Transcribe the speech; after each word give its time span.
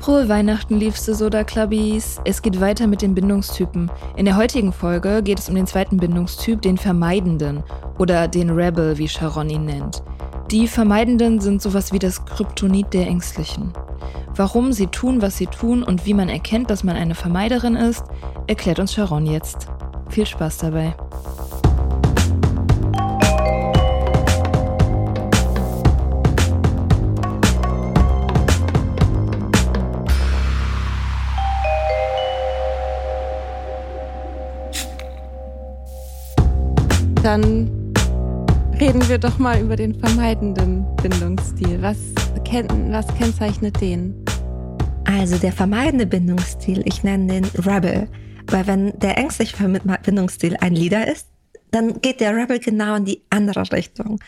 Frohe 0.00 0.28
Weihnachten, 0.28 0.78
liebste 0.78 1.14
Soda 1.14 1.42
Clubbies. 1.44 2.20
Es 2.24 2.40
geht 2.40 2.60
weiter 2.60 2.86
mit 2.86 3.02
den 3.02 3.14
Bindungstypen. 3.14 3.90
In 4.16 4.24
der 4.24 4.36
heutigen 4.36 4.72
Folge 4.72 5.22
geht 5.22 5.40
es 5.40 5.48
um 5.48 5.56
den 5.56 5.66
zweiten 5.66 5.96
Bindungstyp, 5.96 6.62
den 6.62 6.78
Vermeidenden 6.78 7.64
oder 7.98 8.28
den 8.28 8.50
Rebel, 8.50 8.96
wie 8.96 9.08
Sharon 9.08 9.50
ihn 9.50 9.64
nennt. 9.64 10.02
Die 10.50 10.68
Vermeidenden 10.68 11.40
sind 11.40 11.60
sowas 11.60 11.92
wie 11.92 11.98
das 11.98 12.24
Kryptonit 12.24 12.94
der 12.94 13.06
Ängstlichen. 13.06 13.72
Warum 14.34 14.72
sie 14.72 14.86
tun, 14.86 15.20
was 15.20 15.36
sie 15.36 15.46
tun 15.46 15.82
und 15.82 16.06
wie 16.06 16.14
man 16.14 16.28
erkennt, 16.28 16.70
dass 16.70 16.84
man 16.84 16.96
eine 16.96 17.16
Vermeiderin 17.16 17.74
ist, 17.74 18.04
erklärt 18.46 18.78
uns 18.78 18.94
Sharon 18.94 19.26
jetzt. 19.26 19.66
Viel 20.08 20.26
Spaß 20.26 20.58
dabei. 20.58 20.94
Dann 37.28 37.92
reden 38.80 39.06
wir 39.06 39.18
doch 39.18 39.38
mal 39.38 39.60
über 39.60 39.76
den 39.76 39.94
vermeidenden 39.94 40.86
Bindungsstil. 40.96 41.82
Was, 41.82 41.98
kenn, 42.46 42.66
was 42.90 43.06
kennzeichnet 43.18 43.78
den? 43.82 44.24
Also 45.04 45.36
der 45.36 45.52
vermeidende 45.52 46.06
Bindungsstil, 46.06 46.80
ich 46.86 47.04
nenne 47.04 47.26
den 47.26 47.44
Rebel. 47.44 48.08
Weil 48.46 48.66
wenn 48.66 48.98
der 49.00 49.18
ängstliche 49.18 49.58
Bindungsstil 50.02 50.56
ein 50.62 50.74
Leader 50.74 51.06
ist, 51.06 51.28
dann 51.70 52.00
geht 52.00 52.20
der 52.20 52.34
Rebel 52.34 52.60
genau 52.60 52.94
in 52.94 53.04
die 53.04 53.20
andere 53.28 53.70
Richtung. 53.72 54.20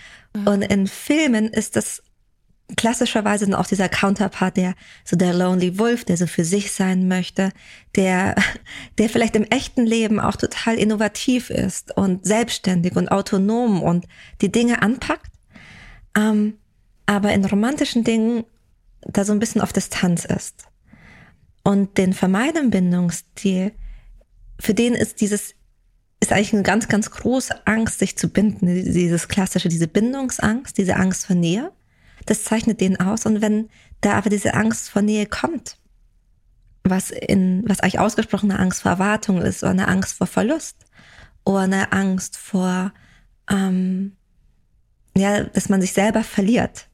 Und 0.45 0.61
in 0.61 0.87
Filmen 0.87 1.49
ist 1.49 1.77
das 1.77 2.03
klassischerweise 2.77 3.47
dann 3.47 3.55
auch 3.55 3.67
dieser 3.67 3.89
Counterpart, 3.89 4.57
der 4.57 4.75
so 5.05 5.17
der 5.17 5.35
Lonely 5.35 5.79
Wolf, 5.79 6.05
der 6.05 6.17
so 6.17 6.27
für 6.27 6.45
sich 6.45 6.73
sein 6.73 7.09
möchte, 7.09 7.51
der, 7.97 8.35
der 8.99 9.09
vielleicht 9.09 9.37
im 9.37 9.45
echten 9.45 9.85
Leben 9.85 10.21
auch 10.21 10.37
total 10.37 10.77
innovativ 10.77 11.51
ist 11.51 11.97
und 11.97 12.25
selbstständig 12.25 12.97
und 12.97 13.09
autonom 13.09 13.83
und 13.83 14.07
die 14.41 14.53
Dinge 14.53 14.83
anpackt, 14.83 15.33
ähm, 16.17 16.55
aber 17.07 17.33
in 17.33 17.45
romantischen 17.45 18.05
Dingen 18.05 18.45
da 19.03 19.25
so 19.25 19.33
ein 19.33 19.39
bisschen 19.39 19.61
auf 19.61 19.73
Distanz 19.73 20.25
ist. 20.25 20.67
Und 21.63 21.99
den 21.99 22.13
vermeidenden 22.13 22.71
Bindungsstil, 22.71 23.73
für 24.59 24.75
den 24.75 24.95
ist 24.95 25.21
dieses 25.21 25.55
ist 26.23 26.33
eigentlich 26.33 26.53
eine 26.53 26.63
ganz, 26.63 26.87
ganz 26.87 27.11
große 27.11 27.67
Angst, 27.67 27.99
sich 27.99 28.19
zu 28.19 28.29
binden. 28.29 28.67
Dieses 28.67 29.27
klassische, 29.29 29.71
diese 29.71 29.89
Bindungsangst, 29.89 30.77
diese 30.77 30.97
Angst 30.97 31.25
vor 31.25 31.35
Nähe 31.35 31.73
das 32.27 32.45
zeichnet 32.45 32.81
den 32.81 32.99
aus. 33.01 33.27
Und 33.27 33.41
wenn 33.41 33.69
da 34.01 34.15
aber 34.15 34.31
diese 34.31 34.55
Angst 34.55 34.91
vor 34.91 35.03
Nähe 35.03 35.27
kommt, 35.27 35.77
was 36.83 37.11
in, 37.11 37.63
was 37.67 37.81
eigentlich 37.81 37.99
ausgesprochene 37.99 38.59
Angst 38.59 38.83
vor 38.83 38.93
Erwartung 38.93 39.43
ist, 39.43 39.63
oder 39.63 39.73
eine 39.73 39.89
Angst 39.89 40.15
vor 40.15 40.27
Verlust, 40.27 40.77
oder 41.45 41.61
eine 41.61 41.93
Angst 41.93 42.37
vor, 42.37 42.93
ähm, 43.51 44.17
ja, 45.17 45.45
dass 45.45 45.69
man 45.69 45.81
sich 45.81 45.93
selber 45.93 46.23
verliert, 46.23 46.89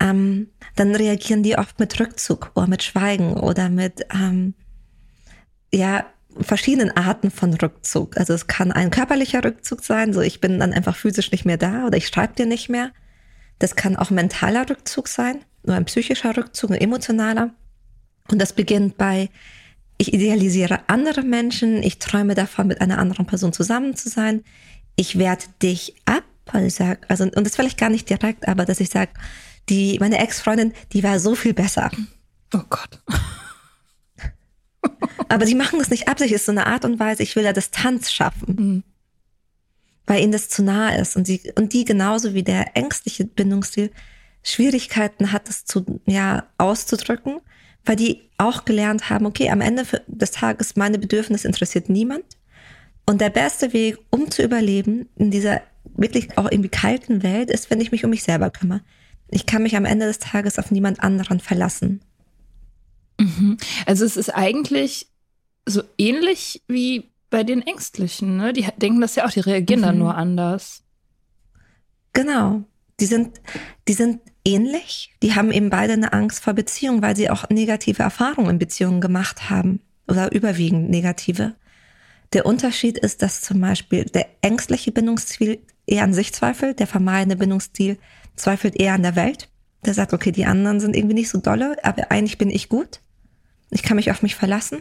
ähm, 0.00 0.48
dann 0.74 0.94
reagieren 0.94 1.42
die 1.42 1.56
oft 1.56 1.80
mit 1.80 1.98
Rückzug 1.98 2.52
oder 2.54 2.66
mit 2.66 2.82
Schweigen 2.82 3.34
oder 3.34 3.68
mit, 3.70 4.06
ähm, 4.12 4.54
ja, 5.72 6.06
verschiedenen 6.38 6.94
Arten 6.94 7.30
von 7.30 7.54
Rückzug. 7.54 8.18
Also 8.18 8.34
es 8.34 8.46
kann 8.46 8.72
ein 8.72 8.90
körperlicher 8.90 9.42
Rückzug 9.42 9.82
sein, 9.82 10.12
so 10.12 10.20
ich 10.20 10.40
bin 10.40 10.58
dann 10.58 10.72
einfach 10.72 10.96
physisch 10.96 11.32
nicht 11.32 11.44
mehr 11.44 11.56
da 11.56 11.86
oder 11.86 11.96
ich 11.96 12.08
schreibe 12.08 12.34
dir 12.34 12.46
nicht 12.46 12.68
mehr. 12.68 12.90
Das 13.58 13.76
kann 13.76 13.96
auch 13.96 14.10
mentaler 14.10 14.68
Rückzug 14.68 15.08
sein, 15.08 15.44
nur 15.64 15.76
ein 15.76 15.86
psychischer 15.86 16.36
Rückzug, 16.36 16.70
ein 16.70 16.80
emotionaler. 16.80 17.50
Und 18.28 18.40
das 18.40 18.52
beginnt 18.52 18.96
bei, 18.96 19.30
ich 19.98 20.12
idealisiere 20.12 20.80
andere 20.88 21.22
Menschen, 21.22 21.82
ich 21.82 21.98
träume 21.98 22.34
davon, 22.34 22.66
mit 22.66 22.80
einer 22.80 22.98
anderen 22.98 23.26
Person 23.26 23.52
zusammen 23.52 23.96
zu 23.96 24.08
sein. 24.08 24.44
Ich 24.96 25.18
werte 25.18 25.48
dich 25.62 25.94
ab, 26.04 26.24
also 26.52 26.66
ich 26.66 26.74
sag, 26.74 27.06
also, 27.08 27.24
und 27.24 27.44
das 27.44 27.56
vielleicht 27.56 27.78
gar 27.78 27.90
nicht 27.90 28.10
direkt, 28.10 28.46
aber 28.46 28.64
dass 28.64 28.80
ich 28.80 28.90
sage, 28.90 29.12
die, 29.68 29.98
meine 29.98 30.18
Ex-Freundin, 30.18 30.72
die 30.92 31.02
war 31.02 31.18
so 31.18 31.34
viel 31.34 31.54
besser. 31.54 31.90
Oh 32.54 32.62
Gott. 32.68 33.00
aber 35.28 35.46
sie 35.46 35.54
machen 35.54 35.78
das 35.78 35.90
nicht 35.90 36.08
absichtlich, 36.08 36.36
es 36.36 36.42
ist 36.42 36.46
so 36.46 36.52
eine 36.52 36.66
Art 36.66 36.84
und 36.84 37.00
Weise, 37.00 37.22
ich 37.22 37.34
will 37.36 37.44
ja 37.44 37.52
Distanz 37.52 38.12
schaffen. 38.12 38.56
Mhm 38.58 38.82
weil 40.06 40.22
ihnen 40.22 40.32
das 40.32 40.48
zu 40.48 40.62
nah 40.62 40.94
ist 40.94 41.16
und 41.16 41.26
sie 41.26 41.40
und 41.56 41.72
die 41.72 41.84
genauso 41.84 42.34
wie 42.34 42.42
der 42.42 42.76
ängstliche 42.76 43.24
Bindungsstil 43.24 43.90
Schwierigkeiten 44.42 45.32
hat, 45.32 45.48
das 45.48 45.64
zu 45.64 46.00
ja 46.06 46.46
auszudrücken, 46.58 47.40
weil 47.84 47.96
die 47.96 48.22
auch 48.38 48.64
gelernt 48.64 49.10
haben, 49.10 49.26
okay, 49.26 49.50
am 49.50 49.60
Ende 49.60 49.84
des 50.06 50.30
Tages 50.30 50.76
meine 50.76 50.98
Bedürfnisse 50.98 51.48
interessiert 51.48 51.88
niemand 51.88 52.24
und 53.06 53.20
der 53.20 53.30
beste 53.30 53.72
Weg, 53.72 53.98
um 54.10 54.30
zu 54.30 54.42
überleben 54.42 55.08
in 55.16 55.30
dieser 55.30 55.62
wirklich 55.96 56.36
auch 56.36 56.50
irgendwie 56.50 56.68
kalten 56.68 57.22
Welt, 57.22 57.50
ist, 57.50 57.70
wenn 57.70 57.80
ich 57.80 57.92
mich 57.92 58.04
um 58.04 58.10
mich 58.10 58.22
selber 58.22 58.50
kümmere. 58.50 58.82
Ich 59.28 59.46
kann 59.46 59.62
mich 59.62 59.76
am 59.76 59.84
Ende 59.84 60.06
des 60.06 60.18
Tages 60.18 60.58
auf 60.58 60.70
niemand 60.70 61.00
anderen 61.00 61.40
verlassen. 61.40 62.00
Mhm. 63.18 63.56
Also 63.86 64.04
es 64.04 64.16
ist 64.16 64.30
eigentlich 64.30 65.08
so 65.64 65.82
ähnlich 65.98 66.62
wie 66.68 67.10
bei 67.36 67.44
den 67.44 67.60
Ängstlichen, 67.60 68.38
ne? 68.38 68.54
Die 68.54 68.66
denken 68.78 69.02
das 69.02 69.14
ja 69.14 69.26
auch, 69.26 69.30
die 69.30 69.40
reagieren 69.40 69.80
mhm. 69.80 69.84
dann 69.84 69.98
nur 69.98 70.14
anders. 70.14 70.82
Genau. 72.14 72.64
Die 72.98 73.04
sind, 73.04 73.42
die 73.88 73.92
sind 73.92 74.22
ähnlich. 74.42 75.10
Die 75.22 75.34
haben 75.34 75.52
eben 75.52 75.68
beide 75.68 75.92
eine 75.92 76.14
Angst 76.14 76.42
vor 76.42 76.54
Beziehungen, 76.54 77.02
weil 77.02 77.14
sie 77.14 77.28
auch 77.28 77.46
negative 77.50 78.02
Erfahrungen 78.02 78.48
in 78.48 78.58
Beziehungen 78.58 79.02
gemacht 79.02 79.50
haben. 79.50 79.82
Oder 80.08 80.32
überwiegend 80.32 80.88
negative. 80.88 81.56
Der 82.32 82.46
Unterschied 82.46 82.96
ist, 82.96 83.20
dass 83.20 83.42
zum 83.42 83.60
Beispiel 83.60 84.06
der 84.06 84.28
ängstliche 84.40 84.90
Bindungsstil 84.90 85.58
eher 85.86 86.04
an 86.04 86.14
sich 86.14 86.32
zweifelt, 86.32 86.80
der 86.80 86.86
vermeidende 86.86 87.36
Bindungsstil 87.36 87.98
zweifelt 88.34 88.80
eher 88.80 88.94
an 88.94 89.02
der 89.02 89.14
Welt. 89.14 89.50
Der 89.84 89.92
sagt, 89.92 90.14
okay, 90.14 90.32
die 90.32 90.46
anderen 90.46 90.80
sind 90.80 90.96
irgendwie 90.96 91.16
nicht 91.16 91.28
so 91.28 91.36
dolle, 91.36 91.76
aber 91.84 92.10
eigentlich 92.10 92.38
bin 92.38 92.48
ich 92.48 92.70
gut. 92.70 93.00
Ich 93.68 93.82
kann 93.82 93.96
mich 93.96 94.10
auf 94.10 94.22
mich 94.22 94.36
verlassen 94.36 94.80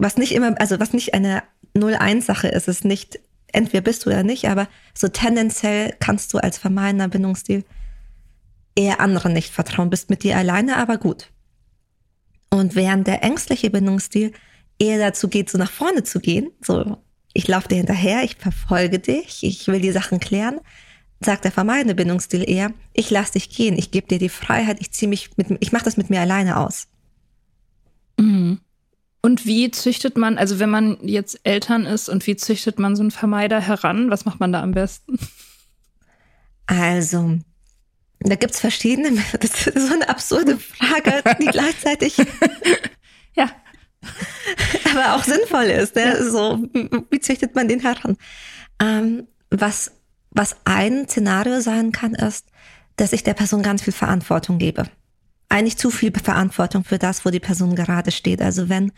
was 0.00 0.16
nicht 0.16 0.32
immer, 0.32 0.58
also 0.60 0.80
was 0.80 0.92
nicht 0.92 1.14
eine 1.14 1.42
0-1-Sache 1.76 2.48
ist, 2.48 2.68
ist 2.68 2.84
nicht, 2.84 3.20
entweder 3.52 3.82
bist 3.82 4.04
du 4.04 4.10
oder 4.10 4.22
nicht, 4.22 4.48
aber 4.48 4.68
so 4.94 5.08
tendenziell 5.08 5.94
kannst 6.00 6.32
du 6.32 6.38
als 6.38 6.58
vermeidender 6.58 7.08
Bindungsstil 7.08 7.64
eher 8.74 9.00
anderen 9.00 9.32
nicht 9.32 9.52
vertrauen, 9.52 9.90
bist 9.90 10.10
mit 10.10 10.22
dir 10.22 10.36
alleine, 10.36 10.76
aber 10.76 10.96
gut. 10.96 11.30
Und 12.50 12.74
während 12.74 13.06
der 13.06 13.22
ängstliche 13.22 13.70
Bindungsstil 13.70 14.32
eher 14.78 14.98
dazu 14.98 15.28
geht, 15.28 15.50
so 15.50 15.58
nach 15.58 15.70
vorne 15.70 16.02
zu 16.02 16.18
gehen, 16.18 16.50
so 16.60 16.98
ich 17.32 17.46
laufe 17.46 17.68
dir 17.68 17.76
hinterher, 17.76 18.24
ich 18.24 18.36
verfolge 18.36 18.98
dich, 18.98 19.44
ich 19.44 19.68
will 19.68 19.80
die 19.80 19.92
Sachen 19.92 20.18
klären, 20.18 20.60
sagt 21.20 21.44
der 21.44 21.52
vermeidende 21.52 21.94
Bindungsstil 21.94 22.48
eher, 22.48 22.72
ich 22.94 23.10
lass 23.10 23.32
dich 23.32 23.50
gehen, 23.50 23.76
ich 23.78 23.90
gebe 23.90 24.08
dir 24.08 24.18
die 24.18 24.30
Freiheit, 24.30 24.78
ich 24.80 24.92
ziehe 24.92 25.08
mich 25.08 25.36
mit, 25.36 25.48
ich 25.60 25.72
mache 25.72 25.84
das 25.84 25.96
mit 25.96 26.10
mir 26.10 26.20
alleine 26.20 26.56
aus. 26.56 26.88
Mhm. 28.18 28.60
Und 29.22 29.44
wie 29.44 29.70
züchtet 29.70 30.16
man, 30.16 30.38
also 30.38 30.58
wenn 30.58 30.70
man 30.70 30.96
jetzt 31.02 31.40
Eltern 31.44 31.84
ist 31.84 32.08
und 32.08 32.26
wie 32.26 32.36
züchtet 32.36 32.78
man 32.78 32.96
so 32.96 33.02
einen 33.02 33.10
Vermeider 33.10 33.60
heran? 33.60 34.10
Was 34.10 34.24
macht 34.24 34.40
man 34.40 34.52
da 34.52 34.62
am 34.62 34.72
besten? 34.72 35.18
Also, 36.66 37.38
da 38.20 38.34
gibt's 38.36 38.60
verschiedene, 38.60 39.10
das 39.40 39.66
ist 39.66 39.88
so 39.88 39.94
eine 39.94 40.08
absurde 40.08 40.58
Frage, 40.58 41.22
die 41.40 41.46
gleichzeitig 41.52 42.16
ja. 43.34 43.50
aber 44.90 45.14
auch 45.14 45.24
sinnvoll 45.24 45.64
ist. 45.64 45.96
Ne? 45.96 46.04
Ja. 46.04 46.24
So, 46.24 46.66
wie 47.10 47.20
züchtet 47.20 47.54
man 47.54 47.68
den 47.68 47.80
heran? 47.80 48.16
Ähm, 48.80 49.26
was, 49.50 49.92
was 50.30 50.56
ein 50.64 51.08
Szenario 51.08 51.60
sein 51.60 51.92
kann, 51.92 52.14
ist, 52.14 52.46
dass 52.96 53.12
ich 53.12 53.22
der 53.22 53.34
Person 53.34 53.62
ganz 53.62 53.82
viel 53.82 53.92
Verantwortung 53.92 54.58
gebe. 54.58 54.84
Eigentlich 55.50 55.76
zu 55.76 55.90
viel 55.90 56.10
Verantwortung 56.12 56.84
für 56.84 56.98
das, 56.98 57.26
wo 57.26 57.30
die 57.30 57.40
Person 57.40 57.76
gerade 57.76 58.10
steht. 58.10 58.40
Also 58.40 58.70
wenn 58.70 58.92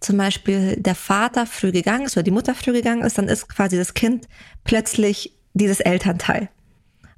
zum 0.00 0.16
Beispiel 0.16 0.76
der 0.76 0.96
Vater 0.96 1.46
früh 1.46 1.70
gegangen 1.70 2.06
ist 2.06 2.16
oder 2.16 2.24
die 2.24 2.32
Mutter 2.32 2.56
früh 2.56 2.72
gegangen 2.72 3.02
ist, 3.02 3.18
dann 3.18 3.28
ist 3.28 3.48
quasi 3.48 3.76
das 3.76 3.94
Kind 3.94 4.26
plötzlich 4.64 5.36
dieses 5.54 5.78
Elternteil. 5.78 6.48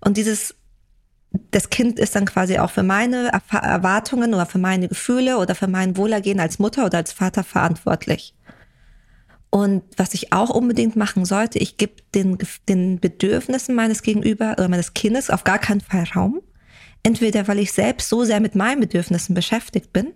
Und 0.00 0.18
dieses 0.18 0.54
das 1.50 1.70
Kind 1.70 1.98
ist 1.98 2.14
dann 2.14 2.26
quasi 2.26 2.58
auch 2.58 2.70
für 2.70 2.82
meine 2.82 3.30
Erwartungen 3.50 4.34
oder 4.34 4.46
für 4.46 4.58
meine 4.58 4.88
Gefühle 4.88 5.38
oder 5.38 5.54
für 5.54 5.66
mein 5.66 5.96
Wohlergehen 5.96 6.40
als 6.40 6.58
Mutter 6.58 6.84
oder 6.84 6.98
als 6.98 7.12
Vater 7.12 7.42
verantwortlich. 7.42 8.34
Und 9.50 9.82
was 9.96 10.14
ich 10.14 10.32
auch 10.32 10.50
unbedingt 10.50 10.96
machen 10.96 11.24
sollte, 11.24 11.58
ich 11.58 11.76
gebe 11.76 11.94
den, 12.14 12.38
den 12.68 13.00
Bedürfnissen 13.00 13.74
meines 13.74 14.02
Gegenüber 14.02 14.52
oder 14.52 14.68
meines 14.68 14.94
Kindes 14.94 15.30
auf 15.30 15.44
gar 15.44 15.58
keinen 15.58 15.80
Fall 15.80 16.04
Raum. 16.14 16.40
Entweder 17.02 17.48
weil 17.48 17.58
ich 17.58 17.72
selbst 17.72 18.08
so 18.08 18.24
sehr 18.24 18.40
mit 18.40 18.54
meinen 18.54 18.80
Bedürfnissen 18.80 19.34
beschäftigt 19.34 19.92
bin 19.92 20.12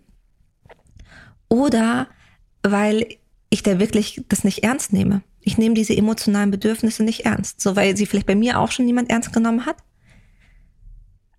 oder 1.48 2.08
weil 2.62 3.06
ich 3.50 3.62
da 3.62 3.78
wirklich 3.78 4.22
das 4.28 4.44
nicht 4.44 4.64
ernst 4.64 4.92
nehme. 4.92 5.22
Ich 5.40 5.58
nehme 5.58 5.74
diese 5.74 5.96
emotionalen 5.96 6.50
Bedürfnisse 6.50 7.04
nicht 7.04 7.24
ernst, 7.24 7.60
so 7.60 7.76
weil 7.76 7.96
sie 7.96 8.06
vielleicht 8.06 8.26
bei 8.26 8.34
mir 8.34 8.58
auch 8.58 8.72
schon 8.72 8.84
niemand 8.84 9.10
ernst 9.10 9.32
genommen 9.32 9.66
hat 9.66 9.76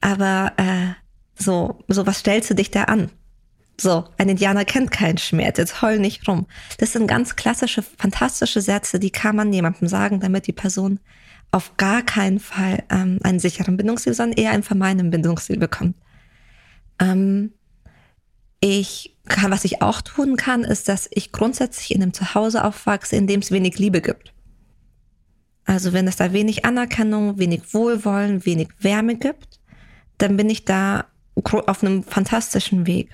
aber 0.02 0.54
äh, 0.58 0.94
so, 1.36 1.84
so 1.88 2.06
was 2.06 2.20
stellst 2.20 2.50
du 2.50 2.56
dich 2.56 2.72
da 2.72 2.84
an? 2.84 3.10
So, 3.80 4.06
ein 4.18 4.30
Indianer 4.30 4.66
kennt 4.66 4.90
keinen 4.90 5.20
Schmerz, 5.20 5.58
jetzt 5.60 5.82
heul 5.84 6.00
nicht 6.00 6.28
rum. 6.28 6.48
Das 6.80 6.94
sind 6.94 7.06
ganz 7.06 7.36
klassische, 7.36 7.84
fantastische 7.84 8.62
Sätze, 8.62 9.00
die 9.00 9.12
kann 9.12 9.36
man 9.36 9.54
jemandem 9.54 9.88
sagen, 9.88 10.20
damit 10.20 10.48
die 10.48 10.54
Person 10.54 11.00
auf 11.52 11.78
gar 11.78 12.04
keinen 12.04 12.40
Fall 12.40 12.84
ähm, 12.90 13.20
einen 13.24 13.40
sicheren 13.40 13.78
Bindungsstil, 13.78 14.14
sondern 14.14 14.38
eher 14.38 14.52
einen 14.52 14.64
vermeidenden 14.64 15.10
Bindungsstil 15.10 15.58
bekommt. 15.58 15.96
Ähm, 17.00 17.54
ich 18.60 19.18
kann, 19.28 19.52
was 19.52 19.66
ich 19.66 19.82
auch 19.82 20.02
tun 20.02 20.36
kann, 20.36 20.64
ist, 20.64 20.90
dass 20.90 21.08
ich 21.12 21.32
grundsätzlich 21.32 21.94
in 21.94 22.02
einem 22.02 22.14
Zuhause 22.14 22.64
aufwachse, 22.64 23.16
in 23.16 23.28
dem 23.28 23.42
es 23.42 23.52
wenig 23.52 23.78
Liebe 23.78 24.02
gibt. 24.02 24.34
Also 25.66 25.94
wenn 25.94 26.08
es 26.08 26.16
da 26.16 26.32
wenig 26.32 26.66
Anerkennung, 26.66 27.38
wenig 27.38 27.74
Wohlwollen, 27.74 28.46
wenig 28.46 28.70
Wärme 28.80 29.16
gibt, 29.16 29.60
dann 30.18 30.38
bin 30.38 30.50
ich 30.50 30.66
da 30.66 31.06
auf 31.36 31.84
einem 31.84 32.04
fantastischen 32.04 32.88
Weg. 32.88 33.10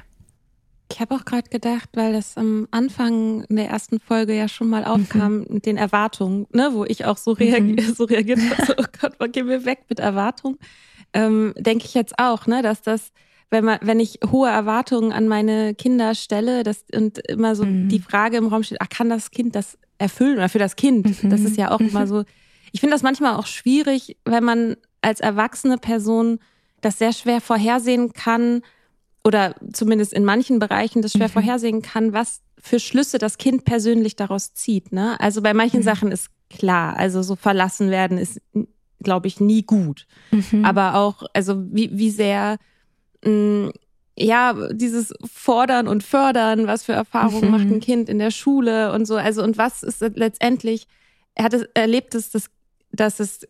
Ich 0.94 1.00
habe 1.00 1.16
auch 1.16 1.26
gerade 1.26 1.50
gedacht, 1.50 1.90
weil 1.94 2.14
das 2.14 2.38
am 2.38 2.68
Anfang 2.70 3.46
in 3.46 3.56
der 3.56 3.68
ersten 3.68 4.00
Folge 4.00 4.36
ja 4.36 4.48
schon 4.48 4.70
mal 4.70 4.86
aufkam 4.86 5.40
mhm. 5.40 5.46
mit 5.50 5.66
den 5.66 5.76
Erwartungen, 5.76 6.46
ne, 6.54 6.70
wo 6.74 6.86
ich 6.86 7.06
auch 7.06 7.18
so, 7.18 7.32
reagi 7.32 7.82
mhm. 7.82 7.94
so 7.96 8.04
reagiert 8.04 8.40
habe, 8.40 8.66
so, 8.68 8.74
oh 8.78 8.86
Gott, 9.02 9.34
geh 9.34 9.42
mir 9.42 9.66
weg 9.66 9.86
mit 9.90 10.00
Erwartungen. 10.00 10.60
Ähm, 11.14 11.56
Denke 11.58 11.86
ich 11.86 11.96
jetzt 11.96 12.20
auch, 12.20 12.46
ne, 12.46 12.62
dass 12.62 12.84
das, 12.84 13.12
wenn 13.50 13.66
man, 13.66 13.80
wenn 13.82 14.00
ich 14.00 14.20
hohe 14.30 14.50
Erwartungen 14.50 15.12
an 15.12 15.28
meine 15.28 15.74
Kinder 15.74 16.14
stelle, 16.14 16.62
das 16.62 16.86
und 16.94 17.18
immer 17.28 17.56
so 17.56 17.66
mhm. 17.66 17.90
die 17.90 18.00
Frage 18.00 18.38
im 18.38 18.46
Raum 18.46 18.62
steht, 18.62 18.80
ach, 18.80 18.90
kann 18.90 19.10
das 19.10 19.32
Kind 19.32 19.56
das 19.56 19.80
erfüllen 19.98 20.38
oder 20.38 20.50
für 20.50 20.60
das 20.60 20.76
Kind? 20.76 21.08
Das 21.24 21.42
ist 21.42 21.58
ja 21.58 21.72
auch 21.72 21.80
immer 21.80 22.02
mhm. 22.02 22.08
so. 22.08 22.24
Ich 22.72 22.82
finde 22.82 22.94
das 22.94 23.02
manchmal 23.02 23.36
auch 23.36 23.48
schwierig, 23.48 24.18
wenn 24.26 24.44
man 24.44 24.76
als 25.02 25.22
erwachsene 25.22 25.80
Person 25.80 26.38
das 26.82 27.00
sehr 27.00 27.14
schwer 27.14 27.42
vorhersehen 27.42 28.14
kann 28.14 28.62
oder 29.24 29.56
zumindest 29.72 30.14
in 30.14 30.26
manchen 30.26 30.60
Bereichen 30.60 31.02
das 31.02 31.14
schwer 31.14 31.28
mhm. 31.28 31.34
vorhersehen 31.34 31.82
kann, 31.82 32.14
was 32.14 32.42
für 32.60 32.80
Schlüsse 32.80 33.18
das 33.18 33.38
Kind 33.38 33.66
persönlich 33.66 34.16
daraus 34.16 34.54
zieht. 34.54 34.92
Ne? 34.92 35.20
Also 35.20 35.42
bei 35.42 35.54
manchen 35.54 35.80
mhm. 35.80 35.84
Sachen 35.84 36.12
ist 36.12 36.30
klar, 36.50 36.96
also 36.98 37.22
so 37.22 37.36
verlassen 37.36 37.90
werden 37.90 38.18
ist, 38.18 38.42
glaube 39.02 39.28
ich, 39.28 39.40
nie 39.40 39.64
gut. 39.64 40.08
Mhm. 40.32 40.66
Aber 40.66 40.96
auch, 40.96 41.24
also 41.34 41.64
wie, 41.72 41.90
wie 41.94 42.10
sehr 42.10 42.58
mh, 43.24 43.32
mm, 43.32 43.72
ja, 44.16 44.54
dieses 44.72 45.14
Fordern 45.26 45.88
und 45.88 46.04
Fördern, 46.04 46.68
was 46.68 46.84
für 46.84 46.94
Erfahrungen 46.94 47.46
mhm. 47.46 47.52
macht 47.52 47.66
ein 47.66 47.80
Kind 47.80 48.10
in 48.10 48.20
der 48.20 48.32
Schule 48.32 48.92
und 48.94 49.06
so, 49.06 49.16
also 49.16 49.44
und 49.44 49.58
was 49.58 49.82
ist 49.82 50.02
letztendlich, 50.02 50.88
er 51.34 51.46
hat 51.46 51.54
es, 51.54 51.64
erlebt 51.74 52.14
es, 52.14 52.30
dass, 52.30 52.52
dass 52.92 53.20
es 53.20 53.48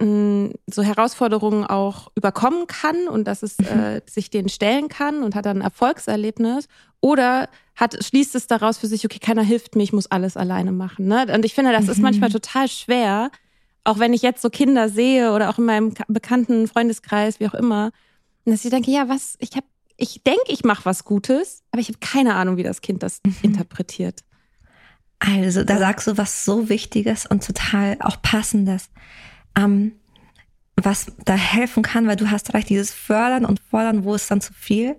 so 0.00 0.82
Herausforderungen 0.82 1.64
auch 1.64 2.10
überkommen 2.14 2.66
kann 2.66 3.06
und 3.06 3.24
dass 3.26 3.42
es 3.42 3.58
äh, 3.58 3.96
mhm. 3.96 4.00
sich 4.08 4.30
denen 4.30 4.48
stellen 4.48 4.88
kann 4.88 5.22
und 5.22 5.34
hat 5.34 5.44
dann 5.44 5.58
ein 5.58 5.62
Erfolgserlebnis 5.62 6.68
oder 7.00 7.50
hat 7.76 8.02
schließt 8.02 8.34
es 8.34 8.46
daraus 8.46 8.78
für 8.78 8.86
sich 8.86 9.04
okay 9.04 9.18
keiner 9.18 9.42
hilft 9.42 9.76
mir 9.76 9.82
ich 9.82 9.92
muss 9.92 10.10
alles 10.10 10.38
alleine 10.38 10.72
machen 10.72 11.06
ne 11.06 11.26
und 11.34 11.44
ich 11.44 11.54
finde 11.54 11.72
das 11.72 11.84
mhm. 11.84 11.90
ist 11.90 11.98
manchmal 11.98 12.30
total 12.30 12.68
schwer 12.68 13.30
auch 13.84 13.98
wenn 13.98 14.14
ich 14.14 14.22
jetzt 14.22 14.40
so 14.40 14.48
Kinder 14.48 14.88
sehe 14.88 15.32
oder 15.32 15.50
auch 15.50 15.58
in 15.58 15.66
meinem 15.66 15.92
bekannten 16.08 16.66
Freundeskreis 16.66 17.38
wie 17.38 17.48
auch 17.48 17.54
immer 17.54 17.90
dass 18.46 18.64
ich 18.64 18.70
denke 18.70 18.90
ja 18.90 19.08
was 19.08 19.36
ich 19.38 19.50
habe 19.52 19.66
ich 19.98 20.22
denke 20.22 20.44
ich 20.48 20.64
mache 20.64 20.86
was 20.86 21.04
Gutes 21.04 21.62
aber 21.72 21.82
ich 21.82 21.88
habe 21.88 21.98
keine 22.00 22.36
Ahnung 22.36 22.56
wie 22.56 22.62
das 22.62 22.80
Kind 22.80 23.02
das 23.02 23.20
mhm. 23.26 23.36
interpretiert 23.42 24.20
also 25.18 25.62
da 25.62 25.76
sagst 25.76 26.06
du 26.06 26.16
was 26.16 26.46
so 26.46 26.70
Wichtiges 26.70 27.26
und 27.26 27.44
total 27.44 27.98
auch 28.00 28.22
passendes 28.22 28.88
ähm, 29.56 29.92
was 30.76 31.12
da 31.24 31.34
helfen 31.34 31.82
kann, 31.82 32.06
weil 32.06 32.16
du 32.16 32.30
hast 32.30 32.54
recht, 32.54 32.68
dieses 32.68 32.92
Fördern 32.92 33.44
und 33.44 33.60
Fordern, 33.60 34.04
wo 34.04 34.14
ist 34.14 34.30
dann 34.30 34.40
zu 34.40 34.52
viel? 34.52 34.96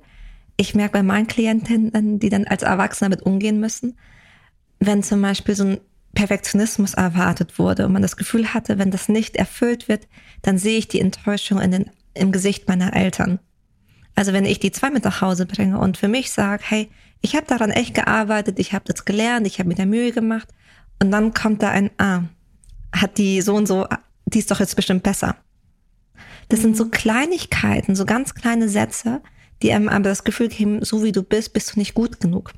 Ich 0.57 0.75
merke 0.75 0.93
bei 0.93 1.03
meinen 1.03 1.27
Klientinnen, 1.27 2.19
die 2.19 2.29
dann 2.29 2.45
als 2.45 2.61
Erwachsene 2.61 3.09
damit 3.09 3.25
umgehen 3.25 3.59
müssen, 3.59 3.97
wenn 4.79 5.03
zum 5.03 5.21
Beispiel 5.21 5.55
so 5.55 5.63
ein 5.63 5.79
Perfektionismus 6.13 6.93
erwartet 6.93 7.57
wurde 7.57 7.85
und 7.85 7.93
man 7.93 8.01
das 8.01 8.17
Gefühl 8.17 8.53
hatte, 8.53 8.77
wenn 8.77 8.91
das 8.91 9.07
nicht 9.09 9.37
erfüllt 9.37 9.87
wird, 9.87 10.07
dann 10.41 10.57
sehe 10.57 10.77
ich 10.77 10.87
die 10.87 10.99
Enttäuschung 10.99 11.59
in 11.59 11.71
den, 11.71 11.91
im 12.13 12.31
Gesicht 12.31 12.67
meiner 12.67 12.95
Eltern. 12.95 13.39
Also 14.15 14.33
wenn 14.33 14.45
ich 14.45 14.59
die 14.59 14.71
zwei 14.71 14.89
mit 14.89 15.05
nach 15.05 15.21
Hause 15.21 15.45
bringe 15.45 15.79
und 15.79 15.97
für 15.97 16.09
mich 16.09 16.31
sage, 16.31 16.63
hey, 16.67 16.89
ich 17.21 17.35
habe 17.35 17.45
daran 17.47 17.71
echt 17.71 17.93
gearbeitet, 17.93 18.59
ich 18.59 18.73
habe 18.73 18.85
das 18.85 19.05
gelernt, 19.05 19.47
ich 19.47 19.59
habe 19.59 19.69
mir 19.69 19.75
da 19.75 19.85
Mühe 19.85 20.11
gemacht 20.11 20.49
und 21.01 21.11
dann 21.11 21.33
kommt 21.33 21.63
da 21.63 21.69
ein, 21.69 21.91
ah, 21.97 22.23
hat 22.93 23.17
die 23.17 23.41
so 23.41 23.55
und 23.55 23.67
so 23.67 23.87
die 24.25 24.39
ist 24.39 24.51
doch 24.51 24.59
jetzt 24.59 24.75
bestimmt 24.75 25.03
besser. 25.03 25.35
Das 26.49 26.59
mhm. 26.59 26.63
sind 26.63 26.77
so 26.77 26.85
mhm. 26.85 26.91
Kleinigkeiten, 26.91 27.95
so 27.95 28.05
ganz 28.05 28.35
kleine 28.35 28.69
Sätze, 28.69 29.21
die 29.61 29.71
einem 29.71 29.89
aber 29.89 30.09
das 30.09 30.23
Gefühl 30.23 30.49
geben, 30.49 30.83
so 30.83 31.03
wie 31.03 31.11
du 31.11 31.23
bist, 31.23 31.53
bist 31.53 31.75
du 31.75 31.79
nicht 31.79 31.93
gut 31.93 32.19
genug. 32.19 32.53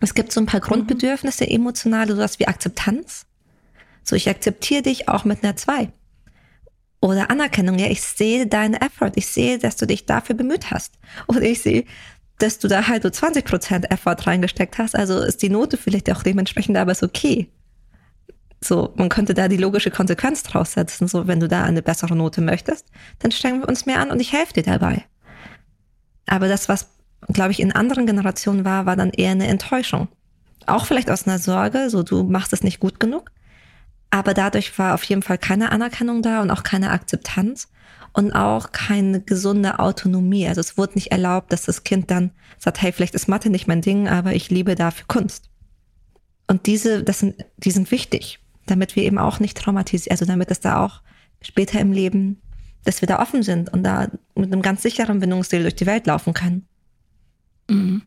Es 0.00 0.14
gibt 0.14 0.32
so 0.32 0.40
ein 0.40 0.46
paar 0.46 0.60
mhm. 0.60 0.64
Grundbedürfnisse, 0.64 1.48
emotionale, 1.48 2.14
sowas 2.14 2.38
wie 2.38 2.48
Akzeptanz. 2.48 3.26
So, 4.02 4.16
ich 4.16 4.28
akzeptiere 4.28 4.82
dich 4.82 5.08
auch 5.08 5.24
mit 5.24 5.42
einer 5.42 5.56
2. 5.56 5.88
Oder 7.00 7.30
Anerkennung, 7.30 7.78
ja, 7.78 7.88
ich 7.88 8.02
sehe 8.02 8.46
deinen 8.46 8.74
Effort, 8.74 9.12
ich 9.16 9.26
sehe, 9.26 9.58
dass 9.58 9.76
du 9.76 9.86
dich 9.86 10.06
dafür 10.06 10.34
bemüht 10.34 10.70
hast. 10.70 10.94
Oder 11.26 11.42
ich 11.42 11.60
sehe, 11.60 11.84
dass 12.38 12.58
du 12.58 12.68
da 12.68 12.86
halt 12.88 13.02
so 13.02 13.10
20% 13.10 13.90
Effort 13.90 14.26
reingesteckt 14.26 14.78
hast, 14.78 14.96
also 14.96 15.20
ist 15.20 15.42
die 15.42 15.50
Note 15.50 15.76
vielleicht 15.76 16.10
auch 16.10 16.22
dementsprechend, 16.22 16.76
aber 16.76 16.92
ist 16.92 17.02
okay. 17.02 17.50
So, 18.60 18.94
man 18.96 19.08
könnte 19.08 19.34
da 19.34 19.48
die 19.48 19.56
logische 19.56 19.90
Konsequenz 19.90 20.42
draus 20.42 20.72
setzen. 20.72 21.06
So, 21.06 21.26
wenn 21.26 21.40
du 21.40 21.48
da 21.48 21.64
eine 21.64 21.82
bessere 21.82 22.16
Note 22.16 22.40
möchtest, 22.40 22.86
dann 23.18 23.30
strengen 23.30 23.60
wir 23.60 23.68
uns 23.68 23.86
mehr 23.86 24.00
an 24.00 24.10
und 24.10 24.20
ich 24.20 24.32
helfe 24.32 24.54
dir 24.54 24.62
dabei. 24.62 25.04
Aber 26.26 26.48
das, 26.48 26.68
was, 26.68 26.88
glaube 27.28 27.52
ich, 27.52 27.60
in 27.60 27.72
anderen 27.72 28.06
Generationen 28.06 28.64
war, 28.64 28.86
war 28.86 28.96
dann 28.96 29.10
eher 29.10 29.32
eine 29.32 29.46
Enttäuschung. 29.46 30.08
Auch 30.66 30.86
vielleicht 30.86 31.10
aus 31.10 31.26
einer 31.26 31.38
Sorge, 31.38 31.90
so 31.90 32.02
du 32.02 32.22
machst 32.22 32.52
es 32.52 32.62
nicht 32.62 32.80
gut 32.80 32.98
genug. 32.98 33.30
Aber 34.10 34.32
dadurch 34.32 34.78
war 34.78 34.94
auf 34.94 35.04
jeden 35.04 35.22
Fall 35.22 35.38
keine 35.38 35.72
Anerkennung 35.72 36.22
da 36.22 36.40
und 36.40 36.50
auch 36.50 36.62
keine 36.62 36.90
Akzeptanz 36.90 37.68
und 38.12 38.32
auch 38.32 38.72
keine 38.72 39.20
gesunde 39.20 39.80
Autonomie. 39.80 40.46
Also 40.46 40.60
es 40.60 40.78
wurde 40.78 40.94
nicht 40.94 41.10
erlaubt, 41.10 41.52
dass 41.52 41.64
das 41.64 41.82
Kind 41.82 42.10
dann 42.10 42.30
sagt, 42.58 42.80
hey, 42.80 42.92
vielleicht 42.92 43.14
ist 43.14 43.28
Mathe 43.28 43.50
nicht 43.50 43.66
mein 43.66 43.82
Ding, 43.82 44.08
aber 44.08 44.32
ich 44.32 44.50
liebe 44.50 44.76
dafür 44.76 45.04
Kunst. 45.08 45.50
Und 46.46 46.66
diese, 46.66 47.02
das 47.02 47.18
sind, 47.18 47.44
die 47.56 47.72
sind 47.72 47.90
wichtig 47.90 48.38
damit 48.66 48.96
wir 48.96 49.02
eben 49.02 49.18
auch 49.18 49.40
nicht 49.40 49.56
traumatisieren, 49.56 50.12
also 50.12 50.24
damit 50.24 50.50
es 50.50 50.60
da 50.60 50.84
auch 50.84 51.00
später 51.42 51.80
im 51.80 51.92
Leben, 51.92 52.40
dass 52.84 53.00
wir 53.00 53.08
da 53.08 53.20
offen 53.20 53.42
sind 53.42 53.72
und 53.72 53.82
da 53.82 54.08
mit 54.34 54.52
einem 54.52 54.62
ganz 54.62 54.82
sicheren 54.82 55.20
Bindungsstil 55.20 55.62
durch 55.62 55.76
die 55.76 55.86
Welt 55.86 56.06
laufen 56.06 56.34
können. 56.34 56.66
Mhm. 57.68 58.02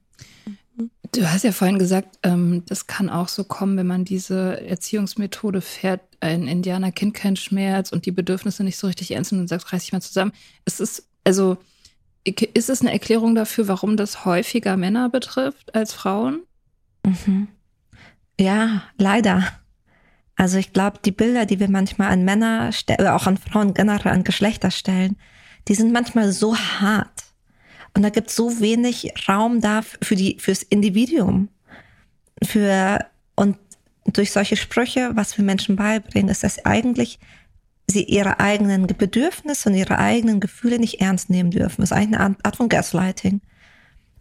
Du 1.11 1.31
hast 1.31 1.43
ja 1.43 1.51
vorhin 1.51 1.79
gesagt, 1.79 2.19
ähm, 2.23 2.63
das 2.67 2.85
kann 2.85 3.09
auch 3.09 3.27
so 3.27 3.43
kommen, 3.43 3.77
wenn 3.77 3.87
man 3.87 4.05
diese 4.05 4.61
Erziehungsmethode 4.67 5.61
fährt, 5.61 6.01
ein 6.19 6.47
Indianer 6.47 6.91
kennt 6.91 7.13
keinen 7.13 7.35
Schmerz 7.35 7.91
und 7.91 8.05
die 8.05 8.11
Bedürfnisse 8.11 8.63
nicht 8.63 8.77
so 8.77 8.87
richtig 8.87 9.11
ernst 9.11 9.31
nimmt 9.31 9.41
und 9.41 9.47
sagt, 9.47 9.71
reiß 9.71 9.83
dich 9.83 9.93
mal 9.93 10.01
zusammen. 10.01 10.33
Es 10.65 10.79
ist, 10.79 11.07
also, 11.23 11.57
ist 12.23 12.69
es 12.69 12.81
eine 12.81 12.91
Erklärung 12.91 13.35
dafür, 13.35 13.67
warum 13.67 13.97
das 13.97 14.25
häufiger 14.25 14.77
Männer 14.77 15.09
betrifft 15.09 15.73
als 15.75 15.93
Frauen? 15.93 16.41
Mhm. 17.05 17.47
Ja, 18.39 18.83
leider. 18.97 19.47
Also 20.37 20.59
ich 20.59 20.71
glaube, 20.71 20.99
die 21.03 21.11
Bilder, 21.11 21.45
die 21.47 21.59
wir 21.59 21.69
manchmal 21.69 22.11
an 22.11 22.23
Männer 22.23 22.69
oder 22.99 23.15
auch 23.15 23.25
an 23.25 23.37
Frauen 23.37 23.73
generell 23.73 24.11
an 24.11 24.23
Geschlechter 24.23 24.69
stellen, 24.71 25.17
die 25.67 25.73
sind 25.73 25.91
manchmal 25.91 26.31
so 26.31 26.55
hart. 26.55 27.25
Und 27.95 28.03
da 28.03 28.09
gibt 28.09 28.29
es 28.29 28.35
so 28.35 28.59
wenig 28.59 29.11
Raum 29.27 29.59
da 29.59 29.81
für 29.81 30.15
die, 30.15 30.37
fürs 30.39 30.61
Individuum. 30.61 31.49
Für, 32.43 33.07
und 33.35 33.57
durch 34.05 34.31
solche 34.31 34.55
Sprüche, 34.55 35.11
was 35.15 35.35
wir 35.37 35.43
Menschen 35.43 35.75
beibringen, 35.75 36.29
ist, 36.29 36.43
dass 36.43 36.63
eigentlich 36.63 37.19
sie 37.89 38.03
ihre 38.03 38.39
eigenen 38.39 38.85
Bedürfnisse 38.85 39.69
und 39.69 39.75
ihre 39.75 39.97
eigenen 39.97 40.39
Gefühle 40.39 40.77
nicht 40.77 41.01
ernst 41.01 41.31
nehmen 41.31 41.49
dürfen. 41.49 41.81
Das 41.81 41.91
ist 41.91 41.97
eigentlich 41.97 42.19
eine 42.19 42.37
Art 42.43 42.57
von 42.57 42.69
Gaslighting. 42.69 43.41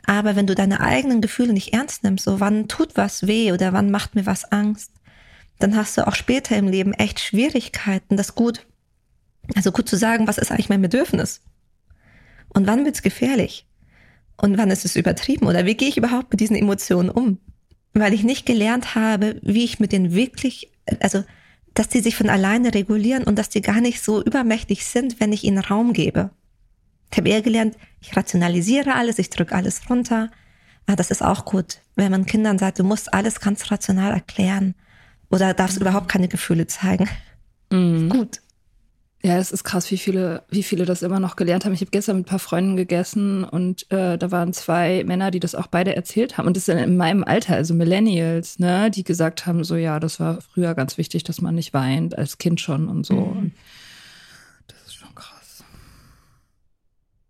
Aber 0.07 0.37
wenn 0.37 0.47
du 0.47 0.55
deine 0.55 0.81
eigenen 0.81 1.21
Gefühle 1.21 1.53
nicht 1.53 1.75
ernst 1.75 2.05
nimmst, 2.05 2.25
so 2.25 2.41
wann 2.41 2.69
tut 2.69 2.97
was 2.97 3.27
weh 3.27 3.53
oder 3.53 3.75
wann 3.75 3.91
macht 3.91 4.15
mir 4.15 4.25
was 4.25 4.51
Angst, 4.51 4.93
dann 5.59 5.77
hast 5.77 5.97
du 5.97 6.07
auch 6.07 6.15
später 6.15 6.57
im 6.57 6.69
Leben 6.69 6.93
echt 6.93 7.21
Schwierigkeiten, 7.21 8.17
das 8.17 8.35
gut, 8.35 8.67
also 9.55 9.73
gut 9.73 9.89
zu 9.89 9.97
sagen, 9.97 10.27
was 10.27 10.39
ist 10.39 10.51
eigentlich 10.51 10.69
mein 10.69 10.83
Bedürfnis? 10.83 11.41
Und 12.49 12.67
wann 12.67 12.85
wird's 12.85 13.03
gefährlich? 13.03 13.67
Und 14.37 14.59
wann 14.59 14.71
ist 14.71 14.85
es 14.85 14.97
übertrieben? 14.97 15.47
Oder 15.47 15.65
wie 15.65 15.75
gehe 15.75 15.89
ich 15.89 15.97
überhaupt 15.97 16.31
mit 16.31 16.41
diesen 16.41 16.57
Emotionen 16.57 17.09
um? 17.09 17.39
Weil 17.95 18.13
ich 18.13 18.23
nicht 18.23 18.45
gelernt 18.45 18.95
habe, 18.95 19.41
wie 19.43 19.65
ich 19.65 19.81
mit 19.81 19.93
denen 19.93 20.13
wirklich, 20.13 20.71
also, 21.01 21.25
dass 21.73 21.89
die 21.89 22.01
sich 22.01 22.17
von 22.17 22.29
alleine 22.29 22.75
regulieren 22.75 23.25
und 23.25 23.39
dass 23.39 23.49
die 23.49 23.63
gar 23.63 23.81
nicht 23.81 24.03
so 24.03 24.23
übermächtig 24.23 24.85
sind, 24.85 25.21
wenn 25.21 25.33
ich 25.33 25.45
ihnen 25.45 25.59
Raum 25.59 25.95
gebe. 25.95 26.31
Ich 27.11 27.17
habe 27.17 27.29
eher 27.29 27.43
gelernt, 27.43 27.77
ich 28.01 28.15
rationalisiere 28.15 28.95
alles, 28.95 29.19
ich 29.19 29.31
drücke 29.31 29.55
alles 29.55 29.89
runter. 29.89 30.31
Ah, 30.87 30.97
das 30.97 31.11
ist 31.11 31.23
auch 31.23 31.47
gut, 31.47 31.81
wenn 31.95 32.11
man 32.11 32.27
Kindern 32.27 32.59
sagt, 32.59 32.79
du 32.79 32.85
musst 32.85 33.15
alles 33.15 33.41
ganz 33.41 33.71
rational 33.71 34.13
erklären 34.13 34.75
oder 35.31 35.55
darfst 35.55 35.81
überhaupt 35.81 36.09
keine 36.09 36.29
Gefühle 36.29 36.67
zeigen. 36.67 37.09
Mhm. 37.71 38.09
Gut. 38.09 38.41
Ja, 39.23 39.39
es 39.39 39.51
ist 39.51 39.65
krass, 39.65 39.91
wie 39.91 39.97
viele, 39.97 40.45
wie 40.51 40.63
viele 40.63 40.85
das 40.85 41.03
immer 41.03 41.19
noch 41.19 41.35
gelernt 41.35 41.65
haben. 41.65 41.73
Ich 41.73 41.81
habe 41.81 41.91
gestern 41.91 42.19
mit 42.19 42.27
ein 42.27 42.29
paar 42.29 42.39
Freunden 42.39 42.77
gegessen 42.77 43.43
und 43.43 43.91
äh, 43.91 44.19
da 44.19 44.31
waren 44.31 44.53
zwei 44.53 45.03
Männer, 45.05 45.33
die 45.33 45.41
das 45.41 45.57
auch 45.57 45.67
beide 45.67 45.97
erzählt 45.97 46.39
haben. 46.39 46.47
Und 46.47 46.57
das 46.57 46.67
sind 46.67 46.79
in 46.79 46.97
meinem 46.97 47.25
Alter, 47.25 47.57
also 47.57 47.75
Millennials, 47.75 48.61
ne, 48.61 48.89
die 48.91 49.03
gesagt 49.03 49.47
haben, 49.47 49.65
so 49.65 49.75
ja, 49.75 49.99
das 49.99 50.21
war 50.21 50.41
früher 50.43 50.75
ganz 50.75 50.97
wichtig, 50.97 51.25
dass 51.25 51.41
man 51.41 51.57
nicht 51.57 51.75
weint, 51.75 52.17
als 52.17 52.39
Kind 52.39 52.61
schon 52.61 52.89
und 52.89 53.05
so. 53.05 53.15
Mhm. 53.15 53.53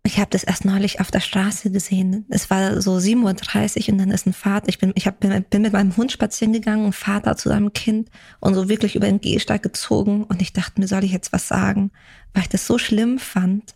Ich 0.07 0.19
habe 0.19 0.29
das 0.29 0.45
erst 0.45 0.63
neulich 0.63 1.01
auf 1.01 1.11
der 1.11 1.19
Straße 1.19 1.69
gesehen. 1.69 2.25
Es 2.29 2.49
war 2.49 2.81
so 2.81 2.95
7.30 2.95 3.87
Uhr 3.87 3.91
und 3.91 3.97
dann 3.97 4.11
ist 4.11 4.25
ein 4.25 4.31
Vater, 4.31 4.69
ich 4.69 4.79
bin, 4.79 4.93
ich 4.95 5.05
hab, 5.05 5.19
bin, 5.19 5.43
bin 5.49 5.61
mit 5.61 5.73
meinem 5.73 5.97
Hund 5.97 6.13
spazieren 6.13 6.53
gegangen, 6.53 6.85
ein 6.85 6.93
Vater 6.93 7.35
zu 7.35 7.49
seinem 7.49 7.73
Kind 7.73 8.09
und 8.39 8.53
so 8.53 8.69
wirklich 8.69 8.95
über 8.95 9.07
den 9.07 9.19
Gehsteig 9.19 9.63
gezogen 9.63 10.23
und 10.23 10.41
ich 10.41 10.53
dachte 10.53 10.79
mir, 10.79 10.87
soll 10.87 11.03
ich 11.03 11.11
jetzt 11.11 11.33
was 11.33 11.49
sagen? 11.49 11.91
Weil 12.33 12.43
ich 12.43 12.49
das 12.49 12.65
so 12.65 12.77
schlimm 12.77 13.19
fand. 13.19 13.75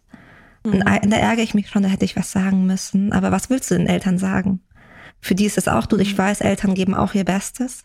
Mhm. 0.64 0.72
Und 0.72 0.86
da 0.86 1.18
ärgere 1.18 1.44
ich 1.44 1.54
mich 1.54 1.68
schon, 1.68 1.84
da 1.84 1.90
hätte 1.90 2.06
ich 2.06 2.16
was 2.16 2.32
sagen 2.32 2.66
müssen. 2.66 3.12
Aber 3.12 3.34
was 3.34 3.50
willst 3.50 3.70
du 3.70 3.76
den 3.76 3.88
Eltern 3.88 4.18
sagen? 4.18 4.62
Für 5.20 5.36
die 5.36 5.46
ist 5.46 5.58
es 5.58 5.68
auch 5.68 5.86
du. 5.86 5.98
Ich 5.98 6.14
mhm. 6.14 6.20
weiß, 6.20 6.40
Eltern 6.40 6.76
geben 6.76 6.96
auch 6.96 7.14
ihr 7.14 7.26
Bestes. 7.26 7.84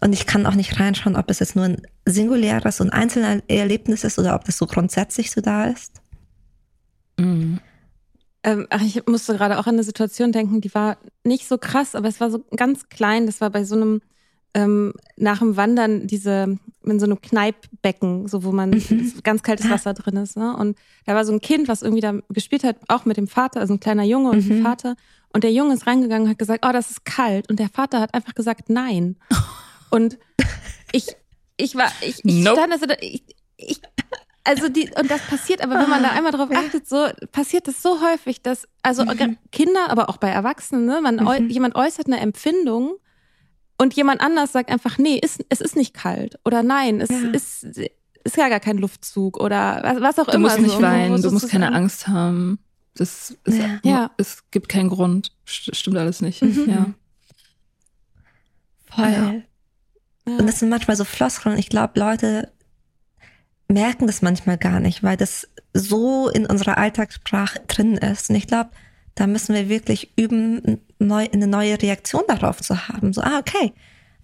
Und 0.00 0.12
ich 0.12 0.26
kann 0.26 0.46
auch 0.46 0.54
nicht 0.54 0.78
reinschauen, 0.78 1.16
ob 1.16 1.28
es 1.28 1.40
jetzt 1.40 1.56
nur 1.56 1.64
ein 1.64 1.82
singuläres 2.06 2.80
und 2.80 2.90
Einzelerlebnis 2.90 4.04
ist 4.04 4.20
oder 4.20 4.36
ob 4.36 4.44
das 4.44 4.58
so 4.58 4.66
grundsätzlich 4.66 5.32
so 5.32 5.40
da 5.40 5.64
ist. 5.64 6.01
Mhm. 7.18 7.60
Ähm, 8.44 8.66
ach, 8.70 8.82
ich 8.82 9.06
musste 9.06 9.34
gerade 9.34 9.58
auch 9.58 9.66
an 9.66 9.74
eine 9.74 9.84
Situation 9.84 10.32
denken, 10.32 10.60
die 10.60 10.74
war 10.74 10.96
nicht 11.22 11.46
so 11.46 11.58
krass, 11.58 11.94
aber 11.94 12.08
es 12.08 12.20
war 12.20 12.30
so 12.30 12.44
ganz 12.56 12.88
klein. 12.88 13.26
Das 13.26 13.40
war 13.40 13.50
bei 13.50 13.64
so 13.64 13.76
einem, 13.76 14.02
ähm, 14.54 14.94
nach 15.16 15.38
dem 15.38 15.56
Wandern, 15.56 16.08
diese, 16.08 16.58
in 16.84 17.00
so 17.00 17.06
einem 17.06 17.20
Kneippbecken, 17.20 18.26
so 18.26 18.42
wo 18.42 18.50
man 18.50 18.70
mhm. 18.70 19.12
ganz 19.22 19.42
kaltes 19.42 19.70
Wasser 19.70 19.94
drin 19.94 20.16
ist. 20.16 20.36
Ne? 20.36 20.56
Und 20.56 20.76
da 21.06 21.14
war 21.14 21.24
so 21.24 21.32
ein 21.32 21.40
Kind, 21.40 21.68
was 21.68 21.82
irgendwie 21.82 22.00
da 22.00 22.14
gespielt 22.30 22.64
hat, 22.64 22.76
auch 22.88 23.04
mit 23.04 23.16
dem 23.16 23.28
Vater, 23.28 23.60
also 23.60 23.74
ein 23.74 23.80
kleiner 23.80 24.04
Junge 24.04 24.30
und 24.30 24.44
mhm. 24.44 24.56
ein 24.56 24.62
Vater. 24.62 24.96
Und 25.32 25.44
der 25.44 25.52
Junge 25.52 25.74
ist 25.74 25.86
reingegangen 25.86 26.24
und 26.24 26.30
hat 26.30 26.38
gesagt, 26.38 26.66
oh, 26.66 26.72
das 26.72 26.90
ist 26.90 27.04
kalt. 27.04 27.48
Und 27.48 27.58
der 27.58 27.68
Vater 27.68 28.00
hat 28.00 28.12
einfach 28.14 28.34
gesagt, 28.34 28.68
nein. 28.68 29.16
Und 29.90 30.18
ich, 30.90 31.06
ich 31.58 31.74
war, 31.74 31.92
ich, 32.00 32.24
ich 32.24 32.34
nope. 32.34 32.56
stand 32.56 32.72
also, 32.72 32.86
ich, 33.02 33.22
ich 33.58 33.82
also 34.44 34.68
die, 34.68 34.90
und 34.98 35.10
das 35.10 35.20
passiert, 35.22 35.62
aber 35.62 35.78
wenn 35.78 35.88
man 35.88 36.02
da 36.02 36.10
ah. 36.10 36.12
einmal 36.12 36.32
drauf 36.32 36.50
achtet, 36.52 36.88
so 36.88 37.08
passiert 37.30 37.68
das 37.68 37.80
so 37.80 38.00
häufig, 38.00 38.42
dass, 38.42 38.66
also 38.82 39.04
mhm. 39.04 39.38
Kinder, 39.52 39.88
aber 39.88 40.08
auch 40.08 40.16
bei 40.16 40.30
Erwachsenen, 40.30 40.86
ne, 40.86 41.00
man, 41.00 41.16
mhm. 41.16 41.48
jemand 41.48 41.76
äußert 41.76 42.06
eine 42.06 42.18
Empfindung 42.20 42.94
und 43.78 43.94
jemand 43.94 44.20
anders 44.20 44.52
sagt 44.52 44.70
einfach, 44.70 44.98
nee, 44.98 45.18
ist, 45.22 45.44
es 45.48 45.60
ist 45.60 45.76
nicht 45.76 45.94
kalt 45.94 46.38
oder 46.44 46.62
nein, 46.62 47.00
es 47.00 47.10
ja. 47.10 47.30
ist, 47.30 47.64
ist 47.64 48.36
ja 48.36 48.48
gar 48.48 48.60
kein 48.60 48.78
Luftzug 48.78 49.40
oder 49.40 49.80
was, 49.82 50.00
was 50.00 50.18
auch 50.18 50.30
du 50.30 50.36
immer. 50.36 50.48
Du 50.56 50.62
musst 50.62 50.74
nicht 50.74 50.82
weinen, 50.82 51.22
du 51.22 51.30
musst 51.30 51.48
keine 51.48 51.68
an. 51.68 51.74
Angst 51.74 52.08
haben. 52.08 52.58
Das 52.94 53.36
ist, 53.44 53.58
ja. 53.58 53.80
ja. 53.84 54.10
es 54.18 54.50
gibt 54.50 54.68
keinen 54.68 54.90
Grund. 54.90 55.32
Stimmt 55.44 55.96
alles 55.96 56.20
nicht. 56.20 56.42
Mhm. 56.42 56.68
Ja. 56.68 56.86
Voll. 58.94 59.44
Ja. 60.26 60.38
Und 60.38 60.46
das 60.46 60.58
sind 60.58 60.68
manchmal 60.68 60.96
so 60.96 61.04
Floskeln. 61.04 61.58
Ich 61.58 61.68
glaube, 61.68 61.98
Leute 61.98 62.52
merken 63.72 64.06
das 64.06 64.22
manchmal 64.22 64.58
gar 64.58 64.80
nicht, 64.80 65.02
weil 65.02 65.16
das 65.16 65.48
so 65.72 66.28
in 66.28 66.46
unserer 66.46 66.78
Alltagssprache 66.78 67.60
drin 67.66 67.96
ist. 67.96 68.30
Und 68.30 68.36
ich 68.36 68.46
glaube, 68.46 68.70
da 69.14 69.26
müssen 69.26 69.54
wir 69.54 69.68
wirklich 69.68 70.12
üben, 70.16 70.80
neu, 70.98 71.28
eine 71.32 71.46
neue 71.46 71.80
Reaktion 71.80 72.22
darauf 72.28 72.60
zu 72.60 72.88
haben. 72.88 73.12
So, 73.12 73.20
ah, 73.20 73.38
okay, 73.38 73.72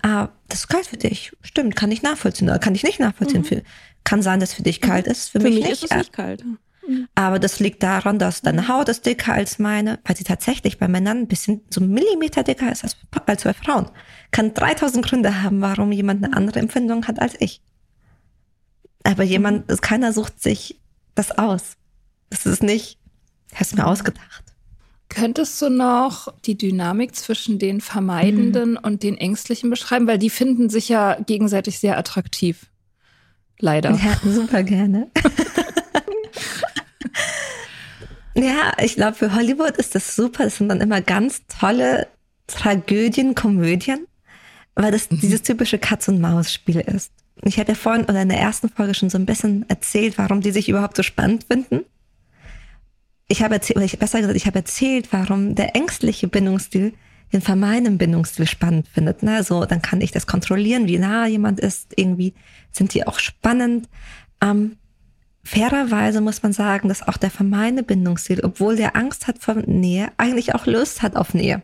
ah, 0.02 0.28
das 0.48 0.60
ist 0.60 0.68
kalt 0.68 0.86
für 0.86 0.96
dich. 0.96 1.32
Stimmt, 1.42 1.76
kann 1.76 1.90
ich 1.90 2.02
nachvollziehen 2.02 2.48
oder 2.48 2.58
kann 2.58 2.74
ich 2.74 2.84
nicht 2.84 3.00
nachvollziehen. 3.00 3.42
Mhm. 3.42 3.46
Für, 3.46 3.62
kann 4.04 4.22
sein, 4.22 4.40
dass 4.40 4.54
für 4.54 4.62
dich 4.62 4.80
kalt 4.80 5.06
mhm. 5.06 5.12
ist, 5.12 5.28
für, 5.28 5.40
für 5.40 5.48
mich, 5.48 5.56
mich, 5.56 5.64
nicht. 5.64 5.84
ist 5.84 5.90
es 5.90 5.96
nicht 5.96 6.12
kalt. 6.12 6.44
Mhm. 6.44 7.08
Aber 7.14 7.38
das 7.38 7.60
liegt 7.60 7.82
daran, 7.82 8.18
dass 8.18 8.40
deine 8.40 8.62
mhm. 8.62 8.68
Haut 8.68 8.88
ist 8.88 9.04
dicker 9.04 9.34
als 9.34 9.58
meine, 9.58 9.98
weil 10.04 10.16
sie 10.16 10.24
tatsächlich 10.24 10.78
bei 10.78 10.88
Männern 10.88 11.18
ein 11.18 11.28
bisschen 11.28 11.60
so 11.68 11.80
Millimeter 11.80 12.42
dicker 12.42 12.72
ist 12.72 12.84
als 12.84 12.96
bei 13.26 13.36
zwei 13.36 13.52
Frauen. 13.52 13.90
Kann 14.30 14.54
3000 14.54 15.04
Gründe 15.04 15.42
haben, 15.42 15.60
warum 15.60 15.92
jemand 15.92 16.24
eine 16.24 16.34
andere 16.34 16.60
Empfindung 16.60 17.06
hat 17.06 17.20
als 17.20 17.34
ich. 17.40 17.60
Aber 19.04 19.22
jemand, 19.22 19.68
mhm. 19.68 19.80
keiner 19.80 20.12
sucht 20.12 20.42
sich 20.42 20.80
das 21.14 21.36
aus. 21.36 21.76
Das 22.30 22.46
ist 22.46 22.62
nicht, 22.62 22.98
hast 23.54 23.76
mir 23.76 23.82
mhm. 23.82 23.88
ausgedacht. 23.88 24.44
Könntest 25.08 25.60
du 25.62 25.70
noch 25.70 26.34
die 26.44 26.58
Dynamik 26.58 27.16
zwischen 27.16 27.58
den 27.58 27.80
Vermeidenden 27.80 28.72
mhm. 28.72 28.78
und 28.82 29.02
den 29.02 29.16
Ängstlichen 29.16 29.70
beschreiben? 29.70 30.06
Weil 30.06 30.18
die 30.18 30.30
finden 30.30 30.68
sich 30.68 30.90
ja 30.90 31.14
gegenseitig 31.14 31.78
sehr 31.78 31.96
attraktiv. 31.96 32.66
Leider. 33.58 33.92
Ja, 33.92 34.20
super 34.24 34.62
gerne. 34.62 35.10
ja, 38.34 38.72
ich 38.82 38.96
glaube, 38.96 39.14
für 39.14 39.34
Hollywood 39.34 39.76
ist 39.78 39.94
das 39.94 40.14
super. 40.14 40.44
Das 40.44 40.58
sind 40.58 40.68
dann 40.68 40.80
immer 40.80 41.00
ganz 41.00 41.42
tolle 41.48 42.08
Tragödien, 42.46 43.34
Komödien, 43.34 44.06
weil 44.74 44.92
das 44.92 45.10
mhm. 45.10 45.20
dieses 45.20 45.42
typische 45.42 45.78
Katz-und-Maus-Spiel 45.78 46.80
ist. 46.80 47.12
Ich 47.44 47.58
habe 47.58 47.72
ja 47.72 47.74
vorhin 47.74 48.04
oder 48.04 48.22
in 48.22 48.28
der 48.28 48.40
ersten 48.40 48.68
Folge 48.68 48.94
schon 48.94 49.10
so 49.10 49.18
ein 49.18 49.26
bisschen 49.26 49.68
erzählt, 49.68 50.18
warum 50.18 50.40
die 50.40 50.50
sich 50.50 50.68
überhaupt 50.68 50.96
so 50.96 51.02
spannend 51.02 51.44
finden. 51.44 51.84
Ich 53.28 53.42
habe 53.42 53.54
erzählt, 53.54 53.76
oder 53.76 53.84
ich 53.84 53.98
besser 53.98 54.20
gesagt, 54.20 54.36
ich 54.36 54.46
habe 54.46 54.58
erzählt, 54.58 55.08
warum 55.12 55.54
der 55.54 55.76
ängstliche 55.76 56.28
Bindungsstil 56.28 56.94
den 57.32 57.42
vermeinen 57.42 57.98
Bindungsstil 57.98 58.46
spannend 58.46 58.88
findet. 58.88 59.22
Ne? 59.22 59.42
So, 59.42 59.64
dann 59.66 59.82
kann 59.82 60.00
ich 60.00 60.12
das 60.12 60.26
kontrollieren, 60.26 60.88
wie 60.88 60.98
nah 60.98 61.26
jemand 61.26 61.60
ist. 61.60 61.92
Irgendwie 61.96 62.34
sind 62.72 62.94
die 62.94 63.06
auch 63.06 63.18
spannend. 63.18 63.88
Ähm, 64.42 64.76
fairerweise 65.44 66.20
muss 66.20 66.42
man 66.42 66.52
sagen, 66.52 66.88
dass 66.88 67.06
auch 67.06 67.16
der 67.16 67.30
vermeine 67.30 67.82
Bindungsstil, 67.82 68.40
obwohl 68.42 68.76
der 68.76 68.96
Angst 68.96 69.26
hat 69.26 69.38
vor 69.38 69.54
Nähe, 69.54 70.10
eigentlich 70.16 70.54
auch 70.54 70.66
Lust 70.66 71.02
hat 71.02 71.16
auf 71.16 71.34
Nähe. 71.34 71.62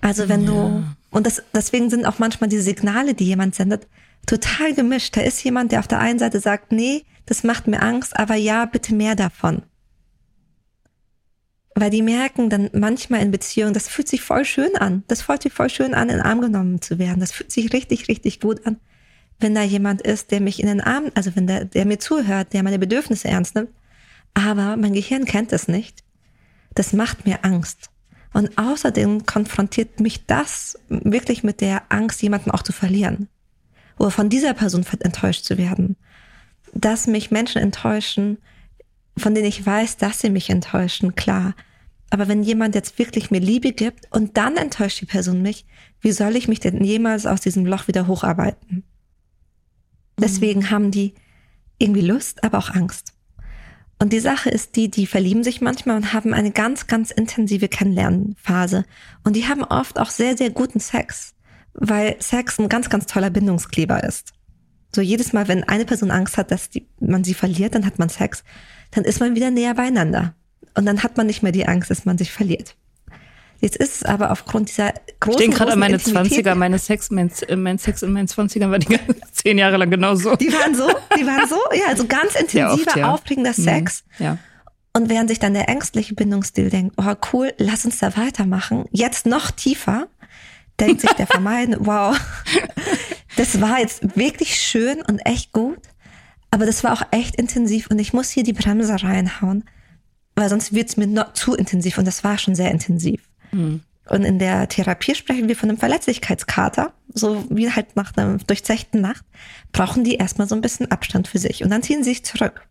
Also 0.00 0.28
wenn 0.28 0.42
ja. 0.42 0.50
du, 0.50 0.84
und 1.10 1.26
das, 1.26 1.42
deswegen 1.52 1.90
sind 1.90 2.06
auch 2.06 2.18
manchmal 2.18 2.48
die 2.48 2.58
Signale, 2.58 3.14
die 3.14 3.24
jemand 3.24 3.54
sendet, 3.54 3.88
total 4.26 4.74
gemischt. 4.74 5.16
Da 5.16 5.22
ist 5.22 5.42
jemand, 5.42 5.72
der 5.72 5.80
auf 5.80 5.88
der 5.88 6.00
einen 6.00 6.18
Seite 6.18 6.40
sagt, 6.40 6.72
nee, 6.72 7.04
das 7.24 7.42
macht 7.42 7.66
mir 7.66 7.82
Angst, 7.82 8.18
aber 8.18 8.34
ja, 8.34 8.66
bitte 8.66 8.94
mehr 8.94 9.14
davon. 9.14 9.62
Weil 11.74 11.90
die 11.90 12.02
merken 12.02 12.48
dann 12.48 12.70
manchmal 12.72 13.20
in 13.20 13.30
Beziehungen, 13.30 13.74
das 13.74 13.88
fühlt 13.88 14.08
sich 14.08 14.22
voll 14.22 14.44
schön 14.44 14.76
an. 14.76 15.04
Das 15.08 15.22
fühlt 15.22 15.42
sich 15.42 15.52
voll 15.52 15.68
schön 15.68 15.94
an, 15.94 16.08
in 16.08 16.16
den 16.16 16.24
Arm 16.24 16.40
genommen 16.40 16.80
zu 16.80 16.98
werden. 16.98 17.20
Das 17.20 17.32
fühlt 17.32 17.52
sich 17.52 17.72
richtig, 17.72 18.08
richtig 18.08 18.40
gut 18.40 18.66
an, 18.66 18.78
wenn 19.38 19.54
da 19.54 19.62
jemand 19.62 20.00
ist, 20.02 20.30
der 20.30 20.40
mich 20.40 20.60
in 20.60 20.68
den 20.68 20.80
Arm, 20.80 21.10
also 21.14 21.36
wenn 21.36 21.46
der, 21.46 21.66
der 21.66 21.84
mir 21.84 21.98
zuhört, 21.98 22.54
der 22.54 22.62
meine 22.62 22.78
Bedürfnisse 22.78 23.28
ernst 23.28 23.54
nimmt. 23.54 23.70
Aber 24.32 24.76
mein 24.76 24.94
Gehirn 24.94 25.26
kennt 25.26 25.52
das 25.52 25.68
nicht. 25.68 26.02
Das 26.74 26.92
macht 26.92 27.26
mir 27.26 27.44
Angst. 27.44 27.90
Und 28.32 28.56
außerdem 28.58 29.26
konfrontiert 29.26 30.00
mich 30.00 30.26
das 30.26 30.78
wirklich 30.88 31.42
mit 31.42 31.60
der 31.60 31.82
Angst, 31.90 32.22
jemanden 32.22 32.50
auch 32.50 32.62
zu 32.62 32.72
verlieren. 32.72 33.28
Oder 33.98 34.10
von 34.10 34.28
dieser 34.28 34.54
Person 34.54 34.84
enttäuscht 35.00 35.44
zu 35.44 35.58
werden. 35.58 35.96
Dass 36.72 37.06
mich 37.06 37.30
Menschen 37.30 37.62
enttäuschen, 37.62 38.38
von 39.16 39.34
denen 39.34 39.46
ich 39.46 39.64
weiß, 39.64 39.96
dass 39.96 40.20
sie 40.20 40.30
mich 40.30 40.50
enttäuschen, 40.50 41.14
klar. 41.14 41.54
Aber 42.10 42.28
wenn 42.28 42.42
jemand 42.42 42.74
jetzt 42.74 42.98
wirklich 42.98 43.30
mir 43.30 43.40
Liebe 43.40 43.72
gibt 43.72 44.06
und 44.12 44.36
dann 44.36 44.56
enttäuscht 44.56 45.00
die 45.00 45.06
Person 45.06 45.42
mich, 45.42 45.66
wie 46.00 46.12
soll 46.12 46.36
ich 46.36 46.48
mich 46.48 46.60
denn 46.60 46.84
jemals 46.84 47.26
aus 47.26 47.40
diesem 47.40 47.66
Loch 47.66 47.88
wieder 47.88 48.06
hocharbeiten? 48.06 48.84
Deswegen 50.18 50.60
mhm. 50.60 50.70
haben 50.70 50.90
die 50.90 51.14
irgendwie 51.78 52.02
Lust, 52.02 52.44
aber 52.44 52.58
auch 52.58 52.70
Angst. 52.70 53.12
Und 53.98 54.12
die 54.12 54.20
Sache 54.20 54.50
ist 54.50 54.76
die, 54.76 54.90
die 54.90 55.06
verlieben 55.06 55.42
sich 55.42 55.60
manchmal 55.60 55.96
und 55.96 56.12
haben 56.12 56.34
eine 56.34 56.50
ganz, 56.50 56.86
ganz 56.86 57.10
intensive 57.10 57.68
Kennenlernphase. 57.68 58.84
Und 59.24 59.36
die 59.36 59.48
haben 59.48 59.64
oft 59.64 59.98
auch 59.98 60.10
sehr, 60.10 60.36
sehr 60.36 60.50
guten 60.50 60.80
Sex, 60.80 61.34
weil 61.78 62.16
Sex 62.20 62.58
ein 62.58 62.68
ganz, 62.68 62.88
ganz 62.88 63.06
toller 63.06 63.30
Bindungskleber 63.30 64.04
ist. 64.04 64.32
So 64.94 65.00
jedes 65.00 65.32
Mal, 65.32 65.48
wenn 65.48 65.64
eine 65.64 65.84
Person 65.84 66.10
Angst 66.10 66.36
hat, 66.36 66.50
dass 66.50 66.70
die, 66.70 66.88
man 67.00 67.24
sie 67.24 67.34
verliert, 67.34 67.74
dann 67.74 67.86
hat 67.86 67.98
man 67.98 68.08
Sex, 68.08 68.44
dann 68.92 69.04
ist 69.04 69.20
man 69.20 69.34
wieder 69.34 69.50
näher 69.50 69.74
beieinander. 69.74 70.34
Und 70.74 70.86
dann 70.86 71.02
hat 71.02 71.16
man 71.16 71.26
nicht 71.26 71.42
mehr 71.42 71.52
die 71.52 71.66
Angst, 71.66 71.90
dass 71.90 72.04
man 72.04 72.18
sich 72.18 72.32
verliert. 72.32 72.76
Jetzt 73.60 73.76
ist 73.76 73.96
es 73.96 74.02
aber 74.02 74.30
aufgrund 74.30 74.68
dieser 74.68 74.92
großen. 75.20 75.40
Ich 75.40 75.46
denke 75.46 75.56
gerade 75.56 75.72
an 75.72 75.78
meine 75.78 75.94
Intimität 75.94 76.46
20er, 76.46 76.54
meine 76.54 76.78
Sex, 76.78 77.10
mein, 77.10 77.30
mein 77.56 77.78
Sex 77.78 78.02
in 78.02 78.12
meinen 78.12 78.28
20ern 78.28 78.70
war 78.70 78.78
die 78.78 78.96
ganzen 78.96 79.16
zehn 79.32 79.58
Jahre 79.58 79.78
lang 79.78 79.90
genauso. 79.90 80.36
Die 80.36 80.52
waren 80.52 80.74
so, 80.74 80.88
die 81.18 81.26
waren 81.26 81.48
so, 81.48 81.56
ja, 81.72 81.86
also 81.88 82.06
ganz 82.06 82.34
intensiver, 82.34 82.72
oft, 82.72 82.96
ja. 82.96 83.12
aufregender 83.12 83.54
mhm. 83.56 83.62
Sex. 83.62 84.04
Ja. 84.18 84.38
Und 84.92 85.08
während 85.08 85.28
sich 85.28 85.38
dann 85.38 85.54
der 85.54 85.68
ängstliche 85.68 86.14
Bindungsstil 86.14 86.70
denkt, 86.70 86.96
oh 86.98 87.14
cool, 87.32 87.52
lass 87.58 87.84
uns 87.84 87.98
da 87.98 88.16
weitermachen, 88.16 88.86
jetzt 88.92 89.26
noch 89.26 89.50
tiefer, 89.50 90.08
denkt 90.80 91.00
sich 91.00 91.12
der 91.12 91.26
Vermeiden, 91.26 91.76
wow, 91.80 92.18
das 93.36 93.60
war 93.60 93.80
jetzt 93.80 94.16
wirklich 94.16 94.56
schön 94.60 95.02
und 95.02 95.20
echt 95.20 95.52
gut, 95.52 95.80
aber 96.50 96.66
das 96.66 96.84
war 96.84 96.92
auch 96.92 97.02
echt 97.10 97.36
intensiv 97.36 97.88
und 97.90 97.98
ich 97.98 98.12
muss 98.12 98.30
hier 98.30 98.42
die 98.42 98.52
Bremse 98.52 99.02
reinhauen, 99.02 99.64
weil 100.34 100.48
sonst 100.48 100.74
wird 100.74 100.88
es 100.88 100.96
mir 100.96 101.06
noch 101.06 101.32
zu 101.32 101.54
intensiv 101.54 101.98
und 101.98 102.06
das 102.06 102.24
war 102.24 102.38
schon 102.38 102.54
sehr 102.54 102.70
intensiv. 102.70 103.22
Mhm. 103.52 103.82
Und 104.08 104.24
in 104.24 104.38
der 104.38 104.68
Therapie 104.68 105.14
sprechen 105.14 105.48
wir 105.48 105.56
von 105.56 105.68
einem 105.68 105.78
Verletzlichkeitskater, 105.78 106.92
so 107.12 107.44
wie 107.50 107.70
halt 107.70 107.96
nach 107.96 108.16
einer 108.16 108.38
durchzechten 108.38 109.00
Nacht, 109.00 109.24
brauchen 109.72 110.04
die 110.04 110.14
erstmal 110.14 110.46
so 110.46 110.54
ein 110.54 110.60
bisschen 110.60 110.90
Abstand 110.90 111.26
für 111.26 111.38
sich 111.38 111.64
und 111.64 111.70
dann 111.70 111.82
ziehen 111.82 112.04
sie 112.04 112.10
sich 112.10 112.24
zurück. 112.24 112.66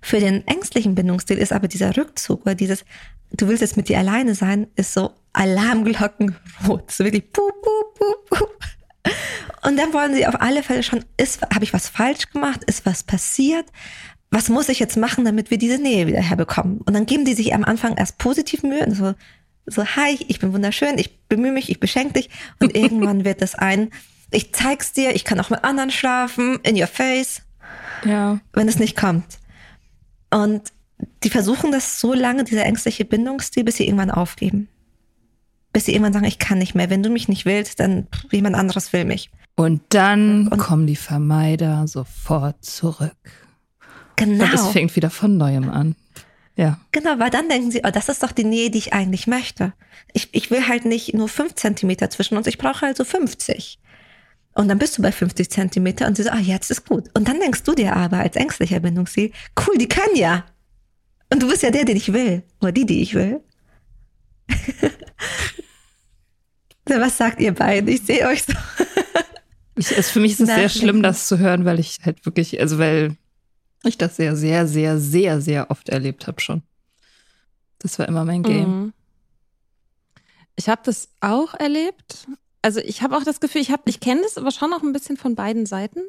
Für 0.00 0.20
den 0.20 0.46
ängstlichen 0.46 0.94
Bindungsstil 0.94 1.38
ist 1.38 1.52
aber 1.52 1.68
dieser 1.68 1.96
Rückzug 1.96 2.42
oder 2.42 2.54
dieses, 2.54 2.84
du 3.32 3.48
willst 3.48 3.62
jetzt 3.62 3.76
mit 3.76 3.88
dir 3.88 3.98
alleine 3.98 4.34
sein, 4.34 4.68
ist 4.76 4.92
so 4.92 5.12
Alarmglockenrot. 5.32 6.90
So 6.90 7.04
wirklich 7.04 7.30
puh, 7.32 7.50
puh, 7.62 7.84
puh, 7.98 8.14
puh. 8.30 9.10
Und 9.62 9.76
dann 9.76 9.92
wollen 9.92 10.14
sie 10.14 10.26
auf 10.26 10.40
alle 10.40 10.62
Fälle 10.62 10.82
schon, 10.82 11.04
ist, 11.16 11.42
habe 11.42 11.64
ich 11.64 11.72
was 11.72 11.88
falsch 11.88 12.30
gemacht? 12.30 12.62
Ist 12.66 12.86
was 12.86 13.02
passiert? 13.02 13.66
Was 14.30 14.48
muss 14.48 14.68
ich 14.68 14.78
jetzt 14.78 14.96
machen, 14.96 15.24
damit 15.24 15.50
wir 15.50 15.58
diese 15.58 15.78
Nähe 15.78 16.06
wieder 16.06 16.20
herbekommen? 16.20 16.78
Und 16.78 16.94
dann 16.94 17.06
geben 17.06 17.24
die 17.24 17.34
sich 17.34 17.54
am 17.54 17.64
Anfang 17.64 17.96
erst 17.96 18.18
positiv 18.18 18.62
Mühe 18.62 18.84
und 18.84 18.94
so, 18.94 19.14
so, 19.66 19.84
hi, 19.84 20.18
ich 20.28 20.38
bin 20.38 20.52
wunderschön, 20.52 20.98
ich 20.98 21.18
bemühe 21.28 21.52
mich, 21.52 21.70
ich 21.70 21.80
beschenke 21.80 22.14
dich. 22.14 22.30
Und 22.60 22.76
irgendwann 22.76 23.24
wird 23.24 23.42
das 23.42 23.54
ein, 23.54 23.90
ich 24.30 24.52
zeig's 24.52 24.92
dir, 24.92 25.14
ich 25.14 25.24
kann 25.24 25.40
auch 25.40 25.50
mit 25.50 25.64
anderen 25.64 25.90
schlafen, 25.90 26.58
in 26.62 26.80
your 26.80 26.86
face. 26.86 27.42
Ja. 28.04 28.40
Wenn 28.52 28.68
es 28.68 28.78
nicht 28.78 28.96
kommt. 28.96 29.38
Und 30.36 30.72
die 31.22 31.30
versuchen 31.30 31.72
das 31.72 31.98
so 31.98 32.12
lange, 32.12 32.44
dieser 32.44 32.64
ängstliche 32.66 33.06
Bindungsstil, 33.06 33.64
bis 33.64 33.76
sie 33.76 33.86
irgendwann 33.86 34.10
aufgeben. 34.10 34.68
Bis 35.72 35.86
sie 35.86 35.92
irgendwann 35.92 36.12
sagen, 36.12 36.26
ich 36.26 36.38
kann 36.38 36.58
nicht 36.58 36.74
mehr. 36.74 36.90
Wenn 36.90 37.02
du 37.02 37.08
mich 37.08 37.26
nicht 37.28 37.46
willst, 37.46 37.80
dann 37.80 38.06
jemand 38.30 38.54
anderes 38.54 38.92
will 38.92 39.06
mich. 39.06 39.30
Und 39.54 39.80
dann 39.88 40.48
Und 40.48 40.58
kommen 40.58 40.86
die 40.86 40.96
Vermeider 40.96 41.88
sofort 41.88 42.62
zurück. 42.62 43.16
Genau. 44.16 44.44
Und 44.44 44.52
es 44.52 44.66
fängt 44.68 44.94
wieder 44.94 45.08
von 45.08 45.38
neuem 45.38 45.70
an. 45.70 45.96
Ja. 46.54 46.80
Genau, 46.92 47.18
weil 47.18 47.30
dann 47.30 47.48
denken 47.48 47.70
sie, 47.70 47.80
oh, 47.84 47.90
das 47.90 48.10
ist 48.10 48.22
doch 48.22 48.32
die 48.32 48.44
Nähe, 48.44 48.70
die 48.70 48.78
ich 48.78 48.92
eigentlich 48.92 49.26
möchte. 49.26 49.72
Ich, 50.12 50.28
ich 50.32 50.50
will 50.50 50.68
halt 50.68 50.84
nicht 50.84 51.14
nur 51.14 51.28
fünf 51.28 51.54
Zentimeter 51.54 52.10
zwischen 52.10 52.36
uns, 52.36 52.46
ich 52.46 52.58
brauche 52.58 52.82
halt 52.82 52.98
so 52.98 53.04
50. 53.04 53.78
Und 54.56 54.68
dann 54.68 54.78
bist 54.78 54.96
du 54.96 55.02
bei 55.02 55.12
50 55.12 55.50
Zentimeter 55.50 56.06
und 56.06 56.16
sie 56.16 56.22
so, 56.22 56.30
ah, 56.30 56.38
jetzt 56.38 56.70
ist 56.70 56.88
gut. 56.88 57.10
Und 57.12 57.28
dann 57.28 57.38
denkst 57.38 57.62
du 57.64 57.74
dir 57.74 57.94
aber 57.94 58.20
als 58.20 58.36
ängstlicher 58.36 58.80
Bindungsziel, 58.80 59.30
cool, 59.66 59.76
die 59.76 59.86
kann 59.86 60.08
ja. 60.14 60.46
Und 61.30 61.42
du 61.42 61.48
bist 61.48 61.62
ja 61.62 61.70
der, 61.70 61.84
den 61.84 61.98
ich 61.98 62.10
will. 62.14 62.42
Oder 62.62 62.72
die, 62.72 62.86
die 62.86 63.02
ich 63.02 63.12
will. 63.12 63.42
Was 66.86 67.18
sagt 67.18 67.38
ihr 67.40 67.52
beiden? 67.52 67.90
Ich 67.90 68.00
sehe 68.00 68.26
euch 68.26 68.44
so. 68.44 68.54
ich, 69.76 69.94
es, 69.94 70.08
für 70.08 70.20
mich 70.20 70.32
ist 70.32 70.40
es 70.40 70.48
sehr 70.48 70.70
schlimm, 70.70 71.02
das 71.02 71.28
zu 71.28 71.38
hören, 71.38 71.66
weil 71.66 71.78
ich 71.78 71.98
halt 72.02 72.24
wirklich, 72.24 72.58
also 72.58 72.78
weil 72.78 73.14
ich 73.84 73.98
das 73.98 74.16
sehr, 74.16 74.36
sehr, 74.36 74.66
sehr, 74.66 74.98
sehr, 74.98 75.42
sehr 75.42 75.70
oft 75.70 75.90
erlebt 75.90 76.26
habe 76.26 76.40
schon. 76.40 76.62
Das 77.78 77.98
war 77.98 78.08
immer 78.08 78.24
mein 78.24 78.42
Game. 78.42 78.84
Mhm. 78.84 78.92
Ich 80.54 80.70
habe 80.70 80.80
das 80.82 81.10
auch 81.20 81.52
erlebt. 81.52 82.26
Also 82.66 82.80
ich 82.80 83.00
habe 83.00 83.16
auch 83.16 83.22
das 83.22 83.38
Gefühl, 83.38 83.60
ich 83.60 83.70
habe, 83.70 83.84
ich 83.86 84.00
kenne 84.00 84.22
das 84.22 84.36
aber 84.36 84.50
schon 84.50 84.70
noch 84.70 84.82
ein 84.82 84.92
bisschen 84.92 85.16
von 85.16 85.36
beiden 85.36 85.66
Seiten. 85.66 86.00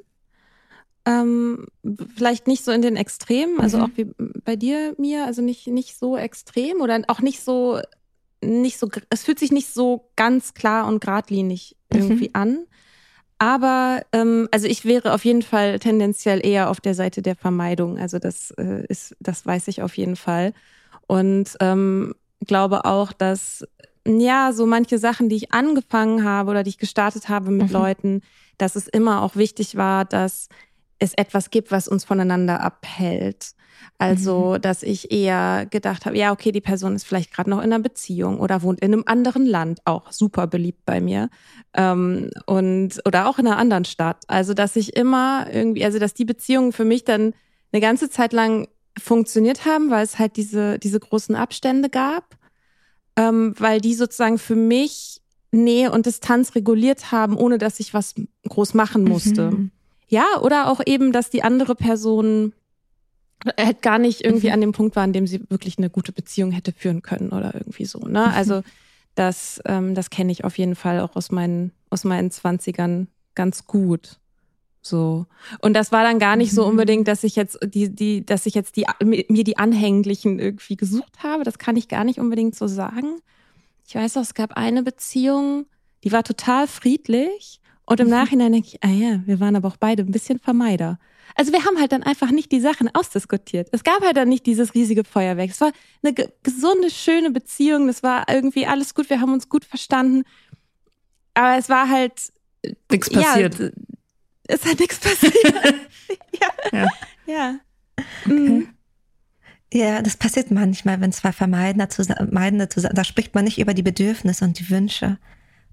Ähm, 1.05 1.67
vielleicht 2.15 2.47
nicht 2.47 2.63
so 2.63 2.71
in 2.71 2.81
den 2.81 2.95
Extremen, 2.95 3.59
also 3.59 3.77
mhm. 3.77 3.83
auch 3.83 3.89
wie 3.93 4.05
bei 4.43 4.55
dir, 4.55 4.95
mir, 4.97 5.25
also 5.25 5.43
nicht, 5.43 5.67
nicht 5.67 5.95
so 5.99 6.17
extrem 6.17 6.81
oder 6.81 6.99
auch 7.09 7.21
nicht 7.21 7.43
so, 7.43 7.79
nicht 8.41 8.79
so, 8.79 8.89
es 9.11 9.23
fühlt 9.23 9.37
sich 9.37 9.51
nicht 9.51 9.71
so 9.71 10.09
ganz 10.15 10.55
klar 10.55 10.87
und 10.87 10.99
geradlinig 10.99 11.75
mhm. 11.93 11.99
irgendwie 11.99 12.29
mhm. 12.29 12.41
an. 12.41 12.59
Aber 13.37 14.01
ähm, 14.11 14.49
also 14.51 14.65
ich 14.65 14.83
wäre 14.83 15.13
auf 15.13 15.25
jeden 15.25 15.43
Fall 15.43 15.77
tendenziell 15.77 16.43
eher 16.43 16.71
auf 16.71 16.81
der 16.81 16.95
Seite 16.95 17.21
der 17.21 17.35
Vermeidung. 17.35 17.99
Also 17.99 18.17
das 18.17 18.49
äh, 18.57 18.83
ist, 18.87 19.15
das 19.19 19.45
weiß 19.45 19.67
ich 19.67 19.83
auf 19.83 19.95
jeden 19.95 20.15
Fall. 20.15 20.53
Und 21.05 21.55
ähm, 21.59 22.15
glaube 22.47 22.85
auch, 22.85 23.13
dass 23.13 23.63
ja 24.07 24.51
so 24.53 24.65
manche 24.65 24.97
Sachen, 24.97 25.29
die 25.29 25.35
ich 25.35 25.51
angefangen 25.51 26.23
habe 26.23 26.51
oder 26.51 26.63
die 26.63 26.69
ich 26.69 26.77
gestartet 26.77 27.29
habe 27.29 27.51
mit 27.51 27.67
mhm. 27.67 27.73
Leuten, 27.73 28.21
dass 28.57 28.75
es 28.75 28.87
immer 28.87 29.21
auch 29.21 29.35
wichtig 29.35 29.75
war, 29.75 30.05
dass 30.05 30.49
es 30.99 31.13
etwas 31.13 31.51
gibt, 31.51 31.71
was 31.71 31.87
uns 31.87 32.05
voneinander 32.05 32.61
abhält. 32.61 33.53
Also, 33.99 34.53
mhm. 34.55 34.61
dass 34.61 34.83
ich 34.83 35.11
eher 35.11 35.65
gedacht 35.69 36.05
habe, 36.05 36.17
ja, 36.17 36.31
okay, 36.31 36.51
die 36.51 36.61
Person 36.61 36.95
ist 36.95 37.03
vielleicht 37.03 37.33
gerade 37.33 37.49
noch 37.49 37.59
in 37.59 37.65
einer 37.65 37.79
Beziehung 37.79 38.39
oder 38.39 38.61
wohnt 38.61 38.79
in 38.81 38.93
einem 38.93 39.03
anderen 39.05 39.45
Land, 39.45 39.79
auch 39.85 40.11
super 40.11 40.47
beliebt 40.47 40.85
bei 40.85 41.01
mir. 41.01 41.29
Ähm, 41.73 42.29
und 42.45 43.01
oder 43.05 43.27
auch 43.27 43.39
in 43.39 43.47
einer 43.47 43.57
anderen 43.57 43.85
Stadt. 43.85 44.23
Also, 44.27 44.53
dass 44.53 44.75
ich 44.75 44.95
immer 44.95 45.47
irgendwie, 45.51 45.83
also 45.83 45.99
dass 45.99 46.13
die 46.13 46.25
Beziehungen 46.25 46.73
für 46.73 46.85
mich 46.85 47.05
dann 47.05 47.33
eine 47.71 47.81
ganze 47.81 48.09
Zeit 48.09 48.33
lang 48.33 48.67
funktioniert 48.99 49.65
haben, 49.65 49.89
weil 49.89 50.03
es 50.03 50.19
halt 50.19 50.37
diese, 50.37 50.79
diese 50.79 50.99
großen 50.99 51.35
Abstände 51.35 51.89
gab, 51.89 52.36
ähm, 53.17 53.53
weil 53.57 53.81
die 53.81 53.95
sozusagen 53.95 54.37
für 54.37 54.55
mich 54.55 55.21
Nähe 55.51 55.91
und 55.91 56.05
Distanz 56.05 56.55
reguliert 56.55 57.11
haben, 57.11 57.35
ohne 57.35 57.57
dass 57.57 57.79
ich 57.79 57.93
was 57.93 58.15
groß 58.47 58.73
machen 58.73 59.03
musste. 59.03 59.51
Mhm. 59.51 59.71
Ja, 60.07 60.25
oder 60.41 60.71
auch 60.71 60.79
eben, 60.85 61.11
dass 61.11 61.29
die 61.29 61.43
andere 61.43 61.75
Person 61.75 62.53
halt 63.59 63.81
gar 63.81 63.99
nicht 63.99 64.23
irgendwie 64.23 64.47
mhm. 64.47 64.53
an 64.53 64.61
dem 64.61 64.71
Punkt 64.71 64.95
war, 64.95 65.03
an 65.03 65.13
dem 65.13 65.27
sie 65.27 65.49
wirklich 65.49 65.77
eine 65.77 65.89
gute 65.89 66.11
Beziehung 66.11 66.51
hätte 66.51 66.71
führen 66.71 67.01
können 67.01 67.29
oder 67.29 67.53
irgendwie 67.53 67.85
so. 67.85 67.99
Ne? 67.99 68.27
Mhm. 68.27 68.33
Also 68.33 68.61
das, 69.15 69.61
ähm, 69.65 69.95
das 69.95 70.09
kenne 70.09 70.31
ich 70.31 70.43
auf 70.43 70.57
jeden 70.57 70.75
Fall 70.75 70.99
auch 70.99 71.15
aus 71.15 71.31
meinen, 71.31 71.71
aus 71.89 72.03
meinen 72.03 72.31
Zwanzigern 72.31 73.07
ganz 73.35 73.65
gut. 73.65 74.19
So. 74.87 75.25
Und 75.61 75.73
das 75.73 75.91
war 75.91 76.03
dann 76.03 76.19
gar 76.19 76.35
nicht 76.35 76.51
so 76.51 76.63
mhm. 76.63 76.71
unbedingt, 76.71 77.07
dass 77.07 77.23
ich 77.23 77.35
jetzt 77.35 77.59
die, 77.63 77.89
die, 77.93 78.25
dass 78.25 78.45
ich 78.45 78.53
jetzt 78.53 78.75
die, 78.75 78.85
mir 79.03 79.43
die 79.43 79.57
Anhänglichen 79.57 80.39
irgendwie 80.39 80.77
gesucht 80.77 81.23
habe. 81.23 81.43
Das 81.43 81.57
kann 81.57 81.75
ich 81.75 81.87
gar 81.87 82.03
nicht 82.03 82.19
unbedingt 82.19 82.55
so 82.55 82.67
sagen. 82.67 83.21
Ich 83.87 83.95
weiß 83.95 84.17
auch, 84.17 84.21
es 84.21 84.33
gab 84.33 84.57
eine 84.57 84.83
Beziehung, 84.83 85.65
die 86.03 86.11
war 86.11 86.23
total 86.23 86.67
friedlich. 86.67 87.61
Und 87.85 88.01
im 88.01 88.09
Nachhinein 88.09 88.51
denke 88.51 88.67
ich, 88.67 88.83
ah 88.83 88.89
ja, 88.89 89.21
wir 89.25 89.39
waren 89.39 89.55
aber 89.55 89.69
auch 89.69 89.77
beide 89.77 90.03
ein 90.03 90.11
bisschen 90.11 90.39
Vermeider. 90.39 90.99
Also 91.35 91.53
wir 91.53 91.63
haben 91.63 91.79
halt 91.79 91.91
dann 91.93 92.03
einfach 92.03 92.31
nicht 92.31 92.51
die 92.51 92.59
Sachen 92.59 92.93
ausdiskutiert. 92.93 93.69
Es 93.71 93.83
gab 93.83 94.01
halt 94.01 94.17
dann 94.17 94.27
nicht 94.27 94.45
dieses 94.45 94.73
riesige 94.73 95.03
Feuerwerk. 95.03 95.51
Es 95.51 95.61
war 95.61 95.71
eine 96.03 96.13
gesunde, 96.43 96.89
schöne 96.89 97.31
Beziehung. 97.31 97.87
Das 97.87 98.03
war 98.03 98.25
irgendwie 98.29 98.65
alles 98.65 98.93
gut. 98.93 99.09
Wir 99.09 99.21
haben 99.21 99.31
uns 99.31 99.47
gut 99.47 99.63
verstanden. 99.63 100.23
Aber 101.33 101.57
es 101.57 101.69
war 101.69 101.89
halt 101.89 102.33
nichts 102.91 103.09
passiert. 103.09 103.59
Ja, 103.59 103.69
es 104.47 104.65
hat 104.65 104.79
nichts 104.79 104.99
passiert. 104.99 105.35
ja. 106.41 106.47
Ja. 106.71 106.87
ja. 107.25 107.59
Okay. 108.25 108.33
Mhm. 108.33 108.69
Ja, 109.73 110.01
das 110.01 110.15
passiert 110.15 110.49
manchmal, 110.49 111.01
wenn 111.01 111.11
zwei 111.11 111.33
Vermeidende 111.33 111.89
zusammen, 111.89 112.69
zusammen, 112.69 112.95
da 112.95 113.03
spricht 113.03 113.35
man 113.35 113.43
nicht 113.43 113.59
über 113.59 113.73
die 113.73 113.83
Bedürfnisse 113.83 114.45
und 114.45 114.57
die 114.59 114.69
Wünsche. 114.69 115.17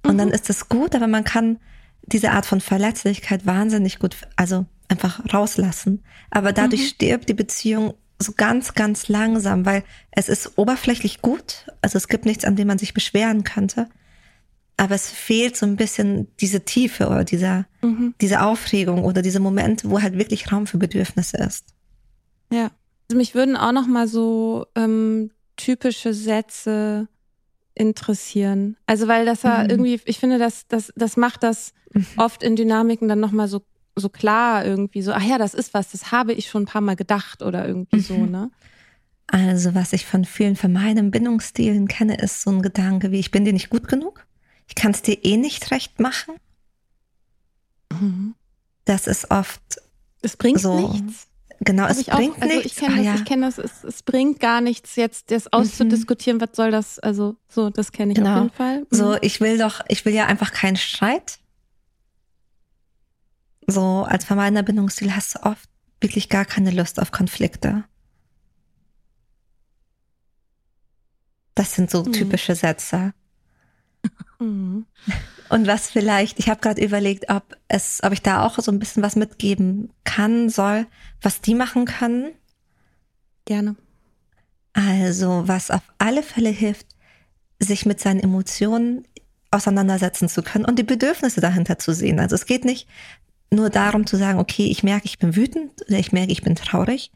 Und 0.02 0.14
mhm. 0.14 0.18
dann 0.18 0.28
ist 0.30 0.50
es 0.50 0.68
gut, 0.68 0.94
aber 0.96 1.06
man 1.06 1.22
kann 1.22 1.58
diese 2.02 2.32
Art 2.32 2.44
von 2.44 2.60
Verletzlichkeit 2.60 3.46
wahnsinnig 3.46 4.00
gut, 4.00 4.16
also 4.36 4.66
einfach 4.88 5.32
rauslassen. 5.32 6.02
Aber 6.30 6.52
dadurch 6.52 6.82
mhm. 6.82 6.86
stirbt 6.86 7.28
die 7.28 7.34
Beziehung 7.34 7.94
so 8.18 8.32
ganz, 8.36 8.74
ganz 8.74 9.08
langsam, 9.08 9.64
weil 9.64 9.84
es 10.10 10.28
ist 10.28 10.58
oberflächlich 10.58 11.22
gut. 11.22 11.66
Also 11.80 11.96
es 11.96 12.08
gibt 12.08 12.26
nichts, 12.26 12.44
an 12.44 12.56
dem 12.56 12.66
man 12.66 12.78
sich 12.78 12.94
beschweren 12.94 13.44
könnte. 13.44 13.88
Aber 14.76 14.94
es 14.94 15.10
fehlt 15.10 15.56
so 15.56 15.66
ein 15.66 15.76
bisschen 15.76 16.28
diese 16.40 16.64
Tiefe 16.64 17.06
oder 17.06 17.24
dieser, 17.24 17.66
mhm. 17.82 18.14
diese 18.20 18.42
Aufregung 18.42 19.04
oder 19.04 19.22
diese 19.22 19.40
Momente, 19.40 19.88
wo 19.88 20.02
halt 20.02 20.18
wirklich 20.18 20.50
Raum 20.50 20.66
für 20.66 20.78
Bedürfnisse 20.78 21.36
ist. 21.38 21.66
Ja. 22.52 22.70
Also 23.08 23.18
mich 23.18 23.34
würden 23.34 23.56
auch 23.56 23.72
noch 23.72 23.86
mal 23.86 24.08
so 24.08 24.66
ähm, 24.74 25.30
typische 25.56 26.14
Sätze 26.14 27.08
interessieren. 27.74 28.76
Also 28.86 29.08
weil 29.08 29.26
das 29.26 29.42
ja 29.42 29.64
mhm. 29.64 29.70
irgendwie, 29.70 30.00
ich 30.04 30.18
finde, 30.18 30.38
das, 30.38 30.66
das, 30.68 30.92
das 30.96 31.16
macht 31.16 31.42
das 31.42 31.72
mhm. 31.92 32.06
oft 32.16 32.42
in 32.42 32.56
Dynamiken 32.56 33.08
dann 33.08 33.20
nochmal 33.20 33.48
so, 33.48 33.62
so 33.96 34.08
klar 34.08 34.64
irgendwie 34.64 35.02
so, 35.02 35.12
ach 35.12 35.22
ja, 35.22 35.38
das 35.38 35.54
ist 35.54 35.74
was, 35.74 35.90
das 35.90 36.12
habe 36.12 36.32
ich 36.32 36.48
schon 36.48 36.62
ein 36.62 36.66
paar 36.66 36.80
Mal 36.80 36.96
gedacht 36.96 37.42
oder 37.42 37.66
irgendwie 37.66 37.96
mhm. 37.96 38.00
so, 38.00 38.16
ne? 38.16 38.50
Also 39.26 39.74
was 39.74 39.92
ich 39.94 40.04
von 40.04 40.24
vielen 40.24 40.54
vermeidenen 40.54 41.10
Bindungsstilen 41.10 41.88
kenne, 41.88 42.18
ist 42.18 42.42
so 42.42 42.50
ein 42.50 42.62
Gedanke 42.62 43.10
wie, 43.10 43.18
ich 43.18 43.30
bin 43.30 43.44
dir 43.44 43.54
nicht 43.54 43.70
gut 43.70 43.88
genug, 43.88 44.26
ich 44.68 44.74
kann 44.74 44.92
es 44.92 45.02
dir 45.02 45.24
eh 45.24 45.36
nicht 45.36 45.70
recht 45.70 46.00
machen. 46.00 46.34
Mhm. 47.92 48.34
Das 48.84 49.06
ist 49.06 49.30
oft. 49.30 49.60
Es 50.22 50.36
bringt 50.36 50.60
so, 50.60 50.92
nichts. 50.92 51.28
Genau, 51.60 51.86
es 51.86 51.98
ich 51.98 52.06
bringt 52.06 52.36
auch, 52.36 52.42
also 52.42 52.54
nichts. 52.54 52.72
Ich 52.72 52.76
kenne 52.76 52.96
das, 52.96 53.06
ah, 53.06 53.08
ja. 53.08 53.14
ich 53.14 53.24
kenn 53.24 53.42
das 53.42 53.58
es, 53.58 53.84
es, 53.84 54.02
bringt 54.02 54.40
gar 54.40 54.60
nichts, 54.60 54.96
jetzt 54.96 55.30
das 55.30 55.52
auszudiskutieren, 55.52 56.38
mhm. 56.38 56.42
was 56.42 56.56
soll 56.56 56.70
das, 56.70 56.98
also 56.98 57.36
so, 57.48 57.70
das 57.70 57.92
kenne 57.92 58.12
ich 58.12 58.18
genau. 58.18 58.34
auf 58.34 58.42
jeden 58.42 58.54
Fall. 58.54 58.80
Mhm. 58.80 58.86
So, 58.90 59.16
ich 59.20 59.40
will 59.40 59.58
doch, 59.58 59.80
ich 59.88 60.04
will 60.04 60.14
ja 60.14 60.26
einfach 60.26 60.52
keinen 60.52 60.76
Streit. 60.76 61.38
So, 63.66 64.04
als 64.06 64.24
vermeidender 64.24 64.62
Bindungsstil 64.62 65.14
hast 65.14 65.36
du 65.36 65.42
oft 65.44 65.68
wirklich 66.00 66.28
gar 66.28 66.44
keine 66.44 66.70
Lust 66.70 67.00
auf 67.00 67.12
Konflikte. 67.12 67.84
Das 71.54 71.74
sind 71.74 71.90
so 71.90 72.02
mhm. 72.02 72.12
typische 72.12 72.54
Sätze. 72.54 73.14
Mhm. 74.38 74.86
Und 75.48 75.66
was 75.66 75.90
vielleicht, 75.90 76.38
ich 76.38 76.48
habe 76.48 76.60
gerade 76.60 76.82
überlegt, 76.82 77.30
ob 77.30 77.56
es, 77.68 78.00
ob 78.02 78.12
ich 78.12 78.22
da 78.22 78.44
auch 78.44 78.58
so 78.58 78.72
ein 78.72 78.78
bisschen 78.78 79.02
was 79.02 79.14
mitgeben 79.14 79.90
kann, 80.04 80.48
soll, 80.48 80.86
was 81.20 81.40
die 81.40 81.54
machen 81.54 81.84
können. 81.84 82.32
Gerne. 83.44 83.76
Also, 84.72 85.44
was 85.46 85.70
auf 85.70 85.82
alle 85.98 86.22
Fälle 86.22 86.50
hilft, 86.50 86.86
sich 87.60 87.86
mit 87.86 88.00
seinen 88.00 88.20
Emotionen 88.20 89.06
auseinandersetzen 89.50 90.28
zu 90.28 90.42
können 90.42 90.64
und 90.64 90.78
die 90.78 90.82
Bedürfnisse 90.82 91.40
dahinter 91.40 91.78
zu 91.78 91.94
sehen. 91.94 92.18
Also 92.18 92.34
es 92.34 92.46
geht 92.46 92.64
nicht 92.64 92.88
nur 93.50 93.70
darum 93.70 94.06
zu 94.06 94.16
sagen, 94.16 94.40
okay, 94.40 94.66
ich 94.66 94.82
merke, 94.82 95.06
ich 95.06 95.18
bin 95.18 95.36
wütend 95.36 95.70
oder 95.88 95.98
ich 95.98 96.12
merke, 96.12 96.32
ich 96.32 96.42
bin 96.42 96.56
traurig, 96.56 97.12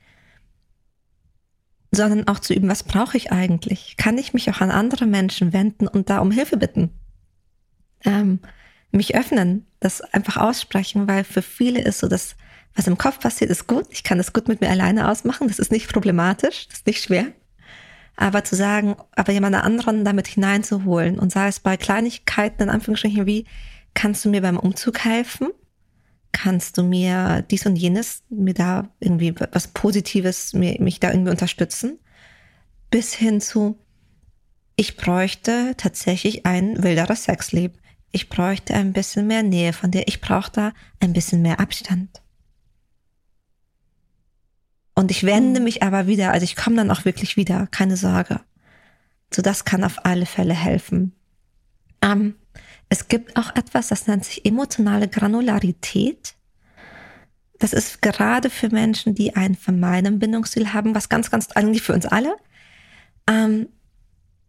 sondern 1.91 2.29
auch 2.29 2.39
zu 2.39 2.55
üben, 2.55 2.69
was 2.69 2.83
brauche 2.83 3.17
ich 3.17 3.33
eigentlich? 3.33 3.97
Kann 3.97 4.19
ich 4.19 4.35
mich 4.35 4.51
auch 4.51 4.61
an 4.61 4.71
andere 4.71 5.07
Menschen 5.07 5.53
wenden 5.53 5.89
und 5.89 6.11
da 6.11 6.19
um 6.19 6.31
Hilfe 6.31 6.57
bitten? 6.57 6.91
ähm, 8.05 8.41
mich 8.91 9.15
öffnen, 9.15 9.67
das 9.81 10.01
einfach 10.01 10.37
aussprechen, 10.37 11.09
weil 11.09 11.25
für 11.25 11.43
viele 11.43 11.83
ist 11.83 11.99
so, 11.99 12.09
dass 12.09 12.37
was 12.75 12.87
im 12.87 12.99
Kopf 12.99 13.19
passiert, 13.19 13.51
ist 13.51 13.67
gut. 13.67 13.87
Ich 13.91 14.05
kann 14.05 14.19
das 14.19 14.33
gut 14.33 14.47
mit 14.47 14.61
mir 14.61 14.71
alleine 14.71 15.09
ausmachen. 15.09 15.49
Das 15.49 15.59
ist 15.59 15.73
nicht 15.73 15.93
problematisch, 15.93 16.69
das 16.69 16.79
ist 16.79 16.87
nicht 16.87 17.03
schwer. 17.03 17.27
Aber 18.17 18.45
zu 18.45 18.57
sagen, 18.57 18.97
aber 19.13 19.33
jemand 19.33 19.57
anderen 19.57 20.05
damit 20.05 20.27
hineinzuholen 20.27 21.19
und 21.19 21.33
sei 21.33 21.49
es 21.49 21.61
bei 21.61 21.77
Kleinigkeiten 21.77 22.63
in 22.63 22.71
Anführungsstrichen 22.71 23.27
wie, 23.27 23.47
kannst 23.95 24.25
du 24.25 24.29
mir 24.29 24.43
beim 24.43 24.59
Umzug 24.59 25.05
helfen? 25.05 25.49
Kannst 26.33 26.79
du 26.79 26.83
mir 26.83 27.45
dies 27.51 27.67
und 27.67 27.77
jenes, 27.77 28.23
mir 28.29 28.55
da 28.55 28.89
irgendwie 29.01 29.35
was 29.53 29.69
Positives, 29.69 30.53
mir, 30.53 30.77
mich 30.81 31.01
da 31.01 31.11
irgendwie 31.11 31.31
unterstützen? 31.31 31.99
Bis 32.91 33.15
hin 33.15 33.41
zu, 33.41 33.79
ich 34.77 34.97
bräuchte 34.97 35.75
tatsächlich 35.77 36.47
ein 36.47 36.83
wilderes 36.83 37.25
Sexleben. 37.25 37.79
Ich 38.13 38.29
bräuchte 38.29 38.75
ein 38.75 38.93
bisschen 38.93 39.27
mehr 39.27 39.43
Nähe 39.43 39.73
von 39.73 39.91
dir. 39.91 40.05
Ich 40.07 40.21
brauche 40.21 40.51
da 40.53 40.73
ein 41.01 41.13
bisschen 41.13 41.43
mehr 41.43 41.61
Abstand. 41.61 42.23
Und 44.95 45.11
ich 45.11 45.25
wende 45.25 45.61
mhm. 45.61 45.65
mich 45.65 45.83
aber 45.83 46.07
wieder, 46.07 46.33
also 46.33 46.45
ich 46.45 46.57
komme 46.57 46.77
dann 46.77 46.91
auch 46.91 47.05
wirklich 47.05 47.37
wieder, 47.37 47.69
keine 47.69 47.97
Sorge. 47.97 48.41
So, 49.33 49.43
das 49.43 49.65
kann 49.65 49.85
auf 49.85 50.05
alle 50.05 50.27
Fälle 50.27 50.55
helfen. 50.55 51.13
Ähm, 52.03 52.35
es 52.89 53.09
gibt 53.09 53.37
auch 53.37 53.55
etwas, 53.55 53.89
das 53.89 54.07
nennt 54.07 54.25
sich 54.25 54.45
emotionale 54.45 55.09
Granularität. 55.09 56.35
Das 57.59 57.73
ist 57.73 58.03
gerade 58.03 58.51
für 58.51 58.69
Menschen, 58.69 59.15
die 59.15 59.37
einen 59.37 59.57
vermeidenden 59.57 60.19
Bindungsstil 60.19 60.73
haben, 60.73 60.95
was 60.95 61.09
ganz, 61.09 61.31
ganz, 61.31 61.51
eigentlich 61.53 61.83
für 61.83 61.93
uns 61.93 62.07
alle. 62.07 62.37
Ähm, 63.29 63.69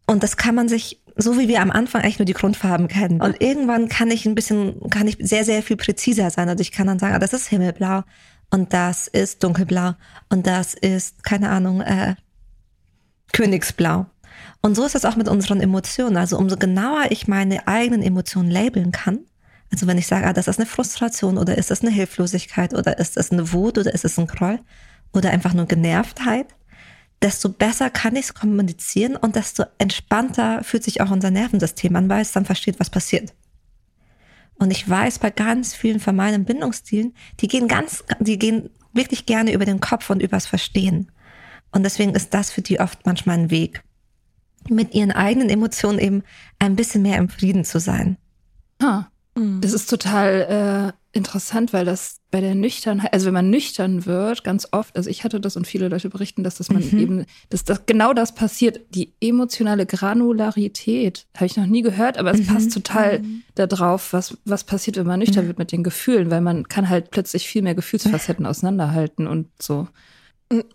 und 0.05 0.23
das 0.23 0.37
kann 0.37 0.55
man 0.55 0.69
sich 0.69 1.01
so 1.21 1.37
wie 1.37 1.49
wir 1.49 1.61
am 1.61 1.71
Anfang 1.71 2.01
eigentlich 2.01 2.19
nur 2.19 2.25
die 2.25 2.33
Grundfarben 2.33 2.87
kennen. 2.87 3.21
Und 3.21 3.41
irgendwann 3.41 3.89
kann 3.89 4.09
ich 4.09 4.25
ein 4.25 4.35
bisschen, 4.35 4.89
kann 4.89 5.07
ich 5.07 5.17
sehr, 5.19 5.43
sehr 5.43 5.61
viel 5.61 5.75
präziser 5.75 6.29
sein. 6.29 6.47
Also 6.47 6.61
ich 6.61 6.71
kann 6.71 6.87
dann 6.87 6.97
sagen, 6.97 7.13
ah, 7.13 7.19
das 7.19 7.33
ist 7.33 7.47
Himmelblau 7.47 8.03
und 8.51 8.73
das 8.73 9.07
ist 9.07 9.43
Dunkelblau 9.43 9.95
und 10.29 10.47
das 10.47 10.73
ist, 10.73 11.23
keine 11.23 11.49
Ahnung, 11.49 11.81
äh, 11.81 12.15
Königsblau. 13.33 14.05
Und 14.61 14.75
so 14.75 14.85
ist 14.85 14.95
es 14.95 15.05
auch 15.05 15.15
mit 15.15 15.29
unseren 15.29 15.61
Emotionen. 15.61 16.17
Also 16.17 16.37
umso 16.37 16.57
genauer 16.57 17.05
ich 17.11 17.27
meine 17.27 17.67
eigenen 17.67 18.03
Emotionen 18.03 18.51
labeln 18.51 18.91
kann, 18.91 19.19
also 19.71 19.87
wenn 19.87 19.97
ich 19.97 20.07
sage, 20.07 20.25
ah, 20.25 20.33
das 20.33 20.47
ist 20.47 20.59
eine 20.59 20.65
Frustration 20.65 21.37
oder 21.37 21.57
ist 21.57 21.69
das 21.69 21.81
eine 21.81 21.91
Hilflosigkeit 21.91 22.73
oder 22.73 22.97
ist 22.97 23.17
das 23.17 23.31
eine 23.31 23.51
Wut 23.53 23.77
oder 23.77 23.93
ist 23.93 24.05
es 24.05 24.17
ein 24.17 24.27
Groll 24.27 24.59
oder 25.13 25.29
einfach 25.29 25.53
nur 25.53 25.65
Genervtheit, 25.65 26.47
desto 27.21 27.49
besser 27.49 27.89
kann 27.89 28.15
ich 28.15 28.25
es 28.25 28.33
kommunizieren 28.33 29.15
und 29.15 29.35
desto 29.35 29.65
entspannter 29.77 30.63
fühlt 30.63 30.83
sich 30.83 31.01
auch 31.01 31.11
unser 31.11 31.31
Nervensystem 31.31 31.95
an, 31.95 32.09
weil 32.09 32.21
es 32.21 32.31
dann 32.31 32.45
versteht, 32.45 32.79
was 32.79 32.89
passiert. 32.89 33.33
Und 34.55 34.71
ich 34.71 34.87
weiß 34.89 35.19
bei 35.19 35.29
ganz 35.29 35.73
vielen 35.73 35.99
von 35.99 36.15
meinen 36.15 36.45
Bindungsstilen, 36.45 37.13
die 37.39 37.47
gehen 37.47 37.67
ganz, 37.67 38.03
die 38.19 38.39
gehen 38.39 38.69
wirklich 38.93 39.25
gerne 39.25 39.53
über 39.53 39.65
den 39.65 39.79
Kopf 39.79 40.09
und 40.09 40.21
übers 40.21 40.47
Verstehen. 40.47 41.11
Und 41.71 41.83
deswegen 41.83 42.15
ist 42.15 42.33
das 42.33 42.51
für 42.51 42.61
die 42.61 42.79
oft 42.79 43.05
manchmal 43.05 43.37
ein 43.37 43.51
Weg, 43.51 43.83
mit 44.67 44.93
ihren 44.93 45.11
eigenen 45.11 45.49
Emotionen 45.49 45.99
eben 45.99 46.23
ein 46.59 46.75
bisschen 46.75 47.01
mehr 47.01 47.17
im 47.17 47.29
Frieden 47.29 47.65
zu 47.65 47.79
sein. 47.79 48.17
Ah, 48.81 49.05
das 49.61 49.73
ist 49.73 49.89
total 49.89 50.93
äh, 51.13 51.17
interessant, 51.17 51.71
weil 51.71 51.85
das 51.85 52.19
bei 52.29 52.41
der 52.41 52.55
Nüchternheit, 52.55 53.13
also 53.13 53.27
wenn 53.27 53.33
man 53.33 53.49
nüchtern 53.49 54.05
wird, 54.05 54.43
ganz 54.43 54.67
oft, 54.71 54.95
also 54.97 55.09
ich 55.09 55.23
hatte 55.23 55.39
das 55.39 55.55
und 55.55 55.65
viele 55.65 55.87
Leute 55.87 56.09
berichten, 56.09 56.43
dass 56.43 56.55
das 56.55 56.69
man 56.69 56.83
mhm. 56.83 56.99
eben, 56.99 57.25
dass 57.49 57.63
das 57.63 57.85
genau 57.85 58.13
das 58.13 58.35
passiert, 58.35 58.81
die 58.89 59.13
emotionale 59.21 59.85
Granularität, 59.85 61.25
habe 61.35 61.45
ich 61.45 61.57
noch 61.57 61.67
nie 61.67 61.81
gehört, 61.81 62.17
aber 62.17 62.31
es 62.31 62.41
mhm. 62.41 62.45
passt 62.47 62.73
total 62.73 63.19
mhm. 63.19 63.43
darauf, 63.55 64.13
was, 64.13 64.37
was 64.45 64.65
passiert, 64.65 64.97
wenn 64.97 65.07
man 65.07 65.19
nüchtern 65.19 65.45
mhm. 65.45 65.49
wird 65.49 65.59
mit 65.59 65.71
den 65.71 65.83
Gefühlen, 65.83 66.29
weil 66.31 66.41
man 66.41 66.67
kann 66.67 66.89
halt 66.89 67.11
plötzlich 67.11 67.47
viel 67.47 67.61
mehr 67.61 67.75
Gefühlsfacetten 67.75 68.45
auseinanderhalten 68.45 69.25
und 69.25 69.47
so. 69.59 69.87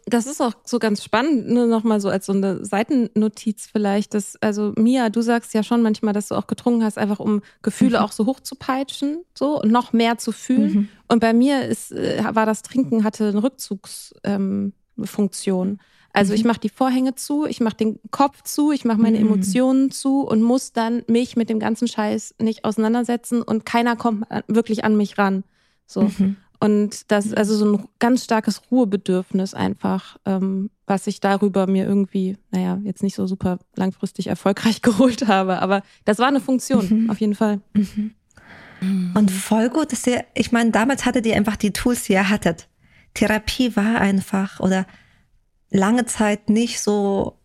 Das 0.06 0.26
ist 0.26 0.40
auch 0.40 0.52
so 0.64 0.78
ganz 0.78 1.02
spannend, 1.02 1.48
nur 1.48 1.66
nochmal 1.66 2.00
so 2.00 2.08
als 2.08 2.26
so 2.26 2.32
eine 2.32 2.64
Seitennotiz 2.64 3.66
vielleicht. 3.66 4.14
Dass, 4.14 4.37
also 4.40 4.72
Mia, 4.76 5.10
du 5.10 5.20
sagst 5.20 5.52
ja 5.52 5.64
schon 5.64 5.82
manchmal, 5.82 6.14
dass 6.14 6.28
du 6.28 6.37
auch 6.37 6.46
getrunken 6.46 6.84
hast, 6.84 6.96
einfach 6.96 7.18
um 7.18 7.42
Gefühle 7.62 7.98
mhm. 7.98 8.04
auch 8.04 8.12
so 8.12 8.26
hoch 8.26 8.38
zu 8.38 8.54
peitschen, 8.54 9.24
so 9.34 9.60
und 9.60 9.72
noch 9.72 9.92
mehr 9.92 10.16
zu 10.16 10.30
fühlen. 10.30 10.72
Mhm. 10.72 10.88
Und 11.08 11.18
bei 11.18 11.32
mir 11.32 11.64
ist, 11.64 11.90
äh, 11.90 12.22
war 12.32 12.46
das 12.46 12.62
Trinken 12.62 13.02
hatte 13.02 13.26
eine 13.26 13.42
Rückzugsfunktion. 13.42 15.68
Ähm, 15.68 15.78
also 16.12 16.32
mhm. 16.32 16.37
ich 16.37 16.44
mache 16.44 16.60
die 16.60 16.68
Vorhänge 16.68 17.16
zu, 17.16 17.44
ich 17.44 17.60
mache 17.60 17.76
den 17.76 17.98
Kopf 18.12 18.44
zu, 18.44 18.70
ich 18.70 18.84
mache 18.84 18.98
meine 18.98 19.18
mhm. 19.18 19.26
Emotionen 19.26 19.90
zu 19.90 20.20
und 20.20 20.40
muss 20.40 20.72
dann 20.72 21.02
mich 21.08 21.34
mit 21.34 21.50
dem 21.50 21.58
ganzen 21.58 21.88
Scheiß 21.88 22.37
nicht 22.38 22.64
auseinandersetzen 22.64 23.42
und 23.42 23.66
keiner 23.66 23.96
kommt 23.96 24.24
wirklich 24.46 24.84
an 24.84 24.96
mich 24.96 25.18
ran. 25.18 25.42
So. 25.87 26.02
Mhm. 26.02 26.37
Und 26.60 27.10
das 27.10 27.26
ist 27.26 27.36
also 27.36 27.56
so 27.56 27.72
ein 27.76 27.88
ganz 27.98 28.24
starkes 28.24 28.62
Ruhebedürfnis 28.70 29.54
einfach, 29.54 30.16
ähm, 30.24 30.70
was 30.86 31.06
ich 31.06 31.20
darüber 31.20 31.66
mir 31.66 31.84
irgendwie, 31.84 32.36
naja, 32.50 32.78
jetzt 32.84 33.02
nicht 33.02 33.16
so 33.16 33.26
super 33.26 33.58
langfristig 33.76 34.28
erfolgreich 34.28 34.82
geholt 34.82 35.26
habe. 35.26 35.60
Aber 35.60 35.82
das 36.04 36.18
war 36.18 36.28
eine 36.28 36.40
Funktion, 36.40 37.04
mhm. 37.04 37.10
auf 37.10 37.20
jeden 37.20 37.34
Fall. 37.34 37.60
Mhm. 37.72 38.14
Und 39.14 39.30
voll 39.30 39.70
gut, 39.70 39.92
dass 39.92 40.06
ihr, 40.06 40.24
ich 40.34 40.52
meine, 40.52 40.70
damals 40.70 41.04
hattet 41.04 41.26
ihr 41.26 41.36
einfach 41.36 41.56
die 41.56 41.72
Tools, 41.72 42.04
die 42.04 42.12
ihr 42.12 42.28
hattet. 42.28 42.68
Therapie 43.14 43.76
war 43.76 44.00
einfach 44.00 44.60
oder 44.60 44.86
lange 45.70 46.06
Zeit 46.06 46.50
nicht 46.50 46.80
so 46.80 47.38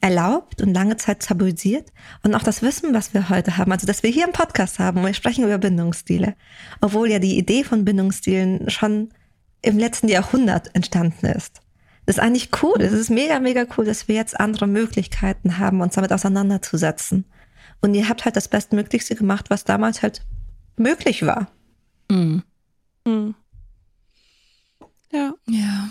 erlaubt 0.00 0.62
und 0.62 0.74
lange 0.74 0.96
Zeit 0.96 1.20
tabuisiert. 1.20 1.90
Und 2.22 2.34
auch 2.34 2.42
das 2.42 2.62
Wissen, 2.62 2.94
was 2.94 3.14
wir 3.14 3.28
heute 3.28 3.56
haben, 3.56 3.72
also 3.72 3.86
dass 3.86 4.02
wir 4.02 4.10
hier 4.10 4.26
im 4.26 4.32
Podcast 4.32 4.78
haben, 4.78 5.04
wir 5.04 5.14
sprechen 5.14 5.44
über 5.44 5.58
Bindungsstile, 5.58 6.34
obwohl 6.80 7.10
ja 7.10 7.18
die 7.18 7.38
Idee 7.38 7.64
von 7.64 7.84
Bindungsstilen 7.84 8.70
schon 8.70 9.10
im 9.62 9.78
letzten 9.78 10.08
Jahrhundert 10.08 10.74
entstanden 10.74 11.26
ist. 11.26 11.60
Das 12.06 12.16
ist 12.16 12.22
eigentlich 12.22 12.50
cool. 12.62 12.80
Es 12.80 12.92
ist 12.92 13.10
mega, 13.10 13.38
mega 13.38 13.66
cool, 13.76 13.84
dass 13.84 14.08
wir 14.08 14.14
jetzt 14.14 14.38
andere 14.38 14.66
Möglichkeiten 14.66 15.58
haben, 15.58 15.80
uns 15.80 15.94
damit 15.94 16.12
auseinanderzusetzen. 16.12 17.24
Und 17.80 17.94
ihr 17.94 18.08
habt 18.08 18.24
halt 18.24 18.36
das 18.36 18.48
Bestmöglichste 18.48 19.14
gemacht, 19.14 19.50
was 19.50 19.64
damals 19.64 20.02
halt 20.02 20.22
möglich 20.76 21.26
war. 21.26 21.48
Mhm. 22.10 22.42
Mhm. 23.04 23.34
Ja. 25.12 25.34
Ja. 25.46 25.90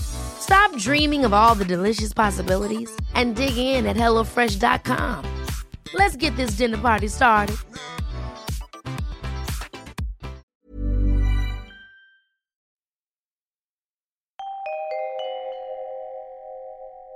Stop 0.00 0.76
dreaming 0.76 1.24
of 1.24 1.32
all 1.32 1.54
the 1.54 1.64
delicious 1.64 2.12
possibilities 2.12 2.90
and 3.14 3.34
dig 3.34 3.56
in 3.56 3.86
at 3.86 3.96
HelloFresh.com. 3.96 5.24
Let's 5.94 6.16
get 6.16 6.36
this 6.36 6.56
dinner 6.56 6.78
party 6.78 7.08
started. 7.08 7.56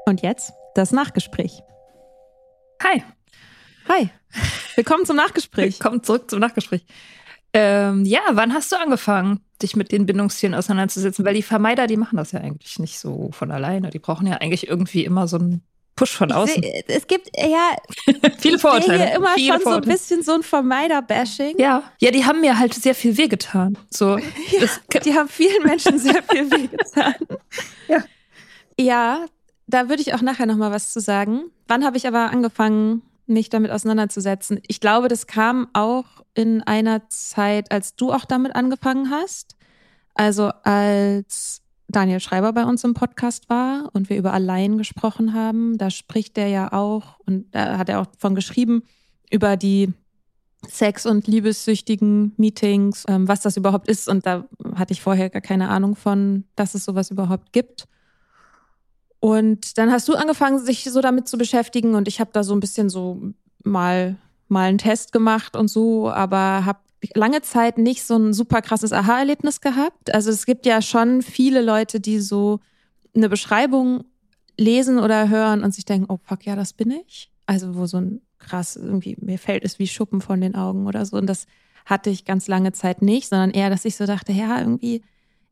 Und 0.07 0.23
jetzt 0.23 0.53
das 0.75 0.91
Nachgespräch. 0.91 1.61
Hi. 2.83 3.03
Hi. 3.89 4.11
Willkommen 4.75 5.05
zum 5.05 5.17
Nachgespräch. 5.17 5.75
Willkommen 5.81 6.03
zurück 6.03 6.31
zum 6.31 6.41
Nachgespräch. 6.41 6.87
Ähm, 7.53 8.05
ja, 8.05 8.21
wann 8.31 8.55
hast 8.55 8.73
du 8.73 8.77
angefangen, 8.77 9.41
dich 9.63 9.77
mit 9.77 9.93
den 9.93 10.07
Bindungstieren 10.07 10.55
auseinanderzusetzen? 10.55 11.25
Weil 11.25 11.35
die 11.35 11.43
Vermeider, 11.43 11.87
die 11.87 11.97
machen 11.97 12.17
das 12.17 12.33
ja 12.33 12.41
eigentlich 12.41 12.79
nicht 12.79 12.99
so 12.99 13.31
von 13.33 13.51
alleine. 13.51 13.91
Die 13.91 13.99
brauchen 13.99 14.27
ja 14.27 14.37
eigentlich 14.37 14.69
irgendwie 14.69 15.05
immer 15.05 15.29
so 15.29 15.39
einen 15.39 15.63
Push 15.99 16.17
von 16.17 16.31
außen. 16.31 16.63
Seh, 16.63 16.85
es 16.87 17.07
gibt 17.09 17.29
ja 17.37 17.77
viele 18.39 18.59
Vorurteile. 18.59 19.09
Ich 19.09 19.15
immer 19.17 19.35
viele 19.35 19.53
schon 19.55 19.63
so 19.63 19.71
ein 19.71 19.81
bisschen 19.83 20.23
so 20.23 20.33
ein 20.33 20.43
Vermeider-Bashing. 20.43 21.59
Ja, 21.59 21.83
ja, 22.01 22.11
die 22.13 22.25
haben 22.25 22.41
mir 22.41 22.59
halt 22.59 22.73
sehr 22.73 22.95
viel 22.95 23.17
wehgetan. 23.17 23.77
So, 23.91 24.17
ja, 24.97 25.01
die 25.01 25.15
haben 25.15 25.29
vielen 25.29 25.65
Menschen 25.65 25.99
sehr 25.99 26.23
viel 26.23 26.51
wehgetan. 26.51 27.15
ja. 27.89 28.05
Ja, 28.81 29.27
da 29.67 29.89
würde 29.89 30.03
ich 30.03 30.15
auch 30.15 30.23
nachher 30.23 30.47
noch 30.47 30.57
mal 30.57 30.71
was 30.71 30.93
zu 30.93 31.01
sagen. 31.01 31.51
Wann 31.67 31.85
habe 31.85 31.97
ich 31.97 32.07
aber 32.07 32.31
angefangen, 32.31 33.03
mich 33.29 33.51
damit 33.51 33.71
auseinanderzusetzen? 33.71 34.61
Ich 34.67 34.81
glaube, 34.81 35.09
das 35.09 35.27
kam 35.27 35.69
auch 35.73 36.05
in 36.35 36.63
einer 36.63 37.09
Zeit, 37.09 37.71
als 37.73 37.97
du 37.97 38.13
auch 38.13 38.25
damit 38.25 38.55
angefangen 38.55 39.11
hast. 39.11 39.57
Also 40.15 40.51
als 40.65 41.63
Daniel 41.89 42.21
Schreiber 42.21 42.53
bei 42.53 42.65
uns 42.65 42.85
im 42.85 42.95
Podcast 42.95 43.49
war 43.49 43.89
und 43.93 44.11
wir 44.11 44.19
über 44.19 44.33
Allein 44.33 44.77
gesprochen 44.77 45.33
haben, 45.33 45.79
da 45.79 45.91
spricht 45.91 46.37
er 46.37 46.49
ja 46.49 46.73
auch, 46.73 47.19
und 47.21 47.55
da 47.55 47.79
hat 47.79 47.89
er 47.89 48.01
auch 48.01 48.07
von 48.19 48.35
geschrieben, 48.35 48.83
über 49.31 49.57
die 49.57 49.93
Sex- 50.67 51.07
und 51.07 51.27
liebessüchtigen 51.27 52.33
Meetings, 52.37 53.05
ähm, 53.09 53.29
was 53.29 53.41
das 53.41 53.57
überhaupt 53.57 53.89
ist. 53.89 54.09
Und 54.09 54.27
da 54.27 54.45
hatte 54.75 54.93
ich 54.93 55.01
vorher 55.01 55.31
gar 55.31 55.41
keine 55.41 55.69
Ahnung 55.69 55.95
von, 55.95 56.45
dass 56.57 56.75
es 56.75 56.85
sowas 56.85 57.11
überhaupt 57.11 57.53
gibt. 57.53 57.87
Und 59.21 59.79
dann 59.79 59.91
hast 59.91 60.09
du 60.09 60.15
angefangen, 60.15 60.59
sich 60.59 60.85
so 60.85 61.01
damit 61.01 61.29
zu 61.29 61.39
beschäftigen 61.39 61.95
und 61.95 62.07
ich 62.09 62.21
habe 62.21 62.31
da 62.33 62.45
so 62.45 62.55
ein 62.55 62.61
bisschen 62.61 62.89
so 62.89 63.21
mal 63.65 64.17
mal 64.49 64.69
einen 64.69 64.79
Test 64.79 65.13
gemacht 65.13 65.57
und 65.57 65.69
so, 65.69 66.11
aber 66.11 66.65
habe 66.65 66.81
lange 67.15 67.43
Zeit 67.43 67.79
nicht 67.79 68.05
so 68.05 68.17
ein 68.17 68.33
super 68.33 68.63
krasses 68.63 68.93
Aha-Erlebnis 68.93 69.61
gehabt. 69.61 70.13
Also 70.15 70.31
es 70.31 70.47
gibt 70.47 70.67
ja 70.67 70.83
schon 70.83 71.23
viele 71.23 71.63
Leute, 71.63 72.01
die 72.01 72.19
so 72.19 72.61
eine 73.15 73.29
Beschreibung 73.29 74.05
lesen 74.57 74.99
oder 74.99 75.29
hören 75.29 75.63
und 75.63 75.75
sich 75.75 75.85
denken, 75.85 76.07
oh 76.09 76.19
fuck, 76.25 76.45
ja, 76.45 76.57
das 76.57 76.73
bin 76.73 76.91
ich. 76.91 77.31
Also 77.47 77.77
wo 77.77 77.87
so 77.87 77.99
ein 77.99 78.21
krass 78.39 78.77
irgendwie 78.77 79.17
mir 79.21 79.39
fällt 79.39 79.65
es 79.65 79.79
wie 79.79 79.89
Schuppen 79.89 80.21
von 80.21 80.41
den 80.41 80.55
Augen 80.55 80.87
oder 80.87 81.05
so 81.05 81.17
und 81.17 81.27
das 81.27 81.47
hatte 81.85 82.09
ich 82.11 82.25
ganz 82.25 82.47
lange 82.47 82.73
Zeit 82.73 83.03
nicht, 83.03 83.29
sondern 83.29 83.51
eher, 83.51 83.71
dass 83.71 83.85
ich 83.85 83.97
so 83.97 84.07
dachte, 84.07 84.33
ja, 84.33 84.61
irgendwie 84.61 85.03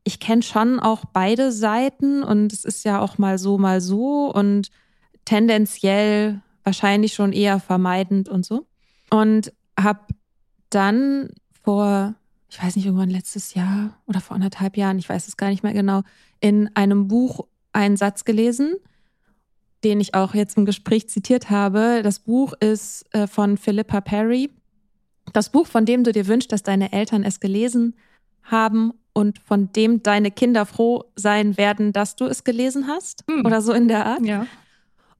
ich 0.07 0.21
kenne 0.21 0.41
schon 0.41 0.79
auch 0.79 1.03
beide 1.11 1.51
Seiten 1.51 2.23
und 2.23 2.53
es 2.53 2.63
ist 2.63 2.85
ja 2.85 3.01
auch 3.01 3.17
mal 3.17 3.37
so, 3.37 3.57
mal 3.57 3.81
so 3.81 4.33
und 4.33 4.71
tendenziell 5.25 6.41
wahrscheinlich 6.63 7.13
schon 7.13 7.33
eher 7.33 7.59
vermeidend 7.59 8.29
und 8.29 8.45
so. 8.45 8.65
Und 9.09 9.51
habe 9.77 9.99
dann 10.69 11.29
vor, 11.61 12.15
ich 12.49 12.63
weiß 12.63 12.77
nicht, 12.77 12.85
irgendwann 12.85 13.09
letztes 13.09 13.53
Jahr 13.53 13.99
oder 14.05 14.21
vor 14.21 14.35
anderthalb 14.35 14.77
Jahren, 14.77 14.97
ich 14.97 15.09
weiß 15.09 15.27
es 15.27 15.35
gar 15.35 15.49
nicht 15.49 15.63
mehr 15.63 15.73
genau, 15.73 16.03
in 16.39 16.73
einem 16.73 17.09
Buch 17.09 17.45
einen 17.73 17.97
Satz 17.97 18.23
gelesen, 18.23 18.75
den 19.83 19.99
ich 19.99 20.15
auch 20.15 20.33
jetzt 20.33 20.55
im 20.55 20.63
Gespräch 20.63 21.09
zitiert 21.09 21.49
habe. 21.49 21.99
Das 22.01 22.19
Buch 22.19 22.53
ist 22.61 23.13
äh, 23.13 23.27
von 23.27 23.57
Philippa 23.57 23.99
Perry. 23.99 24.51
Das 25.33 25.51
Buch, 25.51 25.67
von 25.67 25.85
dem 25.85 26.05
du 26.05 26.13
dir 26.13 26.27
wünschst, 26.27 26.53
dass 26.53 26.63
deine 26.63 26.93
Eltern 26.93 27.25
es 27.25 27.41
gelesen 27.41 27.93
haben 28.41 28.93
und 29.17 29.39
von 29.39 29.71
dem 29.73 30.03
deine 30.03 30.29
Kinder 30.29 30.67
froh 30.67 31.05
sein 31.15 31.57
werden, 31.57 31.91
dass 31.91 32.15
du 32.15 32.25
es 32.25 32.43
gelesen 32.43 32.87
hast 32.87 33.23
hm. 33.27 33.47
oder 33.47 33.63
so 33.63 33.73
in 33.73 33.87
der 33.87 34.05
Art. 34.05 34.23
Ja. 34.23 34.45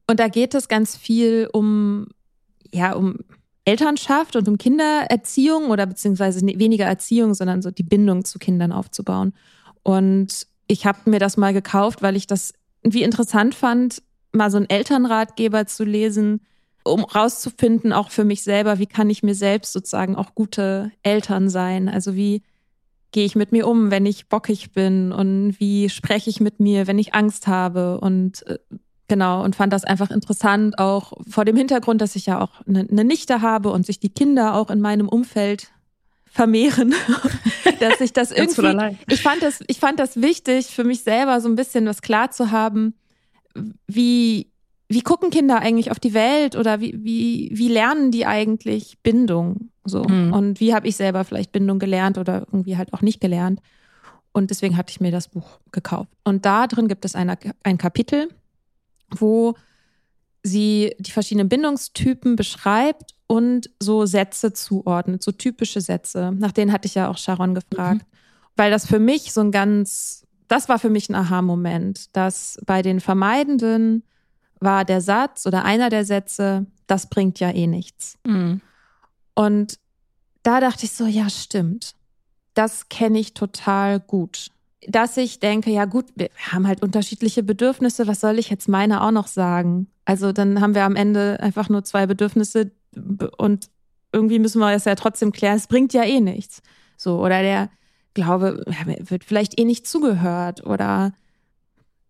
Und 0.06 0.20
da 0.20 0.28
geht 0.28 0.54
es 0.54 0.68
ganz 0.68 0.96
viel 0.96 1.48
um, 1.52 2.06
ja, 2.72 2.92
um 2.92 3.18
Elternschaft 3.64 4.36
und 4.36 4.46
um 4.46 4.56
Kindererziehung 4.56 5.70
oder 5.70 5.84
beziehungsweise 5.84 6.46
weniger 6.46 6.84
Erziehung, 6.86 7.34
sondern 7.34 7.60
so 7.60 7.72
die 7.72 7.82
Bindung 7.82 8.24
zu 8.24 8.38
Kindern 8.38 8.70
aufzubauen. 8.70 9.32
Und 9.82 10.46
ich 10.68 10.86
habe 10.86 11.10
mir 11.10 11.18
das 11.18 11.36
mal 11.36 11.52
gekauft, 11.52 12.00
weil 12.00 12.14
ich 12.14 12.28
das 12.28 12.54
irgendwie 12.82 13.02
interessant 13.02 13.56
fand, 13.56 14.04
mal 14.30 14.52
so 14.52 14.58
einen 14.58 14.70
Elternratgeber 14.70 15.66
zu 15.66 15.82
lesen, 15.82 16.42
um 16.84 17.02
rauszufinden, 17.02 17.92
auch 17.92 18.12
für 18.12 18.24
mich 18.24 18.44
selber, 18.44 18.78
wie 18.78 18.86
kann 18.86 19.10
ich 19.10 19.24
mir 19.24 19.34
selbst 19.34 19.72
sozusagen 19.72 20.14
auch 20.14 20.36
gute 20.36 20.92
Eltern 21.02 21.50
sein? 21.50 21.88
Also 21.88 22.14
wie 22.14 22.42
gehe 23.12 23.24
ich 23.24 23.34
mit 23.34 23.52
mir 23.52 23.66
um, 23.66 23.90
wenn 23.90 24.06
ich 24.06 24.28
bockig 24.28 24.72
bin? 24.72 25.12
Und 25.12 25.56
wie 25.58 25.88
spreche 25.88 26.30
ich 26.30 26.40
mit 26.40 26.60
mir, 26.60 26.86
wenn 26.86 26.98
ich 26.98 27.14
Angst 27.14 27.46
habe? 27.46 28.00
Und 28.00 28.46
äh, 28.46 28.58
genau 29.08 29.42
und 29.42 29.56
fand 29.56 29.72
das 29.72 29.84
einfach 29.84 30.10
interessant 30.10 30.78
auch 30.78 31.12
vor 31.28 31.44
dem 31.44 31.56
Hintergrund, 31.56 32.00
dass 32.00 32.16
ich 32.16 32.26
ja 32.26 32.40
auch 32.40 32.60
eine, 32.66 32.86
eine 32.90 33.04
Nichte 33.04 33.42
habe 33.42 33.70
und 33.70 33.86
sich 33.86 33.98
die 33.98 34.10
Kinder 34.10 34.54
auch 34.54 34.70
in 34.70 34.80
meinem 34.80 35.08
Umfeld 35.08 35.70
vermehren, 36.26 36.94
dass 37.80 38.00
ich 38.00 38.12
das 38.12 38.30
irgendwie 38.30 38.94
ich 39.08 39.22
fand 39.22 39.42
das 39.42 39.60
ich 39.66 39.80
fand 39.80 39.98
das 39.98 40.20
wichtig 40.20 40.66
für 40.66 40.84
mich 40.84 41.02
selber 41.02 41.40
so 41.40 41.48
ein 41.48 41.56
bisschen 41.56 41.86
was 41.86 42.02
klar 42.02 42.30
zu 42.30 42.50
haben, 42.50 42.94
wie 43.86 44.52
wie 44.88 45.02
gucken 45.02 45.30
Kinder 45.30 45.58
eigentlich 45.58 45.90
auf 45.90 46.00
die 46.00 46.14
Welt 46.14 46.56
oder 46.56 46.80
wie, 46.80 46.94
wie, 47.04 47.50
wie 47.52 47.68
lernen 47.68 48.10
die 48.10 48.24
eigentlich 48.24 48.98
Bindung? 49.02 49.70
So. 49.88 50.04
Mhm. 50.04 50.32
Und 50.32 50.60
wie 50.60 50.74
habe 50.74 50.86
ich 50.86 50.96
selber 50.96 51.24
vielleicht 51.24 51.52
Bindung 51.52 51.78
gelernt 51.78 52.18
oder 52.18 52.46
irgendwie 52.52 52.76
halt 52.76 52.92
auch 52.92 53.02
nicht 53.02 53.20
gelernt? 53.20 53.60
Und 54.32 54.50
deswegen 54.50 54.76
hatte 54.76 54.90
ich 54.90 55.00
mir 55.00 55.10
das 55.10 55.28
Buch 55.28 55.58
gekauft. 55.72 56.10
Und 56.24 56.44
da 56.44 56.66
drin 56.66 56.88
gibt 56.88 57.04
es 57.04 57.14
eine, 57.14 57.38
ein 57.62 57.78
Kapitel, 57.78 58.28
wo 59.16 59.54
sie 60.42 60.94
die 60.98 61.10
verschiedenen 61.10 61.48
Bindungstypen 61.48 62.36
beschreibt 62.36 63.14
und 63.26 63.70
so 63.80 64.06
Sätze 64.06 64.52
zuordnet, 64.52 65.22
so 65.22 65.32
typische 65.32 65.80
Sätze. 65.80 66.32
Nach 66.36 66.52
denen 66.52 66.72
hatte 66.72 66.86
ich 66.86 66.94
ja 66.94 67.08
auch 67.08 67.18
Sharon 67.18 67.54
gefragt, 67.54 68.02
mhm. 68.02 68.16
weil 68.56 68.70
das 68.70 68.86
für 68.86 68.98
mich 68.98 69.32
so 69.32 69.40
ein 69.40 69.50
ganz, 69.50 70.26
das 70.48 70.68
war 70.68 70.78
für 70.78 70.90
mich 70.90 71.08
ein 71.08 71.14
Aha-Moment, 71.14 72.16
dass 72.16 72.58
bei 72.64 72.82
den 72.82 73.00
Vermeidenden 73.00 74.02
war 74.60 74.84
der 74.84 75.00
Satz 75.00 75.46
oder 75.46 75.64
einer 75.64 75.90
der 75.90 76.04
Sätze, 76.04 76.66
das 76.86 77.08
bringt 77.08 77.38
ja 77.38 77.50
eh 77.50 77.66
nichts. 77.66 78.18
Mhm. 78.26 78.60
Und 79.38 79.78
da 80.42 80.58
dachte 80.58 80.84
ich 80.84 80.90
so, 80.90 81.06
ja, 81.06 81.30
stimmt. 81.30 81.94
Das 82.54 82.88
kenne 82.88 83.20
ich 83.20 83.34
total 83.34 84.00
gut. 84.00 84.50
Dass 84.88 85.16
ich 85.16 85.38
denke, 85.38 85.70
ja 85.70 85.84
gut, 85.84 86.06
wir 86.16 86.28
haben 86.50 86.66
halt 86.66 86.82
unterschiedliche 86.82 87.44
Bedürfnisse, 87.44 88.08
was 88.08 88.18
soll 88.18 88.40
ich 88.40 88.50
jetzt 88.50 88.68
meine 88.68 89.00
auch 89.00 89.12
noch 89.12 89.28
sagen? 89.28 89.86
Also 90.04 90.32
dann 90.32 90.60
haben 90.60 90.74
wir 90.74 90.82
am 90.82 90.96
Ende 90.96 91.38
einfach 91.38 91.68
nur 91.68 91.84
zwei 91.84 92.06
Bedürfnisse 92.06 92.72
und 93.36 93.70
irgendwie 94.12 94.40
müssen 94.40 94.58
wir 94.58 94.72
das 94.72 94.86
ja 94.86 94.96
trotzdem 94.96 95.30
klären, 95.30 95.56
es 95.56 95.68
bringt 95.68 95.92
ja 95.92 96.02
eh 96.02 96.20
nichts. 96.20 96.60
So, 96.96 97.20
oder 97.20 97.40
der 97.40 97.70
Glaube 98.14 98.64
wird 98.66 99.22
vielleicht 99.22 99.60
eh 99.60 99.64
nicht 99.64 99.86
zugehört 99.86 100.66
oder 100.66 101.12